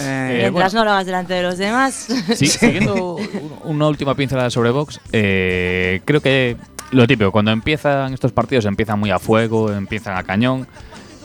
Eh, 0.00 0.38
Mientras 0.50 0.74
no 0.74 0.84
lo 0.84 0.90
hagas 0.92 1.06
delante 1.06 1.34
de 1.34 1.42
los 1.42 1.56
demás. 1.58 2.08
Sí, 2.34 2.46
siguiendo 2.46 3.16
un- 3.16 3.52
una 3.64 3.86
última 3.88 4.14
pincelada 4.14 4.50
sobre 4.50 4.70
Vox, 4.70 5.00
eh, 5.12 6.00
creo 6.04 6.20
que 6.20 6.56
lo 6.90 7.06
típico, 7.06 7.30
cuando 7.30 7.50
empiezan 7.52 8.12
estos 8.14 8.32
partidos 8.32 8.64
empiezan 8.66 8.98
muy 8.98 9.10
a 9.10 9.18
fuego, 9.18 9.72
empiezan 9.72 10.16
a 10.16 10.24
cañón, 10.24 10.66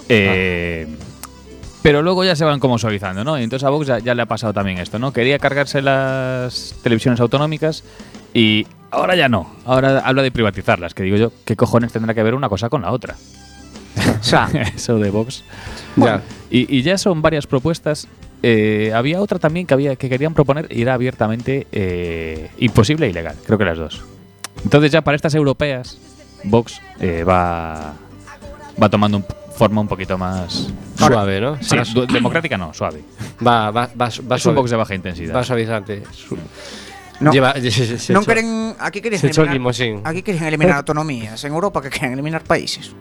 eh, 0.10 0.88
pero 1.86 2.02
luego 2.02 2.24
ya 2.24 2.36
se 2.36 2.44
van 2.44 2.60
como 2.60 2.80
suavizando, 2.80 3.24
¿no? 3.24 3.38
Y 3.38 3.44
entonces 3.44 3.64
a 3.64 3.70
Vox 3.70 3.86
ya, 3.86 4.00
ya 4.00 4.16
le 4.16 4.24
ha 4.24 4.26
pasado 4.26 4.52
también 4.54 4.80
esto, 4.80 4.98
¿no? 4.98 5.14
Quería 5.14 5.38
cargarse 5.38 5.84
las 5.84 6.74
televisiones 6.82 7.20
autonómicas 7.20 7.84
y 8.34 8.66
ahora 8.90 9.16
ya 9.16 9.30
no, 9.30 9.54
ahora 9.66 10.00
habla 10.00 10.24
de 10.24 10.32
privatizarlas, 10.32 10.96
que 10.96 11.04
digo 11.04 11.16
yo, 11.16 11.32
¿qué 11.46 11.56
cojones 11.56 11.94
tendrá 11.94 12.16
que 12.16 12.24
ver 12.24 12.34
una 12.34 12.50
cosa 12.50 12.70
con 12.70 12.82
la 12.82 12.92
otra? 12.92 13.16
o 14.20 14.24
sea, 14.24 14.50
Eso 14.76 14.98
de 14.98 15.12
Vox. 15.12 15.44
ya. 15.96 16.24
Y, 16.50 16.76
y 16.76 16.82
ya 16.82 16.98
son 16.98 17.22
varias 17.22 17.46
propuestas. 17.46 18.08
Eh, 18.42 18.92
había 18.96 19.22
otra 19.22 19.38
también 19.38 19.68
que 19.68 19.76
había 19.76 19.96
que 19.96 20.10
querían 20.10 20.34
proponer 20.34 20.66
y 20.72 20.82
era 20.82 20.96
abiertamente 20.96 21.68
eh, 21.72 22.50
imposible 22.58 23.06
e 23.06 23.12
ilegal. 23.12 23.36
Creo 23.46 23.60
que 23.60 23.66
las 23.66 23.78
dos. 23.78 24.04
Entonces 24.64 24.92
ya 24.92 25.04
para 25.04 25.18
estas 25.18 25.36
europeas, 25.36 26.00
Vox 26.46 26.82
eh, 27.00 27.24
va 27.24 27.94
va 28.82 28.90
tomando 28.90 29.18
un 29.18 29.26
forma 29.58 29.82
un 29.82 29.88
poquito 29.88 30.18
más 30.18 30.68
Suave, 30.98 31.40
¿no? 31.42 31.58
Sí, 31.62 31.76
democrática 32.12 32.58
no, 32.58 32.74
suave. 32.74 33.04
va, 33.46 33.72
va, 33.72 33.88
va, 34.00 34.10
va 34.32 34.36
es 34.36 34.46
un 34.46 34.56
Vox 34.56 34.70
de 34.72 34.78
baja 34.78 34.96
intensidad. 34.96 35.36
va 35.36 35.44
suavizante. 35.44 36.04
Su- 36.12 36.38
no, 37.20 37.32
Lleva, 37.32 37.54
se, 37.62 37.72
se- 37.72 37.98
se 37.98 38.12
non 38.14 38.24
echó- 38.24 38.28
queren, 38.28 38.76
aquí 38.80 39.00
el 39.00 39.14
eliminar, 39.14 40.02
aquí 40.04 40.22
queren 40.22 40.44
eliminar 40.44 40.76
autonomías, 40.84 41.42
en 41.46 41.54
Europa 41.54 41.82
que 41.82 41.90
queren 41.90 42.14
eliminar 42.14 42.44
países. 42.44 42.92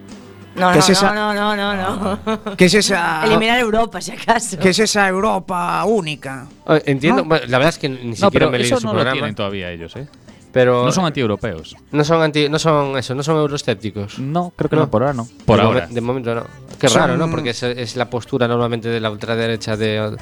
No, 0.54 0.68
¿Qué 0.70 0.78
no, 0.78 0.84
es 0.84 0.88
esa? 0.90 1.12
no, 1.12 1.34
no, 1.34 1.56
no, 1.56 1.74
no, 1.74 2.18
no. 2.46 2.56
Que 2.56 2.66
es 2.66 2.74
esa 2.74 3.24
Eliminar 3.26 3.58
Europa, 3.58 4.00
si 4.00 4.12
acaso. 4.12 4.56
que 4.56 4.68
es 4.70 4.78
esa 4.78 5.08
Europa 5.08 5.82
única. 5.84 6.46
Ah, 6.64 6.78
Entiendo, 6.86 7.24
la 7.28 7.58
verdad 7.58 7.70
es 7.70 7.78
que 7.78 7.88
ni 7.88 8.10
No, 8.10 8.14
siquiera 8.14 8.48
me 8.48 8.58
leído 8.60 8.78
su 8.78 8.86
no 8.86 8.92
lo 8.92 8.98
programa. 8.98 9.14
tienen 9.14 9.34
todavía 9.34 9.72
ellos, 9.72 9.96
¿eh? 9.96 10.06
Pero 10.54 10.84
No 10.86 10.92
son 10.92 11.04
antieuropeos. 11.04 11.76
no 11.92 12.04
son 12.04 12.22
anti, 12.22 12.48
no 12.48 12.58
son 12.58 12.96
eso, 12.96 13.14
no 13.14 13.22
son 13.22 13.36
euroescépticos. 13.36 14.18
No, 14.18 14.52
creo 14.56 14.70
que 14.70 14.76
No. 14.76 14.82
no, 14.82 14.90
por 14.90 15.02
ahora 15.02 15.12
no. 15.12 15.28
Por 15.44 15.56
de 15.58 15.62
ahora. 15.62 15.86
momen- 15.88 15.92
de 15.92 16.00
momento 16.00 16.34
no. 16.34 16.44
Qué 16.78 16.88
Son- 16.88 17.00
raro, 17.02 17.16
¿no? 17.18 17.30
Porque 17.30 17.50
es, 17.50 17.62
es 17.62 17.96
la 17.96 18.08
postura 18.08 18.48
normalmente 18.48 18.88
de 18.88 19.00
la 19.00 19.10
ultraderecha 19.10 19.76
de, 19.76 20.16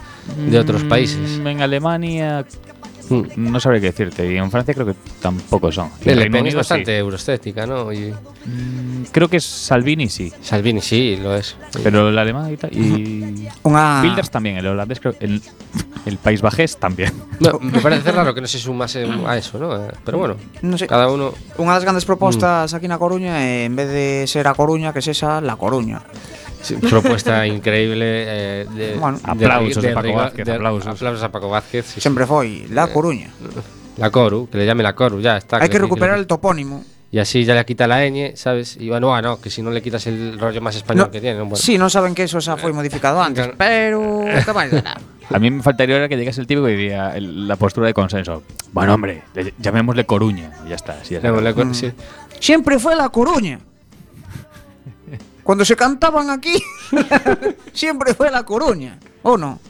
de 0.48 0.58
otros 0.58 0.82
países. 0.84 1.38
Mm, 1.38 1.46
En 1.46 1.62
Alemania 1.62 2.44
Mm. 3.10 3.22
no 3.36 3.58
sabré 3.60 3.80
qué 3.80 3.86
decirte. 3.86 4.32
Y 4.32 4.36
en 4.36 4.50
Francia 4.50 4.72
creo 4.72 4.86
que 4.86 4.94
tampoco 5.20 5.70
son. 5.72 5.90
El 6.04 6.16
Reino 6.18 6.36
es 6.36 6.40
Unido 6.42 6.52
sí. 6.52 6.56
bastante 6.58 6.96
euroescéptica, 6.96 7.66
¿no? 7.66 7.92
Y 7.92 8.12
Mm, 8.44 9.04
Creo 9.12 9.28
que 9.28 9.36
es 9.36 9.44
Salvini 9.44 10.08
sí, 10.08 10.32
Salvini 10.42 10.80
sí, 10.80 11.16
lo 11.22 11.34
es. 11.36 11.56
pero 11.84 12.08
el 12.08 12.18
alemán 12.18 12.52
y 12.52 12.56
tal. 12.56 12.70
Y 12.76 13.46
Wilders 13.64 14.30
también, 14.30 14.56
el 14.56 14.66
holandés 14.66 14.98
creo. 15.00 15.14
El, 15.20 15.40
el 16.06 16.18
País 16.18 16.42
Bajés 16.42 16.76
también. 16.76 17.12
No, 17.42 17.58
me 17.58 17.80
parece 17.80 18.12
raro 18.12 18.32
que 18.34 18.40
no 18.40 18.46
se 18.46 18.58
sumase 18.58 19.04
a 19.26 19.36
eso, 19.36 19.58
¿no? 19.58 19.74
Eh, 19.74 19.90
pero 20.04 20.18
bueno, 20.18 20.36
no 20.62 20.78
sé, 20.78 20.86
cada 20.86 21.10
uno... 21.10 21.34
Unha 21.58 21.74
das 21.74 21.82
grandes 21.82 22.06
propostas 22.06 22.70
mm. 22.70 22.76
aquí 22.78 22.86
na 22.86 23.02
Coruña 23.02 23.42
é, 23.42 23.66
en 23.66 23.74
vez 23.74 23.90
de 23.90 24.30
ser 24.30 24.46
a 24.46 24.54
Coruña, 24.54 24.94
que 24.94 25.02
sexa 25.02 25.42
La 25.42 25.58
Coruña. 25.58 26.06
Sí, 26.62 26.78
propuesta 26.78 27.42
increíble 27.42 28.06
eh, 28.06 28.66
de, 28.70 28.94
bueno, 28.94 29.18
de, 29.18 29.26
aplausos 29.26 29.82
de, 29.82 29.90
de, 29.90 29.90
a 29.90 29.96
Paco 29.98 30.14
Vázquez, 30.14 30.46
de, 30.46 30.52
aplausos. 30.54 30.86
aplausos 30.86 31.22
a 31.26 31.28
Paco 31.34 31.48
Vázquez. 31.50 31.84
Sí, 31.86 31.98
Sempre 31.98 32.30
foi 32.30 32.70
La 32.70 32.86
eh, 32.86 32.94
Coruña. 32.94 33.34
La 33.98 34.14
Coru, 34.14 34.46
que 34.46 34.58
le 34.58 34.64
llame 34.64 34.86
La 34.86 34.94
Coru, 34.94 35.18
ya 35.18 35.36
está. 35.36 35.58
Hay 35.58 35.66
que, 35.66 35.76
que 35.76 35.78
recuperar 35.82 36.14
que... 36.14 36.20
el 36.20 36.26
topónimo. 36.30 36.86
Y 37.12 37.18
así 37.20 37.44
ya 37.44 37.54
le 37.54 37.62
quita 37.66 37.86
la 37.86 38.00
ñ, 38.08 38.32
¿sabes? 38.36 38.78
Y 38.80 38.88
bueno, 38.88 39.14
ah, 39.14 39.20
no, 39.20 39.38
que 39.38 39.50
si 39.50 39.60
no 39.60 39.70
le 39.70 39.82
quitas 39.82 40.06
el 40.06 40.38
rollo 40.40 40.62
más 40.62 40.74
español 40.76 41.06
No, 41.06 41.10
que 41.12 41.20
tiene. 41.20 41.40
Bueno. 41.44 41.56
Sí, 41.60 41.76
non 41.76 41.92
saben 41.92 42.16
que 42.16 42.24
eso 42.24 42.40
xa 42.40 42.56
foi 42.56 42.72
modificado 42.72 43.20
antes, 43.20 43.52
pero? 43.60 44.24
A 44.24 45.36
mí 45.38 45.52
me 45.52 45.60
faltaría 45.60 45.94
ahora 46.00 46.08
que 46.08 46.16
llegase 46.16 46.40
el 46.40 46.48
típico 46.48 46.68
y 46.72 46.76
diría 46.76 47.12
el- 47.12 47.44
la 47.46 47.56
postura 47.60 47.84
de 47.86 47.92
consenso. 47.92 48.42
Bueno, 48.72 48.96
hombre, 48.96 49.28
le- 49.36 49.52
llamémosle 49.60 50.08
Coruña. 50.08 50.56
Y 50.64 50.70
ya 50.72 50.76
está. 50.80 50.96
así 51.04 51.12
ya 51.14 51.20
se 51.20 51.28
Le- 51.28 51.36
acabó. 51.36 51.44
le- 51.44 51.64
Mm. 51.68 51.74
sí. 51.76 51.92
Siempre 52.40 52.78
fue 52.80 52.96
La 52.96 53.08
Coruña. 53.12 53.60
Cuando 55.44 55.64
se 55.68 55.76
cantaban 55.76 56.30
aquí, 56.30 56.56
siempre 57.76 58.14
fue 58.16 58.30
La 58.32 58.40
Coruña. 58.48 58.96
¿O 59.22 59.36
no? 59.36 59.60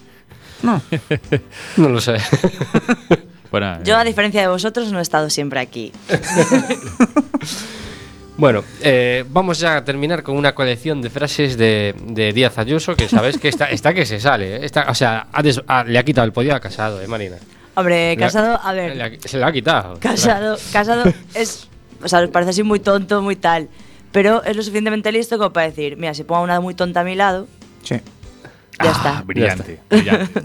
No. 0.62 0.78
No 1.76 1.88
lo 1.90 1.98
sé. 2.00 2.16
Yo, 3.84 3.96
a 3.96 4.02
eh, 4.02 4.04
diferencia 4.06 4.40
de 4.40 4.48
vosotros, 4.48 4.90
no 4.92 4.98
he 4.98 5.02
estado 5.02 5.28
siempre 5.30 5.60
aquí. 5.60 5.92
Bueno, 8.36 8.64
eh, 8.80 9.24
vamos 9.28 9.58
ya 9.60 9.76
a 9.76 9.84
terminar 9.84 10.22
con 10.22 10.36
una 10.36 10.54
colección 10.54 11.02
de 11.02 11.10
frases 11.10 11.56
de, 11.58 11.94
de 12.06 12.32
Díaz 12.32 12.58
Ayuso, 12.58 12.96
que 12.96 13.06
sabes 13.08 13.38
que 13.38 13.48
está, 13.48 13.66
está 13.66 13.92
que 13.92 14.06
se 14.06 14.18
sale. 14.20 14.56
¿eh? 14.56 14.64
Está, 14.64 14.90
o 14.90 14.94
sea, 14.94 15.26
ha 15.32 15.42
des- 15.42 15.60
ha- 15.66 15.84
le 15.84 15.98
ha 15.98 16.02
quitado 16.02 16.24
el 16.24 16.32
podio 16.32 16.54
a 16.54 16.58
Casado, 16.58 17.00
¿eh, 17.00 17.06
Marina? 17.06 17.36
Hombre, 17.74 18.16
casado, 18.18 18.58
a 18.60 18.72
le 18.72 18.88
ver, 18.88 19.02
ha- 19.02 19.28
se 19.28 19.38
lo 19.38 19.46
ha 19.46 19.52
quitado. 19.52 19.98
casado, 20.00 20.56
casado 20.72 21.04
es. 21.34 21.68
O 22.02 22.08
sea, 22.08 22.26
parece 22.28 22.50
así 22.50 22.62
muy 22.62 22.80
tonto, 22.80 23.22
muy 23.22 23.36
tal. 23.36 23.68
Pero 24.12 24.42
es 24.44 24.56
lo 24.56 24.62
suficientemente 24.62 25.12
listo 25.12 25.38
como 25.38 25.52
para 25.52 25.66
decir, 25.68 25.96
mira, 25.96 26.12
si 26.14 26.24
pongo 26.24 26.42
una 26.42 26.58
muy 26.60 26.74
tonta 26.74 27.00
a 27.00 27.04
mi 27.04 27.14
lado, 27.14 27.46
Sí. 27.82 27.96
ya 27.96 28.90
ah, 28.90 28.92
está. 28.92 29.22
Brillante. 29.24 29.78
brillante. 29.88 30.40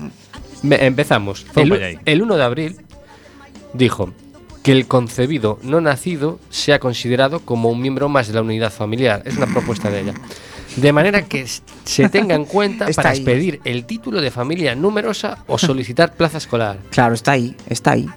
Me- 0.62 0.86
empezamos. 0.86 1.46
El, 1.56 2.00
el 2.06 2.22
1 2.22 2.36
de 2.38 2.44
abril 2.44 2.78
dijo 3.74 4.12
que 4.64 4.72
el 4.72 4.88
concebido 4.88 5.60
no 5.64 5.80
nacido 5.82 6.40
sea 6.50 6.80
considerado 6.80 7.40
como 7.40 7.70
un 7.70 7.82
miembro 7.82 8.10
más 8.10 8.28
de 8.28 8.34
la 8.34 8.42
unidad 8.42 8.72
familiar. 8.72 9.22
Es 9.26 9.38
una 9.38 9.48
propuesta 9.48 9.90
de 9.90 10.02
ella. 10.02 10.14
De 10.76 10.92
manera 10.92 11.24
que 11.24 11.46
se 11.86 12.10
tenga 12.10 12.36
en 12.36 12.46
cuenta 12.46 12.88
Está 12.90 13.02
para 13.04 13.14
ahí. 13.14 13.18
expedir 13.20 13.62
el 13.64 13.86
título 13.86 14.20
de 14.22 14.30
familia 14.30 14.76
numerosa 14.76 15.44
o 15.48 15.58
solicitar 15.58 16.14
plaza 16.14 16.38
escolar. 16.38 16.78
Claro, 16.90 17.16
está 17.16 17.32
ahí, 17.32 17.56
está 17.70 17.92
ahí. 17.92 18.08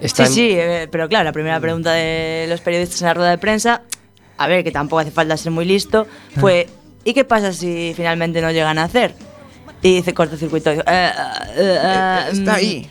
Está 0.00 0.24
Sí, 0.26 0.30
en- 0.30 0.34
sí, 0.34 0.50
eh, 0.58 0.88
pero 0.90 1.08
claro, 1.08 1.24
la 1.24 1.32
primera 1.32 1.60
pregunta 1.60 1.92
de 1.92 2.46
los 2.48 2.60
periodistas 2.60 3.02
en 3.02 3.08
la 3.08 3.14
rueda 3.14 3.30
de 3.30 3.38
prensa, 3.38 3.82
a 4.36 4.46
ver, 4.46 4.64
que 4.64 4.70
tampoco 4.70 5.00
hace 5.00 5.10
falta 5.10 5.36
ser 5.36 5.52
muy 5.52 5.64
listo, 5.64 6.06
fue 6.40 6.68
¿y 7.04 7.12
qué 7.14 7.24
pasa 7.24 7.52
si 7.52 7.92
finalmente 7.96 8.40
no 8.40 8.50
llegan 8.50 8.78
a 8.78 8.84
hacer? 8.84 9.14
Y 9.82 9.96
dice 9.96 10.14
cortocircuito. 10.14 10.70
Eh, 10.72 10.82
eh, 10.86 11.12
eh, 11.56 12.18
está 12.32 12.52
mm, 12.52 12.54
ahí. 12.56 12.90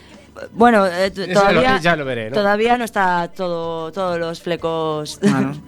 Bueno, 0.53 0.85
eh, 0.88 1.11
todavía, 1.11 1.73
lo- 1.75 1.79
ya 1.81 1.95
lo 1.95 2.05
veré, 2.05 2.29
¿no? 2.29 2.35
todavía 2.35 2.77
no 2.77 2.83
está 2.85 3.29
todo, 3.35 3.91
todos 3.91 4.17
los 4.19 4.41
flecos. 4.41 5.19
Bueno. 5.21 5.53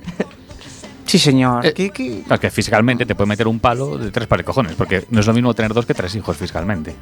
Sí, 1.05 1.17
señor. 1.17 1.65
Eh, 1.65 1.73
¿Qué- 1.73 1.89
qué? 1.89 2.21
Claro, 2.27 2.39
que 2.39 2.51
fiscalmente 2.51 3.03
te 3.03 3.15
puede 3.15 3.27
meter 3.29 3.47
un 3.47 3.59
palo 3.59 3.97
de 3.97 4.11
tres 4.11 4.27
pares 4.27 4.43
de 4.43 4.45
cojones, 4.45 4.73
porque 4.75 5.05
no 5.09 5.19
es 5.21 5.25
lo 5.25 5.33
mismo 5.33 5.55
tener 5.55 5.73
dos 5.73 5.87
que 5.87 5.95
tres 5.95 6.13
hijos 6.13 6.37
fiscalmente. 6.37 6.95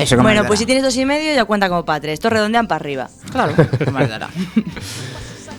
Eso 0.00 0.16
que 0.16 0.22
bueno, 0.22 0.44
pues 0.46 0.58
si 0.58 0.66
tienes 0.66 0.82
dos 0.82 0.96
y 0.96 1.04
medio 1.04 1.32
ya 1.32 1.44
cuenta 1.44 1.68
como 1.68 1.84
para 1.84 2.00
tres. 2.00 2.14
Estos 2.14 2.32
redondean 2.32 2.66
para 2.66 2.80
arriba. 2.80 3.08
Claro, 3.30 3.54
que 3.54 3.90
me 3.92 4.04
dará. 4.08 4.28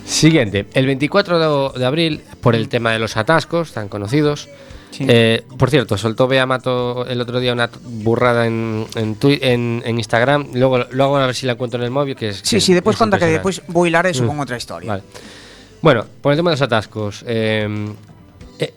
Siguiente, 0.04 0.66
el 0.74 0.86
24 0.86 1.72
de, 1.72 1.78
de 1.78 1.86
abril, 1.86 2.20
por 2.42 2.54
el 2.54 2.68
tema 2.68 2.92
de 2.92 2.98
los 2.98 3.16
atascos 3.16 3.72
tan 3.72 3.88
conocidos. 3.88 4.48
Sí. 4.90 5.06
eh, 5.08 5.44
por 5.56 5.70
cierto, 5.70 5.96
soltó 5.96 6.26
Bea 6.26 6.46
Mato 6.46 7.06
el 7.06 7.20
otro 7.20 7.38
día 7.40 7.52
una 7.52 7.70
burrada 7.84 8.46
en, 8.46 8.86
en, 8.96 9.18
tui- 9.18 9.38
en, 9.40 9.82
en 9.86 9.96
Instagram. 9.98 10.48
Luego, 10.54 10.84
luego 10.90 11.16
a 11.16 11.26
ver 11.26 11.34
si 11.34 11.46
la 11.46 11.52
encuentro 11.52 11.78
en 11.78 11.84
el 11.84 11.90
móvil. 11.90 12.16
Que 12.16 12.30
es, 12.30 12.38
Sí, 12.42 12.56
que 12.56 12.60
sí, 12.60 12.72
después 12.74 12.94
es 12.94 12.98
cuenta 12.98 13.18
que 13.18 13.26
después 13.26 13.62
voy 13.68 13.86
a 13.86 13.88
hilar 13.90 14.06
eso 14.06 14.24
Mm. 14.24 14.26
con 14.26 14.40
otra 14.40 14.56
historia. 14.56 14.88
Vale. 14.90 15.02
Bueno, 15.82 16.04
por 16.20 16.32
el 16.32 16.38
tema 16.38 16.50
de 16.50 16.54
los 16.54 16.62
atascos. 16.62 17.24
eh, 17.26 17.68
eh, 18.58 18.74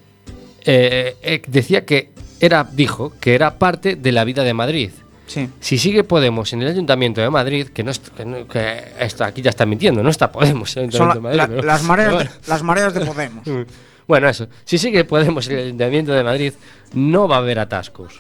eh, 0.66 1.16
eh, 1.22 1.42
decía 1.48 1.84
que 1.86 2.12
era, 2.40 2.64
dijo 2.72 3.14
que 3.20 3.36
era 3.36 3.58
parte 3.58 3.96
de 3.96 4.12
la 4.12 4.24
vida 4.24 4.44
de 4.44 4.54
Madrid. 4.54 4.92
Sí. 5.26 5.50
Si 5.62 5.78
sigue 5.78 6.04
Podemos 6.04 6.52
en 6.54 6.62
el 6.62 6.68
Ayuntamiento 6.68 7.22
de 7.22 7.30
Madrid, 7.30 7.68
que 7.70 7.82
no 7.84 7.92
que, 8.16 8.26
no- 8.26 8.48
que 8.48 8.84
esto 9.00 9.24
aquí 9.24 9.42
ya 9.42 9.50
está 9.50 9.66
mintiendo, 9.66 10.04
no 10.04 10.10
está 10.10 10.32
Podemos 10.32 10.76
en 10.78 10.84
el 10.86 10.92
Son 10.92 11.10
Ayuntamiento 11.10 11.38
la- 11.38 11.48
de 11.48 11.48
Madrid. 11.48 11.56
la- 11.56 11.62
pero- 11.62 11.68
las, 11.68 11.84
mareas 11.84 12.08
pero 12.10 12.20
de, 12.20 12.26
bueno. 12.30 12.42
las 12.48 12.64
mareas 12.64 12.94
de 12.94 13.06
Podemos. 13.06 13.44
Bueno, 14.08 14.28
eso. 14.30 14.48
Si 14.66 14.78
sigue 14.78 15.04
Podemos 15.06 15.48
en 15.48 15.58
el 15.58 15.64
Ayuntamiento 15.66 16.12
de 16.14 16.24
Madrid, 16.24 16.54
no 16.94 17.28
va 17.28 17.36
a 17.36 17.40
haber 17.40 17.60
atascos. 17.60 18.20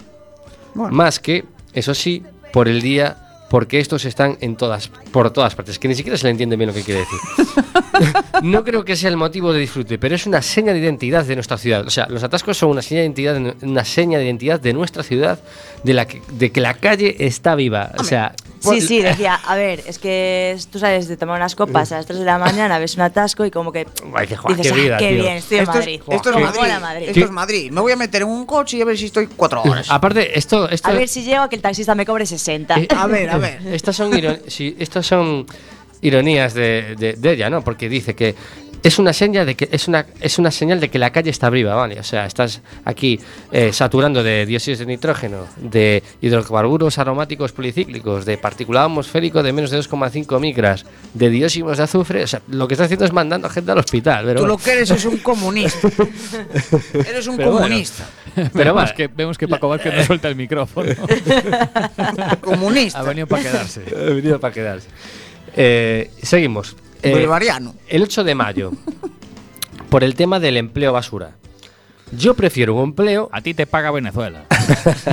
Bueno. 0.74 0.96
Más 0.96 1.20
que, 1.20 1.46
eso 1.74 1.94
sí, 1.94 2.24
por 2.52 2.68
el 2.68 2.82
día, 2.82 3.18
porque 3.50 3.80
estos 3.80 4.06
están 4.06 4.38
en 4.42 4.56
todas, 4.56 4.88
por 4.88 5.30
todas 5.32 5.54
partes, 5.56 5.78
que 5.78 5.88
ni 5.88 5.96
siquiera 5.96 6.18
se 6.18 6.26
le 6.26 6.32
entiende 6.32 6.56
bien 6.56 6.70
lo 6.70 6.74
que 6.74 6.82
quiere 6.84 7.02
decir. 7.02 7.20
no 8.44 8.64
creo 8.64 8.84
que 8.84 8.96
sea 8.96 9.10
el 9.10 9.18
motivo 9.18 9.54
de 9.54 9.60
disfrute, 9.60 9.98
pero 10.00 10.16
es 10.16 10.26
una 10.26 10.42
seña 10.42 10.74
de 10.74 10.80
identidad 10.80 11.24
de 11.26 11.36
nuestra 11.36 11.58
ciudad. 11.58 11.86
O 11.86 11.90
sea, 11.92 12.08
los 12.10 12.24
atascos 12.24 12.58
son 12.58 12.70
una 12.72 12.82
seña 12.82 13.02
de 13.02 13.06
identidad, 13.06 13.36
de- 13.36 13.56
una 13.68 13.86
seña 13.86 14.18
de 14.18 14.26
identidad 14.26 14.60
de 14.60 14.74
nuestra 14.74 15.04
ciudad, 15.04 15.40
de 15.84 15.94
la 15.94 16.08
que, 16.08 16.22
de 16.32 16.52
que 16.52 16.62
la 16.62 16.74
calle 16.74 17.16
está 17.20 17.54
viva. 17.56 17.92
O 18.00 18.04
sea, 18.04 18.34
Sí, 18.72 18.82
sí, 18.82 19.01
decía, 19.01 19.36
a 19.36 19.55
ver, 19.55 19.84
es 19.86 19.99
que 19.99 20.57
tú 20.72 20.80
sales 20.80 21.07
de 21.07 21.18
tomar 21.18 21.38
unas 21.38 21.55
copas 21.55 21.91
a 21.91 21.97
las 21.97 22.05
3 22.05 22.20
de 22.20 22.26
la 22.26 22.38
mañana, 22.38 22.80
ves 22.80 22.95
un 22.95 23.01
atasco 23.01 23.45
y 23.45 23.51
como 23.51 23.72
que 23.72 23.86
Ay, 24.16 24.28
qué, 24.28 24.36
joder, 24.38 24.57
dices, 24.57 24.72
qué 24.72 24.80
"Ah, 24.80 24.84
vida, 24.84 24.97
qué 24.97 25.09
tío". 25.09 25.24
bien, 25.24 25.38
estoy 25.38 25.57
en 25.57 25.64
esto 25.64 25.72
es, 25.74 25.78
Madrid. 25.80 26.01
esto 26.09 26.30
es 26.30 26.36
Madrid. 26.36 26.59
mola 26.61 26.80
Madrid. 26.80 27.09
Esto 27.09 27.26
es 27.26 27.32
Madrid. 27.32 27.72
Me 27.72 27.82
voy 27.82 27.91
a 27.91 27.95
meter 27.95 28.22
en 28.22 28.28
un 28.30 28.45
coche 28.45 28.78
y 28.78 28.82
a 28.82 28.86
ver 28.86 28.97
si 28.97 29.05
estoy 29.05 29.28
cuatro 29.28 29.61
horas. 29.64 29.88
aparte, 29.89 30.38
esto, 30.38 30.70
esto 30.70 30.89
A 30.89 30.93
ver 30.93 31.07
si 31.09 31.24
llego 31.24 31.41
a 31.43 31.49
que 31.49 31.55
el 31.57 31.61
taxista 31.61 31.93
me 31.95 32.05
cobre 32.05 32.26
60. 32.26 32.76
Eh, 32.80 32.88
A 32.95 33.07
ver, 33.07 33.30
a 33.30 33.38
ver. 33.38 33.59
Estas 33.68 33.95
son, 33.95 34.11
iro- 34.18 34.39
sí, 34.47 34.76
estas 34.80 35.05
son 35.05 35.45
ironías 36.01 36.53
de, 36.53 36.95
de- 36.97 37.14
de 37.14 37.32
ella, 37.32 37.49
¿no? 37.49 37.64
Porque 37.64 37.88
dice 37.89 38.16
que 38.16 38.36
es 38.84 39.00
una 39.00 39.14
señal 39.14 39.46
de 39.46 39.56
que 39.56 39.70
es 39.72 39.88
una 39.88 40.06
es 40.20 40.38
una 40.38 40.52
señal 40.52 40.82
de 40.82 40.90
que 40.90 41.00
la 41.00 41.12
calle 41.12 41.30
está 41.30 41.50
viva, 41.50 41.74
¿vale? 41.74 42.00
O 42.00 42.04
sea, 42.04 42.26
estás 42.26 42.62
aquí 42.84 43.20
eh, 43.52 43.72
saturando 43.72 44.22
de 44.22 44.46
dióxido 44.46 44.78
de 44.78 44.86
nitrógeno, 44.86 45.48
de 45.58 46.04
hidrocarburos 46.22 46.98
aromáticos 46.98 47.54
policíclicos, 47.54 48.26
de 48.26 48.38
particulado 48.38 48.88
atmosférico 48.88 49.42
de 49.42 49.54
menos 49.54 49.72
de 49.72 49.80
2,5 49.80 50.40
micras, 50.42 50.86
de 51.14 51.30
dióxidos 51.30 51.78
de 51.78 51.84
azufre. 51.84 52.24
O 52.24 52.28
sea, 52.28 52.42
lo 52.50 52.68
que 52.68 52.74
está 52.74 52.84
haciendo 52.84 53.06
es 53.06 53.14
mandando 53.14 53.50
gente 53.50 53.72
al 53.72 53.78
hospital. 53.78 54.26
Pero, 54.26 54.42
Tú 54.42 54.48
lo 54.48 54.58
que 54.58 54.74
eres 54.74 54.92
es 54.92 55.06
un 55.06 55.18
comunista. 55.18 55.88
eres 56.94 57.28
un 57.28 57.38
Pero 57.38 57.52
bueno. 57.52 57.68
comunista. 57.68 58.06
Pero 58.36 58.52
vemos, 58.54 58.76
vale. 58.76 58.94
que, 58.96 59.08
vemos 59.08 59.38
que 59.38 59.48
Paco 59.48 59.70
Vázquez 59.70 59.94
no 59.96 60.04
suelta 60.04 60.28
el 60.28 60.36
micrófono. 60.36 60.94
comunista. 62.42 63.00
ha 63.00 63.04
venido 63.04 63.28
para 63.28 63.44
quedarse. 63.44 63.84
Ha 63.96 64.14
venido 64.14 64.40
para 64.40 64.54
quedarse. 64.54 64.88
Eh, 65.56 66.12
seguimos. 66.22 66.76
Eh, 67.04 67.12
Bolivariano. 67.12 67.76
El 67.88 68.04
8 68.04 68.24
de 68.24 68.36
mayo, 68.36 68.72
por 69.89 70.04
el 70.04 70.16
tema 70.16 70.39
del 70.39 70.58
empleo 70.58 70.93
basura. 70.93 71.36
Yo 72.18 72.36
prefiero 72.36 72.76
un 72.76 72.84
empleo, 72.84 73.30
A 73.32 73.41
ti 73.41 73.54
te 73.54 73.66
paga 73.66 73.91
Venezuela. 73.91 74.45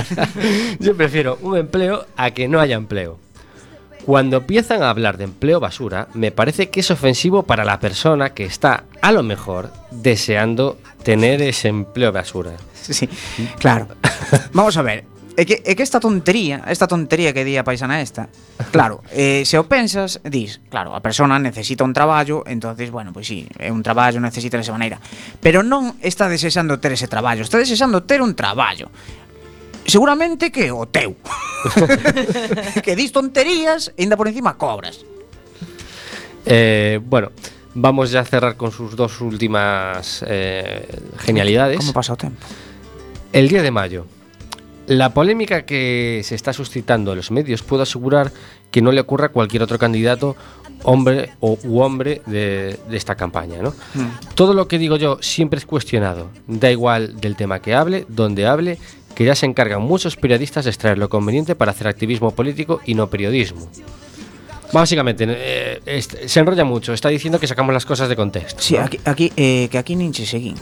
yo 0.79 0.95
prefiero 0.95 1.37
un 1.41 1.57
empleo 1.57 2.05
a 2.15 2.31
que 2.31 2.47
no 2.47 2.59
haya 2.59 2.75
empleo. 2.75 3.19
Cuando 4.05 4.37
empiezan 4.37 4.81
a 4.81 4.89
hablar 4.89 5.17
de 5.17 5.25
empleo 5.25 5.59
basura, 5.59 6.07
me 6.13 6.31
parece 6.31 6.69
que 6.69 6.79
es 6.79 6.89
ofensivo 6.89 7.43
para 7.43 7.65
la 7.65 7.79
persona 7.79 8.33
que 8.33 8.45
está, 8.45 8.85
a 9.01 9.11
lo 9.11 9.21
mejor, 9.21 9.71
deseando 9.91 10.77
tener 11.03 11.41
ese 11.41 11.67
empleo 11.67 12.11
basura. 12.11 12.53
Sí, 12.73 12.93
sí, 12.93 13.09
claro. 13.59 13.87
Vamos 14.53 14.77
a 14.77 14.81
ver. 14.81 15.10
É 15.37 15.45
que, 15.47 15.63
é 15.63 15.75
que 15.75 15.83
esta 15.83 15.99
tontería, 15.99 16.61
esta 16.67 16.91
tontería 16.91 17.31
que 17.31 17.47
di 17.47 17.55
a 17.55 17.63
paisana 17.63 18.03
esta, 18.03 18.27
claro, 18.75 18.99
eh, 19.15 19.47
se 19.47 19.55
o 19.55 19.63
pensas, 19.63 20.19
dis, 20.27 20.59
claro, 20.67 20.91
a 20.91 20.99
persona 20.99 21.39
necesita 21.39 21.87
un 21.87 21.95
traballo, 21.95 22.43
entonces, 22.45 22.91
bueno, 22.91 23.15
pois 23.15 23.31
pues 23.31 23.31
sí, 23.31 23.47
é 23.55 23.71
un 23.71 23.79
traballo, 23.79 24.19
necesita 24.19 24.59
esa 24.59 24.75
maneira. 24.75 24.99
Pero 25.39 25.63
non 25.63 25.95
está 26.03 26.27
desexando 26.27 26.83
ter 26.83 26.91
ese 26.99 27.07
traballo, 27.07 27.47
está 27.47 27.55
desexando 27.55 28.03
ter 28.03 28.19
un 28.19 28.35
traballo. 28.35 28.91
Seguramente 29.87 30.51
que 30.51 30.69
o 30.69 30.85
teu. 30.91 31.15
que 32.83 32.95
dis 32.95 33.11
tonterías 33.11 33.95
e 33.95 34.03
ainda 34.03 34.19
por 34.19 34.27
encima 34.27 34.59
cobras. 34.59 35.07
Eh, 36.45 36.99
bueno, 37.03 37.31
vamos 37.73 38.11
ya 38.11 38.21
a 38.21 38.25
cerrar 38.25 38.57
con 38.57 38.71
sus 38.71 38.95
dos 38.95 39.21
últimas 39.21 40.23
eh, 40.27 40.87
genialidades. 41.19 41.77
Como 41.77 41.93
pasa 41.93 42.13
o 42.13 42.17
tempo? 42.17 42.43
El 43.31 43.47
día 43.47 43.61
de 43.61 43.71
mayo. 43.71 44.05
La 44.87 45.13
polémica 45.13 45.63
que 45.65 46.21
se 46.23 46.35
está 46.35 46.53
suscitando 46.53 47.11
en 47.11 47.17
los 47.17 47.31
medios 47.31 47.63
puedo 47.63 47.83
asegurar 47.83 48.31
que 48.71 48.81
no 48.81 48.91
le 48.91 48.99
ocurra 49.01 49.27
a 49.27 49.29
cualquier 49.29 49.63
otro 49.63 49.77
candidato, 49.77 50.35
hombre 50.83 51.29
o 51.39 51.57
u 51.63 51.79
hombre 51.81 52.21
de, 52.25 52.77
de 52.89 52.97
esta 52.97 53.15
campaña. 53.15 53.61
¿no? 53.61 53.73
Todo 54.35 54.53
lo 54.53 54.67
que 54.67 54.77
digo 54.79 54.97
yo 54.97 55.17
siempre 55.21 55.59
es 55.59 55.65
cuestionado. 55.65 56.29
Da 56.47 56.71
igual 56.71 57.21
del 57.21 57.35
tema 57.35 57.61
que 57.61 57.73
hable, 57.75 58.05
donde 58.09 58.47
hable, 58.47 58.79
que 59.15 59.23
ya 59.25 59.35
se 59.35 59.45
encargan 59.45 59.81
muchos 59.81 60.15
periodistas 60.15 60.65
de 60.65 60.71
extraer 60.71 60.97
lo 60.97 61.09
conveniente 61.09 61.55
para 61.55 61.71
hacer 61.71 61.87
activismo 61.87 62.31
político 62.31 62.81
y 62.85 62.95
no 62.95 63.07
periodismo. 63.09 63.69
Básicamente, 64.73 65.25
eh, 65.27 66.01
se 66.25 66.39
enrolla 66.39 66.63
mucho, 66.63 66.93
está 66.93 67.09
diciendo 67.09 67.39
que 67.39 67.45
sacamos 67.47 67.73
las 67.73 67.85
cosas 67.85 68.07
de 68.07 68.15
contexto. 68.15 68.61
Sí, 68.61 68.75
¿no? 68.75 68.83
aquí, 68.85 68.99
aquí 69.03 69.33
eh, 69.35 69.67
que 69.69 69.77
aquí 69.77 69.95
nin 69.97 70.13
che 70.13 70.25
seguín. 70.25 70.55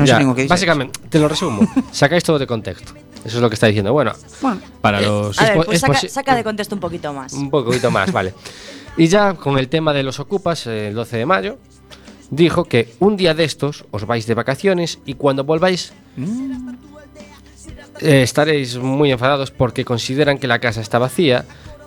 Non 0.00 0.08
Ya, 0.08 0.16
sei 0.16 0.24
nin 0.24 0.32
o 0.32 0.34
que 0.34 0.48
dices. 0.48 0.56
básicamente, 0.56 0.96
te 1.12 1.20
lo 1.20 1.28
resumo, 1.28 1.60
sacáis 1.92 2.24
todo 2.24 2.40
de 2.40 2.48
contexto. 2.48 2.96
Eso 3.24 3.36
es 3.38 3.42
lo 3.42 3.48
que 3.48 3.54
está 3.54 3.66
diciendo. 3.66 3.92
Bueno, 3.92 4.12
Bueno, 4.42 4.60
Para 4.80 5.00
los. 5.00 5.40
A 5.40 5.44
ver, 5.44 5.56
po- 5.56 5.64
pues 5.64 5.82
es 6.04 6.12
saca, 6.12 6.34
de 6.34 6.44
contexto 6.44 6.74
un 6.74 6.80
poquito 6.80 7.12
más. 7.12 7.32
Un 7.32 7.50
poquito 7.50 7.90
más, 7.90 8.12
vale. 8.12 8.34
Y 8.96 9.08
ya 9.08 9.34
con 9.34 9.58
el 9.58 9.68
tema 9.68 9.92
de 9.92 10.04
los 10.04 10.20
ocupas, 10.20 10.68
eh, 10.68 10.86
el 10.88 10.94
12 10.94 11.16
de 11.16 11.26
mayo, 11.26 11.58
dijo 12.30 12.64
que 12.64 12.94
un 13.00 13.16
día 13.16 13.34
de 13.34 13.42
estos 13.42 13.84
os 13.90 14.06
vais 14.06 14.24
de 14.26 14.34
vacaciones 14.34 15.00
y 15.04 15.14
cuando 15.14 15.42
volváis 15.42 15.92
eh, 18.00 18.22
estaréis 18.22 18.76
muy 18.76 19.10
enfadados 19.12 19.50
porque 19.50 19.84
consideran 19.84 20.38
que 20.38 20.46
la 20.46 20.58
casa 20.58 20.80
está 20.80 20.98
vacía 20.98 21.44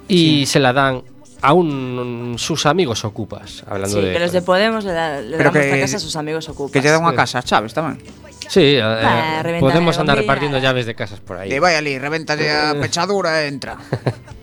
y 0.07 0.45
se 0.47 0.59
la 0.59 0.73
dan 0.73 1.03
aún 1.41 2.35
sus 2.37 2.65
amigos 2.65 3.05
ocupas, 3.05 3.63
hablando 3.67 3.99
sí, 3.99 4.05
de... 4.05 4.13
que 4.13 4.19
los 4.19 4.31
de 4.31 4.41
Podemos 4.41 4.83
le, 4.85 4.93
da, 4.93 5.21
le 5.21 5.37
damos 5.37 5.53
que, 5.53 5.79
casa 5.79 5.97
a 5.97 5.99
sus 5.99 6.15
amigos 6.15 6.49
ocupas. 6.49 6.71
Que 6.71 6.81
lle 6.81 6.89
dan 6.89 7.03
unha 7.03 7.13
casa, 7.13 7.41
sabes, 7.43 7.73
tamén. 7.73 7.99
Sí, 8.47 8.79
bah, 8.79 9.43
eh, 9.43 9.57
eh 9.57 9.59
podemos 9.59 9.99
andar 9.99 10.15
repartiendo 10.15 10.57
llaves 10.57 10.85
de 10.87 10.95
casas 10.95 11.19
por 11.19 11.37
ahí. 11.37 11.49
De 11.49 11.59
vaya 11.59 11.83
ali, 11.83 11.99
revéntalle 11.99 12.47
a 12.49 12.73
pechadura 12.81 13.43
e 13.43 13.51
entra. 13.51 13.75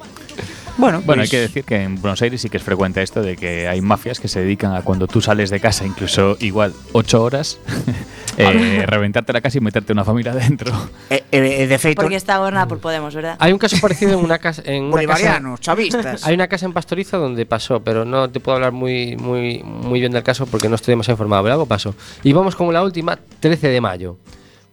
bueno, 0.76 1.02
Bueno, 1.04 1.22
hay 1.22 1.28
pois- 1.28 1.30
que 1.30 1.40
decir 1.40 1.64
que 1.64 1.82
en 1.82 2.00
Buenos 2.00 2.20
Aires 2.22 2.40
sí 2.40 2.48
que 2.48 2.56
es 2.56 2.62
frecuente 2.62 3.02
esto 3.02 3.22
de 3.22 3.36
que 3.36 3.68
hay 3.68 3.80
mafias 3.80 4.20
que 4.20 4.28
se 4.28 4.40
dedican 4.40 4.74
a 4.74 4.82
cuando 4.82 5.06
tú 5.06 5.20
sales 5.20 5.50
de 5.50 5.60
casa, 5.60 5.86
incluso 5.86 6.36
igual 6.40 6.72
ocho 6.92 7.22
horas, 7.22 7.58
eh, 8.36 8.84
reventarte 8.86 9.32
la 9.32 9.40
casa 9.40 9.58
y 9.58 9.60
meterte 9.60 9.92
una 9.92 10.04
familia 10.04 10.34
dentro. 10.34 10.72
E, 11.10 11.22
e, 11.30 11.62
e 11.62 11.66
de 11.66 11.78
feito, 11.78 12.02
Porque 12.02 12.16
está 12.16 12.38
gobernada 12.38 12.66
por 12.66 12.78
Podemos, 12.78 13.14
¿verdad? 13.14 13.36
Hay 13.38 13.52
un 13.52 13.58
caso 13.58 13.76
parecido 13.80 14.18
en 14.18 14.24
una 14.24 14.38
casa. 14.38 14.62
En 14.64 14.84
una 14.84 14.92
casa 14.92 15.06
bolivarianos, 15.06 15.60
chavistas. 15.60 16.24
Hay 16.26 16.34
una 16.34 16.48
casa 16.48 16.66
en 16.66 16.72
Pastoriza 16.72 17.16
donde 17.16 17.46
pasó, 17.46 17.80
pero 17.80 18.04
no 18.04 18.28
te 18.30 18.40
puedo 18.40 18.56
hablar 18.56 18.72
muy, 18.72 19.16
muy, 19.16 19.62
muy 19.62 20.00
bien 20.00 20.12
del 20.12 20.22
caso 20.22 20.46
porque 20.46 20.68
no 20.68 20.74
estoy 20.74 20.92
demasiado 20.92 21.14
informado, 21.14 21.42
pero 21.44 21.52
algo 21.54 21.66
pasó. 21.66 21.94
Y 22.22 22.32
vamos 22.32 22.56
con 22.56 22.72
la 22.72 22.82
última, 22.82 23.18
13 23.40 23.68
de 23.68 23.80
mayo. 23.80 24.16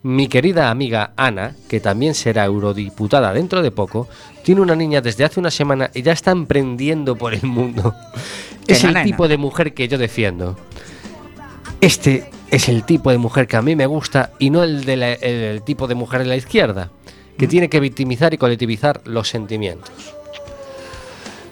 Mi 0.03 0.27
querida 0.27 0.71
amiga 0.71 1.11
Ana, 1.15 1.53
que 1.69 1.79
también 1.79 2.15
será 2.15 2.45
eurodiputada 2.45 3.33
dentro 3.33 3.61
de 3.61 3.69
poco, 3.71 4.07
tiene 4.43 4.61
una 4.61 4.75
niña 4.75 4.99
desde 5.01 5.23
hace 5.25 5.39
una 5.39 5.51
semana 5.51 5.91
y 5.93 6.01
ya 6.01 6.11
está 6.11 6.31
emprendiendo 6.31 7.15
por 7.15 7.33
el 7.33 7.43
mundo. 7.43 7.93
Es 8.67 8.83
el 8.83 8.93
nena. 8.93 9.03
tipo 9.03 9.27
de 9.27 9.37
mujer 9.37 9.73
que 9.73 9.87
yo 9.87 9.97
defiendo. 9.97 10.55
Este 11.81 12.29
es 12.51 12.69
el 12.69 12.83
tipo 12.83 13.11
de 13.11 13.17
mujer 13.17 13.47
que 13.47 13.57
a 13.57 13.61
mí 13.61 13.75
me 13.75 13.85
gusta 13.87 14.31
y 14.39 14.49
no 14.51 14.63
el, 14.63 14.85
de 14.85 14.97
la- 14.97 15.13
el- 15.13 15.43
el 15.55 15.61
tipo 15.63 15.87
de 15.87 15.95
mujer 15.95 16.21
de 16.21 16.27
la 16.27 16.35
izquierda, 16.35 16.89
que 17.37 17.47
tiene 17.47 17.69
que 17.69 17.79
victimizar 17.79 18.33
y 18.33 18.37
colectivizar 18.37 19.01
los 19.05 19.27
sentimientos. 19.27 19.91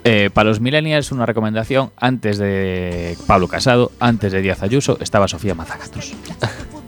Eh, 0.04 0.30
para 0.34 0.50
los 0.50 0.60
millennials, 0.62 1.12
una 1.12 1.26
recomendación: 1.26 1.91
antes 1.97 2.38
de 2.38 3.18
Pablo 3.28 3.47
Casado, 3.47 3.91
antes 4.00 4.32
de 4.32 4.41
Díaz 4.41 4.62
Ayuso, 4.62 4.97
estaba 5.02 5.28
Sofía 5.28 5.56
Mazagatos. 5.56 6.14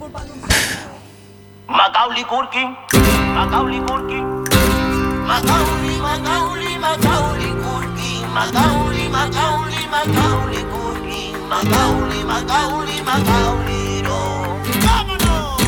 Macaulay 1.72 2.24
Culkin, 2.26 2.76
Macaulay 3.36 3.80
Culkin, 3.88 4.26
Macaulay, 5.26 5.98
Macaulay, 6.04 6.78
Macaulay 6.78 7.52
Culkin, 7.64 8.28
Macaulay, 8.36 9.08
Macaulay, 9.08 9.84
Macaulay 9.88 10.64
Culkin, 10.72 11.34
Macaulay, 11.48 12.24
Macaulay, 12.26 13.02
Macaulay, 13.02 14.02
no. 14.04 14.18
Kurki. 14.84 15.66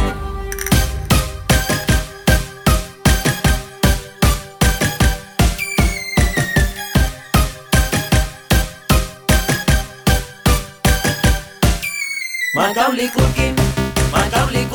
Culkin, 12.54 13.08
Culkin, 13.10 13.56
Macaulay, 14.12 14.66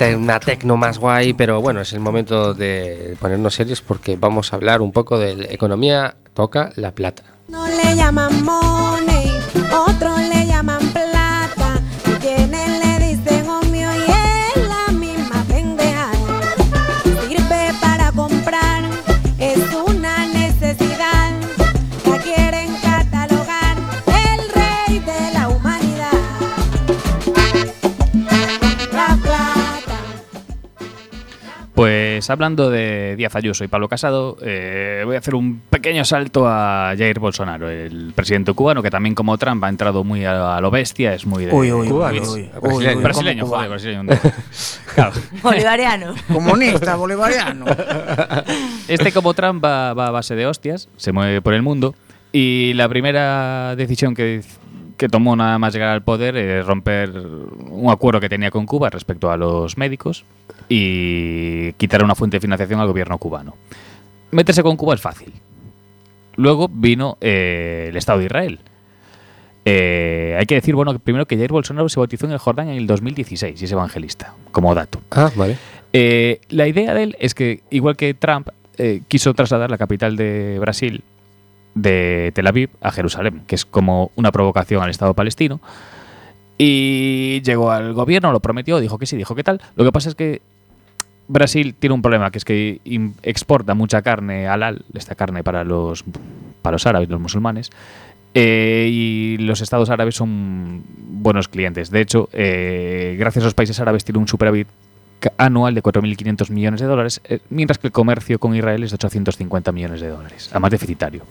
una 0.00 0.40
tecno 0.40 0.76
más 0.76 0.98
guay, 0.98 1.32
pero 1.34 1.60
bueno, 1.60 1.80
es 1.80 1.92
el 1.92 2.00
momento 2.00 2.54
de 2.54 3.16
ponernos 3.20 3.54
serios 3.54 3.82
porque 3.82 4.16
vamos 4.16 4.52
a 4.52 4.56
hablar 4.56 4.80
un 4.80 4.92
poco 4.92 5.18
de 5.18 5.48
economía 5.50 6.16
toca 6.34 6.72
la 6.76 6.94
plata. 6.94 7.22
Pues 31.80 32.28
hablando 32.28 32.68
de 32.68 33.16
Díaz 33.16 33.34
Ayuso 33.36 33.64
y 33.64 33.68
Pablo 33.68 33.88
Casado, 33.88 34.36
eh, 34.42 35.00
voy 35.06 35.16
a 35.16 35.18
hacer 35.18 35.34
un 35.34 35.60
pequeño 35.60 36.04
salto 36.04 36.46
a 36.46 36.92
Jair 36.94 37.18
Bolsonaro, 37.18 37.70
el 37.70 38.12
presidente 38.14 38.52
cubano, 38.52 38.82
que 38.82 38.90
también 38.90 39.14
como 39.14 39.38
Trump 39.38 39.64
ha 39.64 39.70
entrado 39.70 40.04
muy 40.04 40.26
a, 40.26 40.58
a 40.58 40.60
lo 40.60 40.70
bestia, 40.70 41.14
es 41.14 41.24
muy 41.24 41.46
de... 41.46 41.54
Uy, 41.54 41.72
uy, 41.72 41.88
Cubano, 41.88 42.20
uy, 42.20 42.50
uy, 42.60 42.94
brasileño. 42.96 43.46
joder, 43.46 43.70
brasileño. 43.70 44.02
Claro. 44.94 45.12
Bolivariano. 45.42 46.14
Comunista, 46.30 46.96
bolivariano. 46.96 47.64
Este 48.88 49.10
como 49.10 49.32
Trump 49.32 49.64
va, 49.64 49.94
va 49.94 50.08
a 50.08 50.10
base 50.10 50.34
de 50.34 50.46
hostias, 50.46 50.90
se 50.98 51.12
mueve 51.12 51.40
por 51.40 51.54
el 51.54 51.62
mundo 51.62 51.94
y 52.30 52.74
la 52.74 52.90
primera 52.90 53.74
decisión 53.74 54.14
que, 54.14 54.42
que 55.00 55.08
tomó 55.08 55.34
nada 55.34 55.58
más 55.58 55.72
llegar 55.72 55.88
al 55.88 56.02
poder 56.02 56.36
es 56.36 56.66
romper 56.66 57.08
un 57.10 57.88
acuerdo 57.90 58.20
que 58.20 58.28
tenía 58.28 58.50
con 58.50 58.66
Cuba 58.66 58.90
respecto 58.90 59.30
a 59.30 59.38
los 59.38 59.78
médicos 59.78 60.26
y 60.68 61.72
quitar 61.78 62.04
una 62.04 62.14
fuente 62.14 62.36
de 62.36 62.42
financiación 62.42 62.80
al 62.80 62.86
gobierno 62.86 63.16
cubano. 63.16 63.56
Meterse 64.30 64.62
con 64.62 64.76
Cuba 64.76 64.92
es 64.92 65.00
fácil. 65.00 65.32
Luego 66.36 66.68
vino 66.68 67.16
eh, 67.22 67.86
el 67.88 67.96
Estado 67.96 68.18
de 68.18 68.26
Israel. 68.26 68.60
Eh, 69.64 70.36
hay 70.38 70.44
que 70.44 70.56
decir, 70.56 70.74
bueno, 70.74 70.98
primero 70.98 71.24
que 71.24 71.38
Jair 71.38 71.50
Bolsonaro 71.50 71.88
se 71.88 71.98
bautizó 71.98 72.26
en 72.26 72.32
el 72.32 72.38
Jordán 72.38 72.68
en 72.68 72.76
el 72.76 72.86
2016 72.86 73.58
y 73.58 73.64
es 73.64 73.72
evangelista, 73.72 74.34
como 74.52 74.74
dato. 74.74 75.00
Ah, 75.12 75.30
vale. 75.34 75.56
Eh, 75.94 76.42
la 76.50 76.68
idea 76.68 76.92
de 76.92 77.04
él 77.04 77.16
es 77.20 77.32
que, 77.32 77.62
igual 77.70 77.96
que 77.96 78.12
Trump, 78.12 78.50
eh, 78.76 79.00
quiso 79.08 79.32
trasladar 79.32 79.70
la 79.70 79.78
capital 79.78 80.16
de 80.16 80.58
Brasil 80.60 81.02
de 81.74 82.32
Tel 82.34 82.46
Aviv 82.46 82.70
a 82.80 82.90
Jerusalén, 82.90 83.42
que 83.46 83.54
es 83.54 83.64
como 83.64 84.10
una 84.16 84.32
provocación 84.32 84.82
al 84.82 84.90
Estado 84.90 85.14
palestino. 85.14 85.60
Y 86.58 87.40
llegó 87.42 87.70
al 87.70 87.94
gobierno, 87.94 88.32
lo 88.32 88.40
prometió, 88.40 88.80
dijo 88.80 88.98
que 88.98 89.06
sí, 89.06 89.16
dijo 89.16 89.34
que 89.34 89.44
tal. 89.44 89.60
Lo 89.76 89.84
que 89.84 89.92
pasa 89.92 90.10
es 90.10 90.14
que 90.14 90.42
Brasil 91.26 91.74
tiene 91.78 91.94
un 91.94 92.02
problema, 92.02 92.30
que 92.30 92.38
es 92.38 92.44
que 92.44 92.80
exporta 93.22 93.74
mucha 93.74 94.02
carne 94.02 94.48
halal, 94.48 94.84
esta 94.94 95.14
carne 95.14 95.42
para 95.42 95.64
los, 95.64 96.04
para 96.60 96.74
los 96.74 96.86
árabes, 96.86 97.08
los 97.08 97.20
musulmanes, 97.20 97.70
eh, 98.34 98.88
y 98.90 99.38
los 99.38 99.60
estados 99.60 99.90
árabes 99.90 100.16
son 100.16 100.82
buenos 100.98 101.48
clientes. 101.48 101.90
De 101.90 102.00
hecho, 102.00 102.28
eh, 102.32 103.16
gracias 103.18 103.44
a 103.44 103.46
los 103.46 103.54
países 103.54 103.80
árabes 103.80 104.04
tiene 104.04 104.18
un 104.18 104.28
superávit 104.28 104.68
anual 105.36 105.74
de 105.74 105.82
4.500 105.82 106.50
millones 106.50 106.80
de 106.80 106.86
dólares, 106.86 107.20
eh, 107.24 107.40
mientras 107.50 107.78
que 107.78 107.88
el 107.88 107.92
comercio 107.92 108.38
con 108.38 108.54
Israel 108.54 108.82
es 108.82 108.90
de 108.90 108.94
850 108.94 109.72
millones 109.72 110.00
de 110.00 110.08
dólares, 110.08 110.48
además 110.50 110.70
deficitario. 110.70 111.24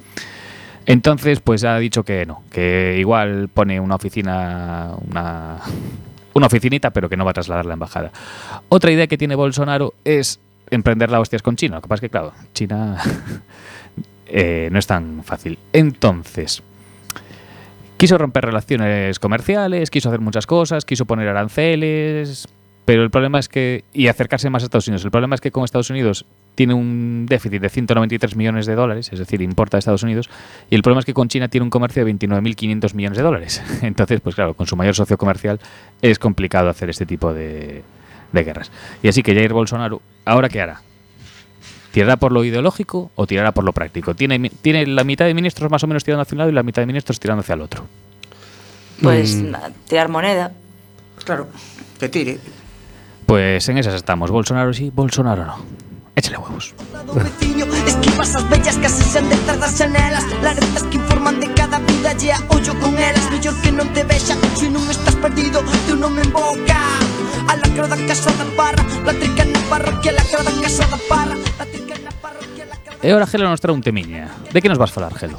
Entonces, 0.86 1.40
pues 1.40 1.64
ha 1.64 1.78
dicho 1.78 2.04
que 2.04 2.26
no, 2.26 2.44
que 2.52 2.98
igual 3.00 3.50
pone 3.50 3.80
una 3.80 3.96
oficina, 3.96 4.92
una, 5.08 5.58
una 6.34 6.48
oficinita, 6.48 6.92
pero 6.92 7.10
que 7.10 7.18
no 7.18 7.26
va 7.26 7.32
a 7.32 7.34
trasladar 7.34 7.66
la 7.66 7.74
embajada. 7.74 8.12
Otra 8.70 8.92
idea 8.92 9.08
que 9.08 9.18
tiene 9.18 9.36
Bolsonaro 9.36 9.94
es 10.04 10.40
emprender 10.72 11.12
la 11.12 11.20
hostias 11.20 11.42
con 11.42 11.56
China. 11.56 11.76
Lo 11.76 11.82
que 11.82 11.88
pasa 11.88 11.98
es 11.98 12.02
que, 12.02 12.10
claro, 12.10 12.34
China 12.54 12.98
eh, 14.26 14.70
no 14.72 14.80
es 14.80 14.88
tan 14.88 15.24
fácil. 15.24 15.60
Entonces, 15.74 16.64
quiso 17.98 18.18
romper 18.18 18.46
relaciones 18.46 19.20
comerciales, 19.20 19.92
quiso 19.92 20.10
hacer 20.10 20.22
muchas 20.22 20.48
cosas, 20.48 20.86
quiso 20.86 21.06
poner 21.06 21.28
aranceles, 21.28 22.48
pero 22.90 23.04
el 23.04 23.12
problema 23.12 23.38
es 23.38 23.48
que. 23.48 23.84
y 23.94 24.08
acercarse 24.08 24.50
más 24.50 24.64
a 24.64 24.66
Estados 24.66 24.88
Unidos. 24.88 25.06
El 25.06 25.12
problema 25.12 25.36
es 25.36 25.42
que 25.42 25.52
con 25.52 25.64
Estados 25.64 25.92
Unidos 25.92 26.26
tiene 26.56 26.74
un 26.74 27.28
déficit 27.30 27.62
de 27.62 27.70
193 27.70 28.36
millones 28.36 28.66
de 28.66 28.74
dólares, 28.74 29.12
es 29.14 29.20
decir, 29.20 29.44
importa 29.44 29.78
a 29.78 29.80
Estados 29.80 30.02
Unidos, 30.02 30.28
y 30.72 30.76
el 30.76 30.82
problema 30.82 31.02
es 31.02 31.06
que 31.06 31.14
con 31.14 31.28
China 31.28 31.50
tiene 31.50 31.66
un 31.66 31.70
comercio 31.70 32.04
de 32.04 32.12
29.500 32.16 32.96
millones 32.96 33.18
de 33.20 33.24
dólares. 33.24 33.62
Entonces, 33.84 34.22
pues 34.22 34.34
claro, 34.34 34.56
con 34.56 34.66
su 34.66 34.76
mayor 34.76 34.96
socio 34.96 35.20
comercial 35.20 35.60
es 36.02 36.18
complicado 36.18 36.68
hacer 36.68 36.90
este 36.90 37.06
tipo 37.06 37.32
de, 37.32 37.84
de 38.32 38.44
guerras. 38.44 38.72
Y 39.04 39.08
así 39.08 39.22
que 39.22 39.36
Jair 39.36 39.54
Bolsonaro, 39.54 40.02
¿ahora 40.26 40.50
qué 40.50 40.60
hará? 40.60 40.82
¿Tirará 41.92 42.18
por 42.18 42.32
lo 42.32 42.44
ideológico 42.44 43.12
o 43.14 43.28
tirará 43.28 43.52
por 43.52 43.64
lo 43.66 43.72
práctico? 43.74 44.16
Tiene, 44.16 44.50
tiene 44.50 44.88
la 44.88 45.04
mitad 45.04 45.26
de 45.26 45.36
ministros 45.36 45.70
más 45.70 45.84
o 45.84 45.88
menos 45.88 46.04
tirando 46.04 46.24
hacia 46.24 46.34
un 46.34 46.40
lado 46.40 46.50
y 46.50 46.54
la 46.54 46.64
mitad 46.64 46.82
de 46.82 46.88
ministros 46.88 47.20
tirando 47.20 47.42
hacia 47.42 47.54
el 47.54 47.62
otro. 47.62 47.86
Pues 49.04 49.36
Mm. 49.36 49.54
tirar 49.88 50.10
moneda. 50.10 50.52
Claro, 51.24 51.48
que 52.00 52.10
tire. 52.10 52.40
Pues 53.30 53.70
en 53.70 53.78
esas 53.78 53.94
estamos. 53.94 54.32
Bolsonaro 54.32 54.74
sí, 54.74 54.92
Bolsonaro 54.92 55.46
no. 55.46 55.56
Échale 56.16 56.40
huevos. 56.40 56.74
Esquivas 57.86 58.36
as 58.36 58.50
bellas 58.50 58.76
que 58.78 58.88
asexan 58.88 59.30
detrás 59.30 59.60
das 59.60 59.78
xanelas 59.78 60.26
Laretas 60.42 60.82
que 60.90 60.98
informan 60.98 61.40
de 61.40 61.54
cada 61.54 61.78
vida 61.78 62.18
e 62.26 62.32
a 62.34 62.42
ollo 62.50 62.74
con 62.82 62.98
elas 62.98 63.30
Mellor 63.30 63.54
que 63.62 63.70
non 63.70 63.86
te 63.94 64.02
vexa, 64.02 64.34
se 64.58 64.66
non 64.74 64.82
estás 64.90 65.14
perdido 65.22 65.62
Teu 65.86 65.94
nome 65.94 66.26
en 66.26 66.34
boca 66.34 66.82
A 67.46 67.54
lacra 67.54 67.86
da 67.86 68.02
casa 68.10 68.34
da 68.34 68.50
parra 68.58 68.82
La 69.06 69.14
trica 69.14 69.46
na 69.46 69.62
parroquia, 69.70 70.10
a 70.10 70.18
lacra 70.18 70.42
da 70.42 70.54
casa 70.66 70.90
da 70.90 70.98
parra 71.06 71.38
La 71.38 71.66
trica 71.70 72.02
na 72.02 72.10
parroquia, 72.18 72.66
lacra. 72.66 72.98
E 72.98 73.10
eh, 73.10 73.14
ora 73.14 73.30
Gelo 73.30 73.46
nos 73.46 73.62
trae 73.62 73.78
un 73.78 73.86
temiña 73.86 74.26
De 74.50 74.58
que 74.58 74.74
nos 74.74 74.82
vas 74.82 74.90
falar, 74.90 75.14
Gelo? 75.14 75.38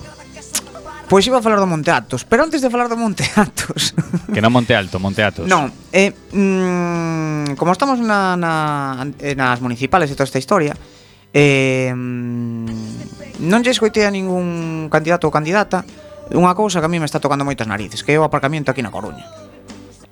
Pois 1.11 1.27
iba 1.27 1.39
a 1.39 1.43
falar 1.43 1.59
do 1.59 1.67
Monte 1.67 1.91
Atos, 1.91 2.23
pero 2.23 2.47
antes 2.47 2.63
de 2.63 2.71
falar 2.71 2.87
do 2.87 2.95
Monte 2.95 3.27
Atos... 3.35 3.99
Que 4.31 4.39
non 4.39 4.55
Monte 4.55 4.79
Alto, 4.79 5.03
Monte 5.03 5.27
Atos. 5.27 5.51
Non, 5.51 5.67
eh, 5.91 6.15
mm, 6.15 7.59
como 7.59 7.75
estamos 7.75 7.99
na, 7.99 8.39
na, 8.39 9.03
eh, 9.19 9.35
nas 9.35 9.59
municipales 9.59 10.07
e 10.07 10.15
toda 10.15 10.31
esta 10.31 10.39
historia, 10.39 10.71
eh, 11.35 11.91
mm, 11.91 13.43
non 13.43 13.59
lle 13.67 13.75
escoitei 13.75 14.07
a 14.07 14.15
ningún 14.15 14.87
candidato 14.87 15.27
ou 15.27 15.35
candidata 15.35 15.83
unha 16.31 16.55
cousa 16.55 16.79
que 16.79 16.87
a 16.87 16.93
mí 16.95 17.03
me 17.03 17.11
está 17.11 17.19
tocando 17.19 17.43
moitas 17.43 17.67
narices, 17.67 18.07
que 18.07 18.15
é 18.15 18.19
o 18.23 18.23
aparcamiento 18.23 18.71
aquí 18.71 18.79
na 18.79 18.95
Coruña. 18.95 19.27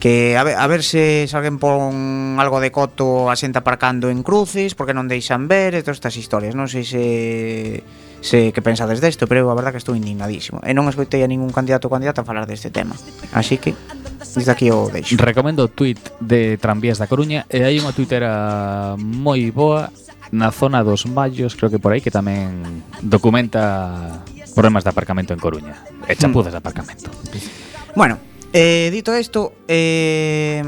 Que 0.03 0.35
a 0.35 0.43
ver, 0.43 0.59
a 0.59 0.67
ver 0.67 0.83
se 0.83 1.31
alguén 1.31 1.63
pon 1.63 2.43
algo 2.43 2.59
de 2.59 2.75
coto 2.75 3.31
a 3.31 3.39
xente 3.39 3.63
aparcando 3.63 4.11
en 4.11 4.27
cruces, 4.27 4.75
porque 4.75 4.99
non 4.99 5.07
deixan 5.07 5.47
ver 5.47 5.79
e 5.79 5.87
todas 5.87 6.03
estas 6.03 6.19
historias. 6.19 6.59
Non 6.59 6.67
sei 6.67 6.83
se 6.83 7.07
se 8.21 8.53
que 8.53 8.63
pensades 8.63 9.01
desto, 9.01 9.27
pero 9.27 9.47
eu 9.47 9.49
a 9.51 9.57
verdad 9.57 9.71
que 9.73 9.81
estou 9.81 9.95
indignadísimo. 9.95 10.61
E 10.67 10.75
non 10.75 10.87
escoitei 10.91 11.23
a 11.23 11.31
ningún 11.31 11.55
candidato 11.55 11.87
ou 11.87 11.93
candidata 11.93 12.23
a 12.23 12.27
falar 12.27 12.45
deste 12.45 12.71
tema. 12.71 12.99
Así 13.33 13.59
que 13.59 13.75
desde 14.35 14.51
aquí 14.51 14.69
o 14.71 14.91
deixo. 14.91 15.17
Recomendo 15.19 15.65
o 15.65 15.71
tweet 15.71 15.99
de 16.21 16.59
Tranvías 16.59 16.99
da 16.99 17.07
Coruña 17.07 17.47
e 17.49 17.63
hai 17.63 17.79
unha 17.79 17.95
tuitera 17.95 18.95
moi 18.99 19.49
boa 19.55 19.91
na 20.29 20.53
zona 20.53 20.85
dos 20.85 21.09
Mallos, 21.09 21.57
creo 21.57 21.73
que 21.73 21.81
por 21.81 21.97
aí, 21.97 22.05
que 22.05 22.13
tamén 22.13 22.85
documenta 23.01 24.21
problemas 24.53 24.85
de 24.85 24.91
aparcamento 24.93 25.33
en 25.33 25.41
Coruña. 25.41 25.81
E 26.05 26.13
chapuzas 26.19 26.53
de 26.53 26.61
aparcamento. 26.61 27.09
Bueno, 27.97 28.21
Eh, 28.53 28.89
dito 28.91 29.15
isto, 29.15 29.53
eh, 29.69 30.63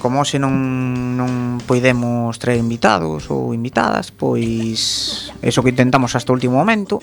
como 0.00 0.24
se 0.24 0.40
non, 0.40 0.56
non 1.20 1.60
poidemos 1.68 2.40
traer 2.40 2.56
invitados 2.56 3.28
ou 3.28 3.52
invitadas, 3.52 4.08
pois 4.08 5.28
eso 5.44 5.60
que 5.60 5.68
intentamos 5.68 6.16
hasta 6.16 6.32
o 6.32 6.36
último 6.40 6.56
momento, 6.56 6.96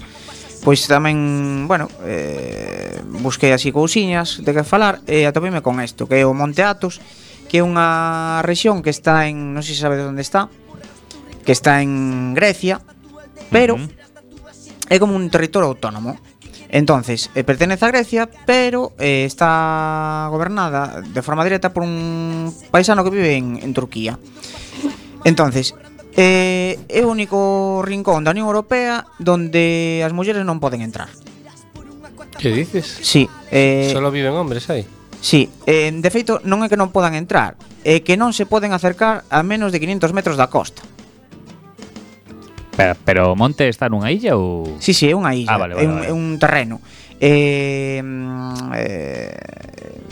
pois 0.65 0.81
tamén, 0.89 1.69
bueno, 1.69 1.85
eh, 2.01 2.97
busquei 3.21 3.53
así 3.53 3.69
cousiñas 3.69 4.41
de 4.41 4.57
que 4.57 4.65
falar 4.65 5.05
e 5.05 5.29
atopime 5.29 5.61
con 5.61 5.77
isto, 5.85 6.09
que 6.09 6.17
é 6.17 6.25
o 6.25 6.33
Monte 6.33 6.65
Atos, 6.65 6.97
que 7.45 7.61
é 7.61 7.63
unha 7.63 8.41
rexión 8.41 8.81
que 8.81 8.89
está 8.89 9.29
en, 9.29 9.53
non 9.53 9.61
sei 9.61 9.77
se 9.77 9.85
sabedes 9.85 10.09
onde 10.09 10.25
está, 10.25 10.49
que 11.45 11.53
está 11.53 11.85
en 11.85 12.33
Grecia, 12.33 12.81
pero 13.53 13.77
uh 13.77 13.85
-huh. 13.85 14.89
é 14.89 14.97
como 14.97 15.13
un 15.13 15.29
territorio 15.29 15.69
autónomo, 15.69 16.17
Entonces, 16.69 17.29
eh, 17.35 17.43
pertenece 17.43 17.85
a 17.85 17.91
Grecia, 17.91 18.29
pero 18.45 18.93
eh, 18.99 19.23
está 19.25 20.27
gobernada 20.31 21.01
de 21.01 21.21
forma 21.21 21.43
directa 21.43 21.71
por 21.71 21.83
un 21.83 22.53
paisano 22.71 23.03
que 23.03 23.09
vive 23.09 23.35
en, 23.35 23.59
en 23.61 23.73
Turquía. 23.73 24.19
Entonces, 25.23 25.75
eh, 26.17 26.79
é 26.89 27.01
o 27.05 27.13
único 27.13 27.85
rincón 27.85 28.25
da 28.25 28.33
Unión 28.33 28.49
Europea 28.49 29.05
donde 29.21 30.01
as 30.03 30.11
mulleres 30.11 30.43
non 30.43 30.57
poden 30.57 30.81
entrar. 30.81 31.07
Que 32.37 32.49
dices? 32.53 32.85
Sí. 33.01 33.29
Eh, 33.49 33.89
Solo 33.93 34.09
viven 34.09 34.33
hombres 34.33 34.69
aí? 34.69 34.85
Sí, 35.21 35.49
eh, 35.65 35.89
de 35.93 36.09
feito 36.13 36.41
non 36.45 36.61
é 36.61 36.69
que 36.69 36.77
non 36.77 36.93
podan 36.93 37.17
entrar, 37.17 37.57
é 37.85 38.01
que 38.05 38.17
non 38.17 38.33
se 38.33 38.45
poden 38.45 38.73
acercar 38.73 39.25
a 39.29 39.41
menos 39.41 39.73
de 39.73 39.81
500 39.81 40.13
metros 40.13 40.37
da 40.37 40.49
costa. 40.49 40.81
Pero, 42.77 42.93
pero 43.03 43.21
o 43.33 43.35
monte 43.35 43.65
está 43.65 43.89
nunha 43.89 44.13
illa 44.13 44.37
ou...? 44.37 44.77
Sí, 44.77 44.93
sí, 44.93 45.09
é 45.09 45.17
unha 45.17 45.33
illa, 45.33 45.49
ah, 45.49 45.57
vale, 45.57 45.73
vale, 45.73 45.81
é, 45.81 45.89
un, 45.89 45.97
vale. 45.97 46.07
é 46.07 46.13
un 46.13 46.25
terreno. 46.37 46.77
Eh, 47.17 47.97
eh, 48.77 49.33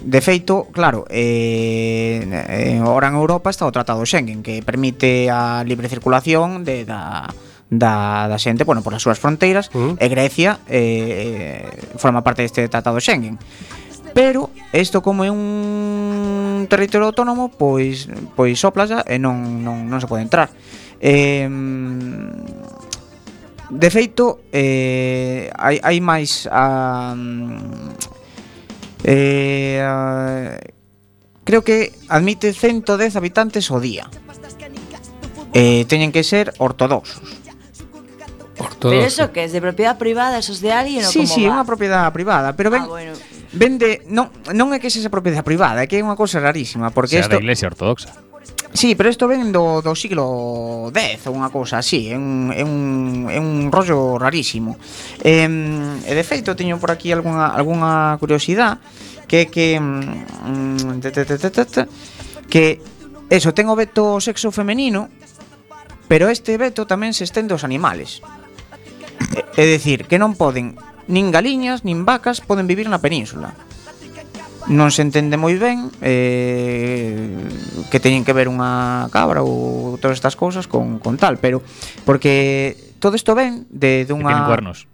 de 0.02 0.22
feito, 0.22 0.66
claro, 0.74 1.06
eh, 1.14 2.26
eh, 2.26 2.82
ora 2.82 3.14
en 3.14 3.16
Europa 3.22 3.54
está 3.54 3.70
o 3.70 3.72
Tratado 3.72 4.02
Schengen, 4.02 4.42
que 4.42 4.66
permite 4.66 5.30
a 5.30 5.62
libre 5.62 5.94
circulación 5.94 6.66
de, 6.66 6.90
da, 6.90 7.30
da, 7.70 8.26
da 8.26 8.38
xente, 8.42 8.66
bueno, 8.66 8.82
Por 8.82 8.98
as 8.98 9.06
súas 9.06 9.22
fronteiras, 9.22 9.70
uh 9.78 9.94
-huh. 9.94 10.02
e 10.02 10.06
Grecia 10.10 10.58
eh, 10.66 11.70
forma 12.02 12.26
parte 12.26 12.42
deste 12.42 12.66
Tratado 12.66 12.98
Schengen. 12.98 13.38
Pero 14.16 14.50
isto 14.72 15.04
como 15.04 15.22
é 15.22 15.30
un 15.30 16.66
territorio 16.72 17.12
autónomo, 17.12 17.52
pois 17.52 18.08
pois 18.34 18.56
soplasa 18.58 19.04
e 19.06 19.20
non 19.20 19.62
non 19.62 19.86
non 19.92 20.00
se 20.00 20.08
pode 20.08 20.24
entrar. 20.24 20.50
Eh, 21.00 21.50
de 23.70 23.90
feito, 23.90 24.46
eh, 24.52 25.50
hai, 25.58 25.80
hai 25.82 25.98
máis... 26.00 26.48
A, 26.52 27.16
eh, 29.04 29.82
a, 29.82 30.58
creo 31.44 31.62
que 31.62 31.94
admite 32.10 32.54
110 32.54 33.16
habitantes 33.16 33.70
o 33.72 33.80
día. 33.80 34.10
Eh, 35.56 35.86
teñen 35.88 36.12
que 36.12 36.24
ser 36.24 36.54
ortodoxos. 36.58 37.24
Ortodoxo. 38.60 38.90
Pero 38.92 39.04
eso 39.04 39.32
que 39.32 39.44
es 39.44 39.52
de 39.52 39.62
propiedade 39.62 39.98
privada, 39.98 40.38
eso 40.40 40.52
es 40.52 40.62
de 40.62 40.72
alguien 40.72 41.06
o 41.06 41.10
sí, 41.10 41.20
como 41.20 41.28
Sí, 41.28 41.34
sí, 41.34 41.46
é 41.46 41.52
unha 41.52 41.64
propiedade 41.64 42.12
privada, 42.12 42.52
pero 42.56 42.70
ah, 42.70 42.76
ven 42.76 42.84
ah, 42.84 42.92
bueno. 42.92 43.14
Vende, 43.56 44.04
non, 44.12 44.28
non 44.52 44.76
é 44.76 44.84
que 44.84 44.92
sexa 44.92 45.08
propiedade 45.08 45.48
privada, 45.48 45.80
é 45.80 45.88
que 45.88 45.96
é 45.96 46.04
unha 46.04 46.20
cousa 46.20 46.44
rarísima, 46.44 46.92
porque 46.92 47.24
isto... 47.24 47.32
Sea 47.32 47.40
esto, 47.40 47.40
da 47.40 47.44
iglesia 47.44 47.72
ortodoxa. 47.72 48.12
Sí, 48.76 48.94
pero 48.96 49.10
isto 49.10 49.28
ven 49.28 49.52
do, 49.56 49.80
do 49.80 49.96
siglo 49.96 50.92
X 50.92 51.32
ou 51.32 51.34
unha 51.40 51.48
cousa 51.48 51.80
así 51.80 52.12
É 52.12 52.20
un, 52.20 52.52
é 52.52 52.60
un, 52.60 53.32
é 53.32 53.40
un 53.40 53.72
rollo 53.72 54.20
rarísimo. 54.20 54.76
E, 55.24 55.48
e 55.48 56.12
de 56.12 56.24
feito 56.28 56.60
teño 56.60 56.76
por 56.76 56.92
aquí 56.92 57.16
algunha, 57.16 57.56
algunha 57.56 58.20
curiosidade 58.20 58.84
Que 59.32 59.48
que 59.48 59.80
mm, 59.80 61.00
Que 62.52 62.84
eso, 63.32 63.56
ten 63.56 63.72
o 63.72 63.80
veto 63.80 64.20
sexo 64.20 64.52
femenino 64.52 65.08
Pero 66.12 66.28
este 66.28 66.60
veto 66.60 66.84
tamén 66.84 67.16
se 67.16 67.24
estende 67.26 67.56
aos 67.56 67.66
animales. 67.66 68.22
É 69.58 69.64
dicir, 69.66 70.06
que 70.06 70.20
non 70.20 70.38
poden 70.38 70.78
Nin 71.08 71.30
galiñas, 71.30 71.86
nin 71.86 72.02
vacas 72.02 72.42
poden 72.42 72.66
vivir 72.66 72.90
na 72.90 72.98
península 72.98 73.54
non 74.68 74.90
se 74.90 75.06
entende 75.06 75.38
moi 75.38 75.54
ben 75.62 75.94
eh, 76.02 77.22
que 77.94 78.02
teñen 78.02 78.26
que 78.26 78.34
ver 78.34 78.50
unha 78.50 79.06
cabra 79.14 79.46
ou 79.46 80.02
todas 80.02 80.18
estas 80.18 80.34
cousas 80.34 80.66
con, 80.66 80.98
con 80.98 81.22
tal, 81.22 81.38
pero 81.38 81.62
porque 82.02 82.74
todo 82.98 83.14
isto 83.14 83.38
ven 83.38 83.70
de 83.70 84.10
dunha 84.10 84.34
que 84.34 84.50
cuernos. 84.50 84.90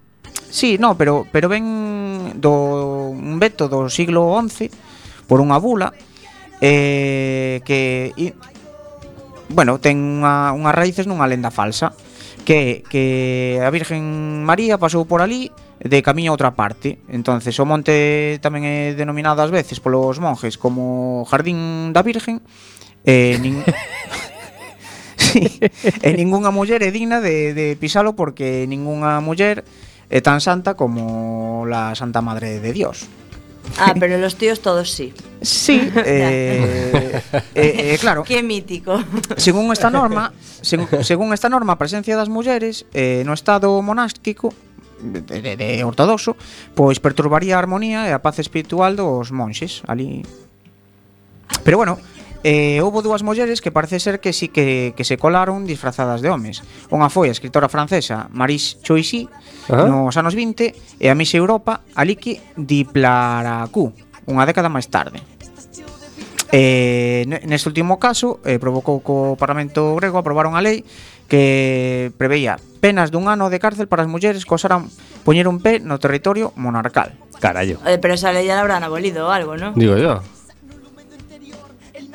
Sí, 0.51 0.75
no, 0.75 0.99
pero 0.99 1.23
pero 1.31 1.47
ven 1.47 2.35
do 2.35 3.15
un 3.15 3.39
veto 3.39 3.71
do 3.71 3.87
siglo 3.87 4.35
XI 4.43 4.67
por 5.31 5.39
unha 5.39 5.55
bula 5.55 5.95
eh, 6.59 7.63
que 7.63 8.11
i, 8.19 8.35
bueno, 9.47 9.79
ten 9.79 9.95
unha, 9.95 10.51
unhas 10.51 10.75
raíces 10.75 11.07
nunha 11.07 11.31
lenda 11.31 11.47
falsa 11.47 11.95
que, 12.43 12.83
que 12.91 13.63
a 13.63 13.71
Virgen 13.71 14.43
María 14.43 14.75
pasou 14.75 15.07
por 15.07 15.23
ali 15.23 15.47
de 15.83 16.03
camiño 16.03 16.31
a 16.31 16.37
outra 16.37 16.53
parte. 16.53 17.01
Entonces, 17.09 17.57
o 17.57 17.65
monte 17.65 18.37
tamén 18.45 18.63
é 18.63 18.93
denominado 18.93 19.41
ás 19.41 19.49
veces 19.49 19.81
polos 19.81 20.21
monjes 20.21 20.61
como 20.61 21.25
Jardín 21.25 21.89
da 21.89 22.05
Virgen, 22.05 22.45
e 23.01 23.41
nin... 23.41 23.65
sí, 25.17 25.57
e 26.05 26.09
ningunha 26.13 26.53
muller 26.53 26.85
é 26.85 26.93
digna 26.93 27.17
de, 27.17 27.57
de 27.57 27.73
pisalo 27.81 28.13
porque 28.13 28.69
ningunha 28.69 29.17
muller 29.25 29.65
é 30.11 30.19
tan 30.21 30.37
santa 30.37 30.77
como 30.77 31.65
la 31.65 31.97
Santa 31.97 32.21
Madre 32.21 32.61
de 32.61 32.71
Dios. 32.73 33.09
Ah, 33.77 33.93
pero 33.97 34.17
los 34.17 34.35
tíos 34.35 34.61
todos 34.61 34.91
sí. 34.91 35.13
Sí, 35.41 35.89
eh, 36.05 37.21
eh, 37.55 37.93
eh, 37.93 37.97
claro. 37.99 38.23
Qué 38.23 38.43
mítico. 38.43 39.01
Según 39.37 39.71
esta 39.71 39.89
norma, 39.89 40.33
según, 40.61 40.87
según 41.03 41.33
esta 41.33 41.49
norma, 41.49 41.73
a 41.73 41.77
presencia 41.81 42.13
das 42.17 42.29
mulleres 42.29 42.85
eh, 42.93 43.23
no 43.25 43.33
estado 43.33 43.81
monástico 43.81 44.53
de, 45.01 45.57
de 45.57 45.83
ortodoxo, 45.83 46.37
pois 46.77 47.01
perturbaría 47.01 47.57
a 47.57 47.61
armonía 47.61 48.07
e 48.07 48.13
a 48.13 48.23
paz 48.23 48.39
espiritual 48.39 48.95
dos 48.95 49.33
monxes 49.33 49.81
ali. 49.89 50.23
Pero 51.65 51.77
bueno, 51.77 51.99
eh, 52.43 52.81
houbo 52.81 53.01
dúas 53.01 53.23
mulleres 53.23 53.61
que 53.61 53.71
parece 53.71 53.99
ser 53.99 54.19
que 54.19 54.33
sí 54.33 54.49
que, 54.49 54.93
que 54.95 55.03
se 55.03 55.17
colaron 55.17 55.65
disfrazadas 55.65 56.21
de 56.21 56.29
homes. 56.29 56.65
Unha 56.89 57.09
foi 57.09 57.29
a 57.29 57.35
escritora 57.35 57.69
francesa 57.69 58.29
Maris 58.33 58.81
Choisy 58.81 59.29
Ajá. 59.69 59.85
nos 59.85 60.17
anos 60.17 60.33
20 60.33 60.73
e 60.97 61.07
a 61.09 61.13
Miss 61.13 61.33
Europa 61.37 61.85
Aliki 61.93 62.41
Diplaracú, 62.57 63.93
unha 64.25 64.45
década 64.49 64.73
máis 64.73 64.89
tarde. 64.89 65.21
Eh, 66.51 67.23
neste 67.47 67.71
último 67.71 67.95
caso, 67.95 68.43
eh, 68.43 68.59
provocou 68.59 68.99
co 68.99 69.39
Parlamento 69.39 69.95
grego 69.95 70.19
aprobar 70.19 70.49
unha 70.49 70.59
lei 70.59 70.83
que 71.31 72.11
preveía 72.19 72.59
penas 72.81 73.13
dun 73.13 73.29
ano 73.29 73.53
de 73.53 73.61
cárcel 73.61 73.85
para 73.87 74.01
as 74.01 74.09
mulleres 74.09 74.43
que 74.43 74.53
osaran 74.57 74.89
poñer 75.23 75.45
un 75.47 75.61
pé 75.61 75.77
no 75.79 76.01
territorio 76.01 76.49
monarcal. 76.57 77.13
Carallo. 77.39 77.77
Eh, 77.85 78.01
pero 78.01 78.13
esa 78.17 78.33
ley 78.33 78.45
ya 78.49 78.55
la 78.57 78.61
habrán 78.65 78.81
abolido 78.83 79.27
o 79.27 79.31
algo, 79.31 79.55
¿no? 79.55 79.71
Digo 79.77 79.95
yo. 79.97 80.19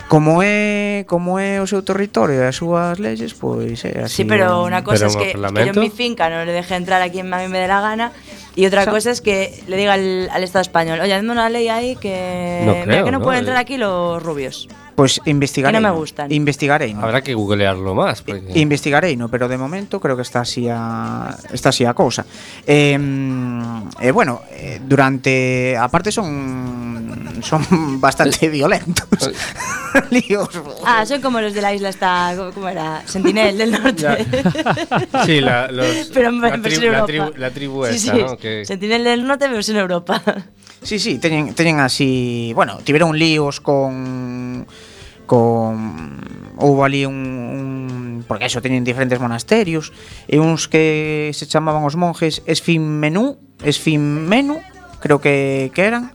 Como 0.09 0.39
é 0.43 1.03
como 1.11 1.43
é 1.43 1.59
o 1.59 1.67
seu 1.67 1.83
territorio 1.83 2.39
e 2.39 2.47
as 2.47 2.55
súas 2.55 3.03
leyes, 3.03 3.35
pois 3.35 3.83
é 3.83 4.07
así. 4.07 4.23
Sí, 4.23 4.25
pero 4.25 4.63
una 4.63 4.87
cosa 4.87 5.11
Pero 5.11 5.11
es 5.11 5.17
que, 5.19 5.29
que 5.35 5.65
yo 5.67 5.73
en 5.75 5.81
mi 5.83 5.91
finca 5.91 6.31
no 6.31 6.47
le 6.47 6.55
deje 6.55 6.79
entrar 6.79 7.03
a 7.03 7.11
quien 7.11 7.27
a 7.35 7.43
mí 7.43 7.49
me 7.51 7.59
dé 7.59 7.67
la 7.67 7.81
gana 7.83 8.13
y 8.55 8.67
otra 8.71 8.87
Sa- 8.87 8.95
cosa 8.95 9.11
es 9.11 9.19
que 9.21 9.51
le 9.67 9.75
diga 9.77 9.95
al, 9.99 10.31
al 10.31 10.43
Estado 10.47 10.63
español, 10.63 11.01
oye, 11.03 11.11
hazme 11.13 11.33
una 11.35 11.51
ley 11.51 11.67
ahí 11.69 11.97
que, 11.99 12.63
No 12.63 12.75
mira 12.87 13.03
que 13.03 13.11
no, 13.11 13.19
¿no? 13.19 13.25
pueden 13.25 13.41
entrar 13.41 13.59
aquí 13.59 13.79
los 13.79 14.23
rubios. 14.23 14.69
Pois 14.97 15.21
investigarei. 15.29 15.77
Que 15.77 15.85
non 15.85 15.85
me 15.85 15.93
gustan. 15.93 16.33
Investigarei. 16.33 16.97
Habrá 16.97 17.21
que 17.21 17.37
googlearlo 17.37 17.93
más. 17.93 18.25
Porque... 18.25 18.57
Investigarei, 18.57 19.13
no, 19.13 19.29
pero 19.29 19.45
de 19.45 19.61
momento 19.61 20.01
creo 20.01 20.17
que 20.17 20.25
está 20.25 20.41
así 20.41 20.73
a 20.73 21.37
está 21.53 21.69
así 21.69 21.85
a 21.85 21.93
cousa. 21.93 22.25
Eh, 22.65 22.97
eh, 24.01 24.11
bueno, 24.11 24.41
eh, 24.57 24.81
durante 24.81 25.77
aparte 25.77 26.09
son 26.11 27.37
son 27.45 28.01
bastante 28.01 28.49
violentos. 28.57 29.31
Líos. 30.11 30.49
Ah, 30.85 31.05
son 31.05 31.21
como 31.21 31.41
los 31.41 31.53
de 31.53 31.61
la 31.61 31.75
isla 31.75 31.91
esta, 31.91 32.35
¿cómo 32.55 32.69
era? 32.69 33.03
Sentinel 33.07 33.59
del 33.59 33.73
norte. 33.73 34.27
Sí, 35.25 35.41
la, 35.41 35.69
los, 35.71 36.11
Pero 36.13 36.29
en 36.29 36.41
la, 36.41 36.53
tribu, 36.63 36.81
la, 36.81 36.87
Europa. 36.87 37.07
tribu, 37.07 37.31
la 37.37 37.51
tribu 37.51 37.87
Sí, 37.87 37.97
esa, 37.97 38.13
sí, 38.13 38.23
¿no? 38.23 38.37
Que, 38.37 38.65
Sentinel 38.65 39.05
del 39.05 39.27
norte, 39.27 39.47
pero 39.49 39.61
en 39.61 39.77
Europa. 39.77 40.23
Sí, 40.83 40.99
sí, 40.99 41.19
teñen, 41.19 41.55
teñen 41.55 41.81
así, 41.81 42.53
bueno, 42.55 42.79
tiveron 42.85 43.19
líos 43.19 43.61
con 43.61 44.67
con 45.27 46.23
houve 46.57 46.83
ali 46.87 47.03
un, 47.05 47.15
un 47.15 48.25
porque 48.27 48.47
eso 48.47 48.63
teñen 48.63 48.87
diferentes 48.87 49.21
monasterios 49.21 49.93
e 50.27 50.41
uns 50.41 50.67
que 50.67 51.31
se 51.37 51.45
chamaban 51.47 51.85
os 51.85 51.95
monjes 51.95 52.41
Esfinmenú, 52.49 53.37
Esfinmenú, 53.63 54.63
creo 55.03 55.21
que 55.21 55.71
que 55.75 55.85
eran. 55.85 56.15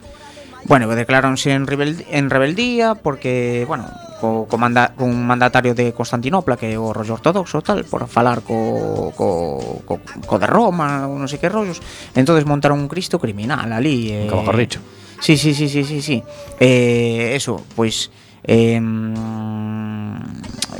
Bueno, 0.65 0.85
declaráronse 0.93 1.53
en, 1.53 1.65
rebel, 1.65 2.05
en 2.11 2.29
rebeldía 2.29 2.93
porque, 2.93 3.65
bueno, 3.67 3.89
co, 4.21 4.45
co 4.45 4.57
manda, 4.61 4.93
un 5.01 5.25
mandatario 5.25 5.73
de 5.73 5.89
Constantinopla 5.91 6.53
que 6.53 6.69
é 6.69 6.77
o 6.77 6.93
rollo 6.93 7.17
ortodoxo 7.17 7.65
tal, 7.65 7.81
por 7.89 8.05
falar 8.05 8.45
co, 8.45 9.09
co, 9.17 9.81
co, 9.81 9.97
co 9.97 10.35
de 10.37 10.45
Roma, 10.45 11.09
non 11.09 11.25
sei 11.25 11.41
que 11.41 11.49
rollos. 11.49 11.81
entonces 12.13 12.45
montaron 12.45 12.77
un 12.77 12.85
Cristo 12.85 13.17
criminal 13.17 13.73
ali. 13.73 14.13
Eh, 14.13 14.29
Como 14.29 14.45
dicho. 14.53 14.77
Sí, 15.17 15.37
sí, 15.37 15.53
sí, 15.53 15.69
sí, 15.69 15.81
sí, 15.83 16.01
sí. 16.01 16.21
Eh, 16.61 17.33
eso, 17.33 17.61
pois... 17.73 18.13
Pues, 18.13 18.30
eh, 18.43 18.79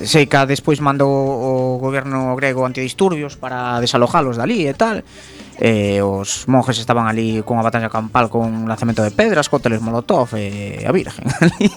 sei 0.05 0.26
que 0.26 0.39
despois 0.49 0.82
mandou 0.82 1.09
o 1.12 1.78
goberno 1.78 2.34
grego 2.36 2.66
antidisturbios 2.66 3.38
para 3.38 3.78
desalojalos 3.80 4.38
dali 4.38 4.66
e 4.68 4.74
tal. 4.74 5.03
Eh, 5.62 6.01
os 6.01 6.49
monjes 6.49 6.82
estaban 6.82 7.05
ali 7.05 7.45
cunha 7.45 7.62
batalla 7.62 7.86
campal 7.91 8.34
con 8.34 8.66
lanzamento 8.66 9.05
de 9.05 9.14
pedras, 9.14 9.45
cócteles 9.45 9.78
molotov 9.84 10.34
e 10.34 10.82
a 10.82 10.91
virgen. 10.91 11.22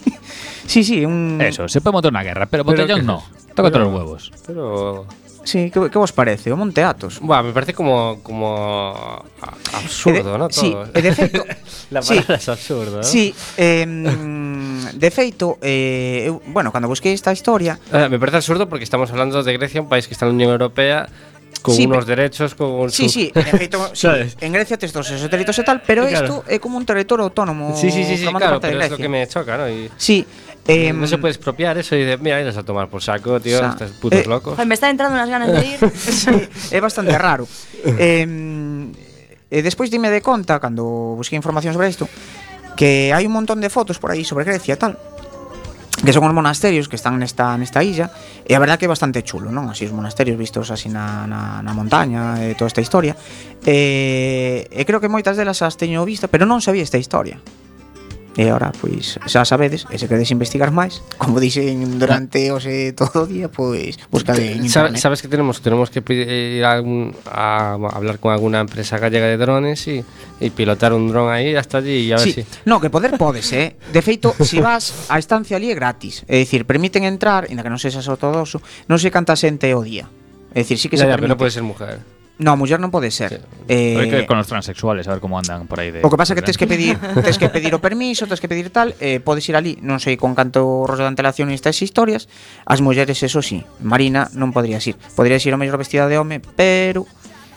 sí, 0.64 0.80
sí, 0.80 1.04
un 1.04 1.36
Eso, 1.42 1.68
se 1.68 1.84
puede 1.84 2.00
montar 2.00 2.12
una 2.12 2.24
guerra, 2.24 2.46
pero 2.48 2.64
botellón 2.64 3.04
no. 3.04 3.20
Tócate 3.52 3.76
pero- 3.76 3.84
los 3.84 3.92
huevos. 3.94 4.32
pero 4.46 5.04
Sí, 5.44 5.68
que, 5.70 5.90
que 5.92 5.98
vos 6.00 6.10
parece? 6.16 6.48
O 6.52 6.56
Monte. 6.56 6.80
Buah, 7.20 7.42
me 7.44 7.52
parece 7.52 7.74
como, 7.76 8.20
como 8.22 8.96
absurdo, 9.76 10.16
E 10.16 10.22
de- 10.32 10.38
¿no? 10.40 10.48
sí, 10.48 10.72
Todo. 10.72 10.88
e 10.88 11.00
de 11.04 11.12
feito- 11.12 11.44
La 11.92 12.00
sí. 12.00 12.16
palabra 12.16 12.36
es 12.40 12.48
absurdo, 12.48 12.96
¿no? 12.96 13.02
Sí, 13.04 13.28
eh, 13.60 13.84
de 14.92 15.10
feito, 15.10 15.56
eh, 15.62 16.28
eu, 16.28 16.42
bueno, 16.52 16.68
cando 16.72 16.88
busquei 16.88 17.14
esta 17.16 17.32
historia... 17.32 17.78
Eh, 17.92 18.08
me 18.08 18.18
parece 18.18 18.44
absurdo 18.44 18.68
porque 18.68 18.84
estamos 18.84 19.10
hablando 19.10 19.42
de 19.42 19.52
Grecia, 19.56 19.80
un 19.80 19.88
país 19.88 20.06
que 20.06 20.12
está 20.12 20.26
na 20.26 20.36
Unión 20.36 20.50
Europea, 20.52 21.08
con 21.62 21.74
sí, 21.74 21.86
unos 21.86 22.04
derechos 22.04 22.54
con 22.54 22.90
Sí, 22.90 23.08
su... 23.08 23.20
sí, 23.20 23.32
en, 23.34 23.46
efecto, 23.46 23.90
sí, 23.94 24.08
en 24.40 24.52
Grecia 24.52 24.76
tes 24.76 24.92
todos 24.92 25.10
esos 25.10 25.30
delitos 25.30 25.56
e 25.58 25.64
tal, 25.64 25.80
pero 25.80 26.04
isto 26.04 26.44
claro. 26.44 26.52
é 26.52 26.60
como 26.60 26.76
un 26.76 26.84
territorio 26.84 27.24
autónomo. 27.24 27.72
Sí, 27.72 27.88
sí, 27.88 28.04
sí, 28.04 28.20
sí 28.20 28.28
claro, 28.28 28.60
pero 28.60 28.76
é 28.76 28.88
lo 28.88 29.00
que 29.00 29.08
me 29.08 29.24
choca, 29.26 29.56
¿no? 29.56 29.68
Y... 29.68 29.88
Sí. 29.96 30.26
Eh, 30.66 30.92
no 30.92 31.06
se 31.06 31.18
puede 31.18 31.32
expropiar 31.32 31.76
eso 31.76 31.94
y 31.94 32.04
de, 32.04 32.16
mira, 32.16 32.40
irás 32.40 32.56
a 32.56 32.64
tomar 32.64 32.88
por 32.88 33.02
saco, 33.02 33.38
tío, 33.38 33.56
o 33.56 33.60
sea, 33.60 33.70
estás 33.70 33.90
putos 34.00 34.20
eh, 34.20 34.26
locos. 34.26 34.54
Joder, 34.54 34.66
me 34.66 34.72
está 34.74 34.88
entrando 34.88 35.14
unas 35.14 35.28
ganas 35.28 35.52
de 35.52 35.66
ir. 35.66 35.78
sí, 35.92 36.48
é 36.72 36.80
bastante 36.80 37.16
raro. 37.18 37.44
eh, 37.84 38.24
e 39.54 39.62
despois 39.62 39.92
dime 39.92 40.08
de 40.10 40.24
conta, 40.24 40.58
cando 40.58 41.14
busquei 41.14 41.36
información 41.36 41.76
sobre 41.76 41.92
isto, 41.92 42.08
que 42.76 43.14
hai 43.14 43.24
un 43.26 43.34
montón 43.34 43.62
de 43.62 43.70
fotos 43.70 43.98
por 43.98 44.10
aí 44.10 44.26
sobre 44.26 44.44
Grecia 44.44 44.74
e 44.74 44.80
tal 44.80 44.98
que 46.04 46.12
son 46.12 46.26
os 46.26 46.34
monasterios 46.36 46.90
que 46.90 46.98
están 47.00 47.16
nesta 47.16 47.56
nesta 47.56 47.80
illa 47.80 48.10
e 48.44 48.52
a 48.52 48.60
verdad 48.60 48.76
que 48.76 48.84
é 48.84 48.90
bastante 48.90 49.24
chulo, 49.24 49.48
non? 49.48 49.72
Así 49.72 49.88
os 49.88 49.94
monasterios 49.94 50.36
vistos 50.36 50.68
así 50.68 50.92
na, 50.92 51.24
na, 51.24 51.64
na 51.64 51.72
montaña 51.72 52.42
e 52.44 52.52
toda 52.58 52.68
esta 52.68 52.84
historia 52.84 53.16
e, 53.64 54.68
e 54.68 54.82
creo 54.84 55.00
que 55.00 55.08
moitas 55.08 55.38
delas 55.38 55.64
as 55.64 55.78
teño 55.80 56.04
vista 56.04 56.28
pero 56.28 56.44
non 56.44 56.60
sabía 56.60 56.84
esta 56.84 57.00
historia 57.00 57.40
E 58.34 58.50
ora, 58.50 58.74
pois, 58.74 59.14
xa 59.30 59.46
sabedes, 59.46 59.86
e 59.94 59.96
se 59.98 60.10
queredes 60.10 60.34
investigar 60.34 60.74
máis, 60.74 61.06
como 61.22 61.38
dixen 61.38 62.02
durante 62.02 62.50
hoxe 62.50 62.90
todo 62.90 63.22
o 63.22 63.26
día, 63.30 63.46
pois, 63.46 63.94
buscade 64.10 64.58
en 64.58 64.66
internet. 64.66 64.98
Sabes 64.98 65.22
que 65.22 65.30
tenemos, 65.30 65.62
tenemos 65.62 65.86
que 65.86 66.02
ir 66.02 66.66
a, 66.66 66.82
un, 66.82 67.14
a 67.30 67.78
hablar 67.94 68.18
con 68.18 68.34
alguna 68.34 68.58
empresa 68.58 68.98
gallega 68.98 69.30
de 69.30 69.38
drones 69.38 69.86
e, 69.86 70.02
e 70.42 70.50
pilotar 70.50 70.90
un 70.90 71.06
dron 71.06 71.30
aí 71.30 71.54
hasta 71.54 71.78
allí 71.78 72.10
e 72.10 72.14
a 72.14 72.18
ver 72.18 72.26
sí. 72.26 72.42
si... 72.42 72.66
No, 72.66 72.82
que 72.82 72.90
poder 72.90 73.14
podes, 73.14 73.54
eh? 73.54 73.78
De 73.94 74.02
feito, 74.02 74.34
se 74.34 74.42
si 74.42 74.58
vas 74.58 75.06
a 75.06 75.22
estancia 75.22 75.54
ali 75.54 75.70
é 75.70 75.78
gratis. 75.78 76.26
É 76.26 76.34
dicir, 76.34 76.66
permiten 76.66 77.06
entrar, 77.06 77.46
inda 77.54 77.62
que 77.62 77.70
non 77.70 77.78
sexas 77.78 78.10
ortodoxo, 78.10 78.58
non 78.90 78.98
sei 78.98 79.14
canta 79.14 79.38
xente 79.38 79.70
o 79.78 79.86
día. 79.86 80.10
É 80.50 80.66
dicir, 80.66 80.82
sí 80.82 80.90
que 80.90 80.98
se 80.98 81.06
ya, 81.06 81.14
permite. 81.14 81.30
Pero 81.30 81.38
non 81.38 81.38
pode 81.38 81.54
ser 81.54 81.62
mujer. 81.62 82.02
No, 82.34 82.58
muller 82.58 82.82
non 82.82 82.90
pode 82.90 83.14
ser. 83.14 83.30
Sí. 83.30 83.38
Eh, 83.70 83.94
Hay 83.94 84.10
que 84.10 84.18
eh, 84.18 84.20
ver 84.22 84.26
con 84.26 84.34
los 84.34 84.50
transexuales, 84.50 85.06
a 85.06 85.14
ver 85.14 85.22
como 85.22 85.38
andan 85.38 85.70
por 85.70 85.78
aí 85.78 85.94
de. 85.94 86.02
O 86.02 86.10
que 86.10 86.18
pasa 86.18 86.34
é 86.34 86.36
que 86.36 86.42
tens 86.42 86.58
que 86.58 86.66
pedir, 86.66 86.98
tens 86.98 87.38
que 87.38 87.46
pedir 87.46 87.70
o 87.70 87.78
permiso, 87.78 88.26
tens 88.26 88.42
que 88.42 88.50
pedir 88.50 88.74
tal, 88.74 88.98
eh, 88.98 89.22
podes 89.22 89.46
ir 89.46 89.54
ali, 89.54 89.78
non 89.86 90.02
sei 90.02 90.18
con 90.18 90.34
canto 90.34 90.82
rollo 90.82 91.06
de 91.06 91.10
antelación 91.14 91.54
estas 91.54 91.78
historias, 91.78 92.26
as 92.66 92.82
mulleres 92.82 93.22
eso 93.22 93.38
sí, 93.38 93.62
Marina 93.78 94.26
non 94.34 94.50
podrías 94.50 94.82
ir. 94.90 94.98
Podrías 95.14 95.46
ir 95.46 95.54
o 95.54 95.58
mellor 95.62 95.78
vestida 95.78 96.10
de 96.10 96.18
home, 96.18 96.42
pero 96.42 97.06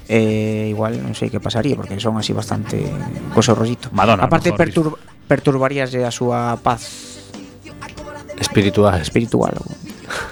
eh, 0.06 0.70
igual 0.70 1.02
non 1.02 1.18
sei 1.18 1.34
que 1.34 1.42
pasaría 1.42 1.74
porque 1.74 1.98
son 1.98 2.14
así 2.22 2.30
bastante 2.38 2.78
coso 3.34 3.58
rollito. 3.58 3.90
Madonna, 3.98 4.30
Aparte 4.30 4.54
pertur 4.54 4.94
perturbarías 5.26 5.90
a 5.98 6.14
súa 6.14 6.54
paz 6.62 7.18
espiritual, 8.38 9.02
espiritual. 9.02 9.58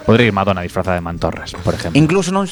Podría 0.06 0.30
ir 0.30 0.34
Madonna 0.34 0.62
disfrazada 0.62 0.96
de 0.96 1.02
mantorras, 1.02 1.58
por 1.66 1.74
exemplo. 1.74 1.98
Incluso 1.98 2.30
non 2.30 2.46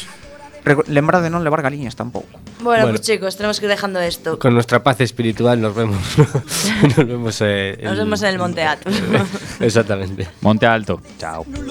Reco- 0.63 0.83
Lembra 0.87 1.19
de 1.19 1.27
non 1.29 1.43
levar 1.43 1.59
galiñas 1.59 1.95
tampouco. 1.99 2.39
Bueno, 2.63 2.87
Bueno. 2.87 2.95
pues 2.95 3.01
chicos, 3.03 3.35
tenemos 3.35 3.59
que 3.59 3.67
ir 3.67 3.71
dejando 3.75 3.99
esto. 3.99 4.39
Con 4.39 4.53
nuestra 4.55 4.79
paz 4.81 5.01
espiritual 5.03 5.59
nos 5.59 5.75
vemos. 5.75 5.99
nos 6.95 7.03
vemos, 7.07 7.35
eh, 7.43 7.75
Nos 7.83 7.97
vemos 7.99 8.21
en 8.23 8.29
el 8.31 8.39
Monte 8.39 8.63
Athos. 8.63 8.95
Exactamente. 9.59 10.29
Monte 10.39 10.65
Alto. 10.65 11.01
Chao. 11.19 11.43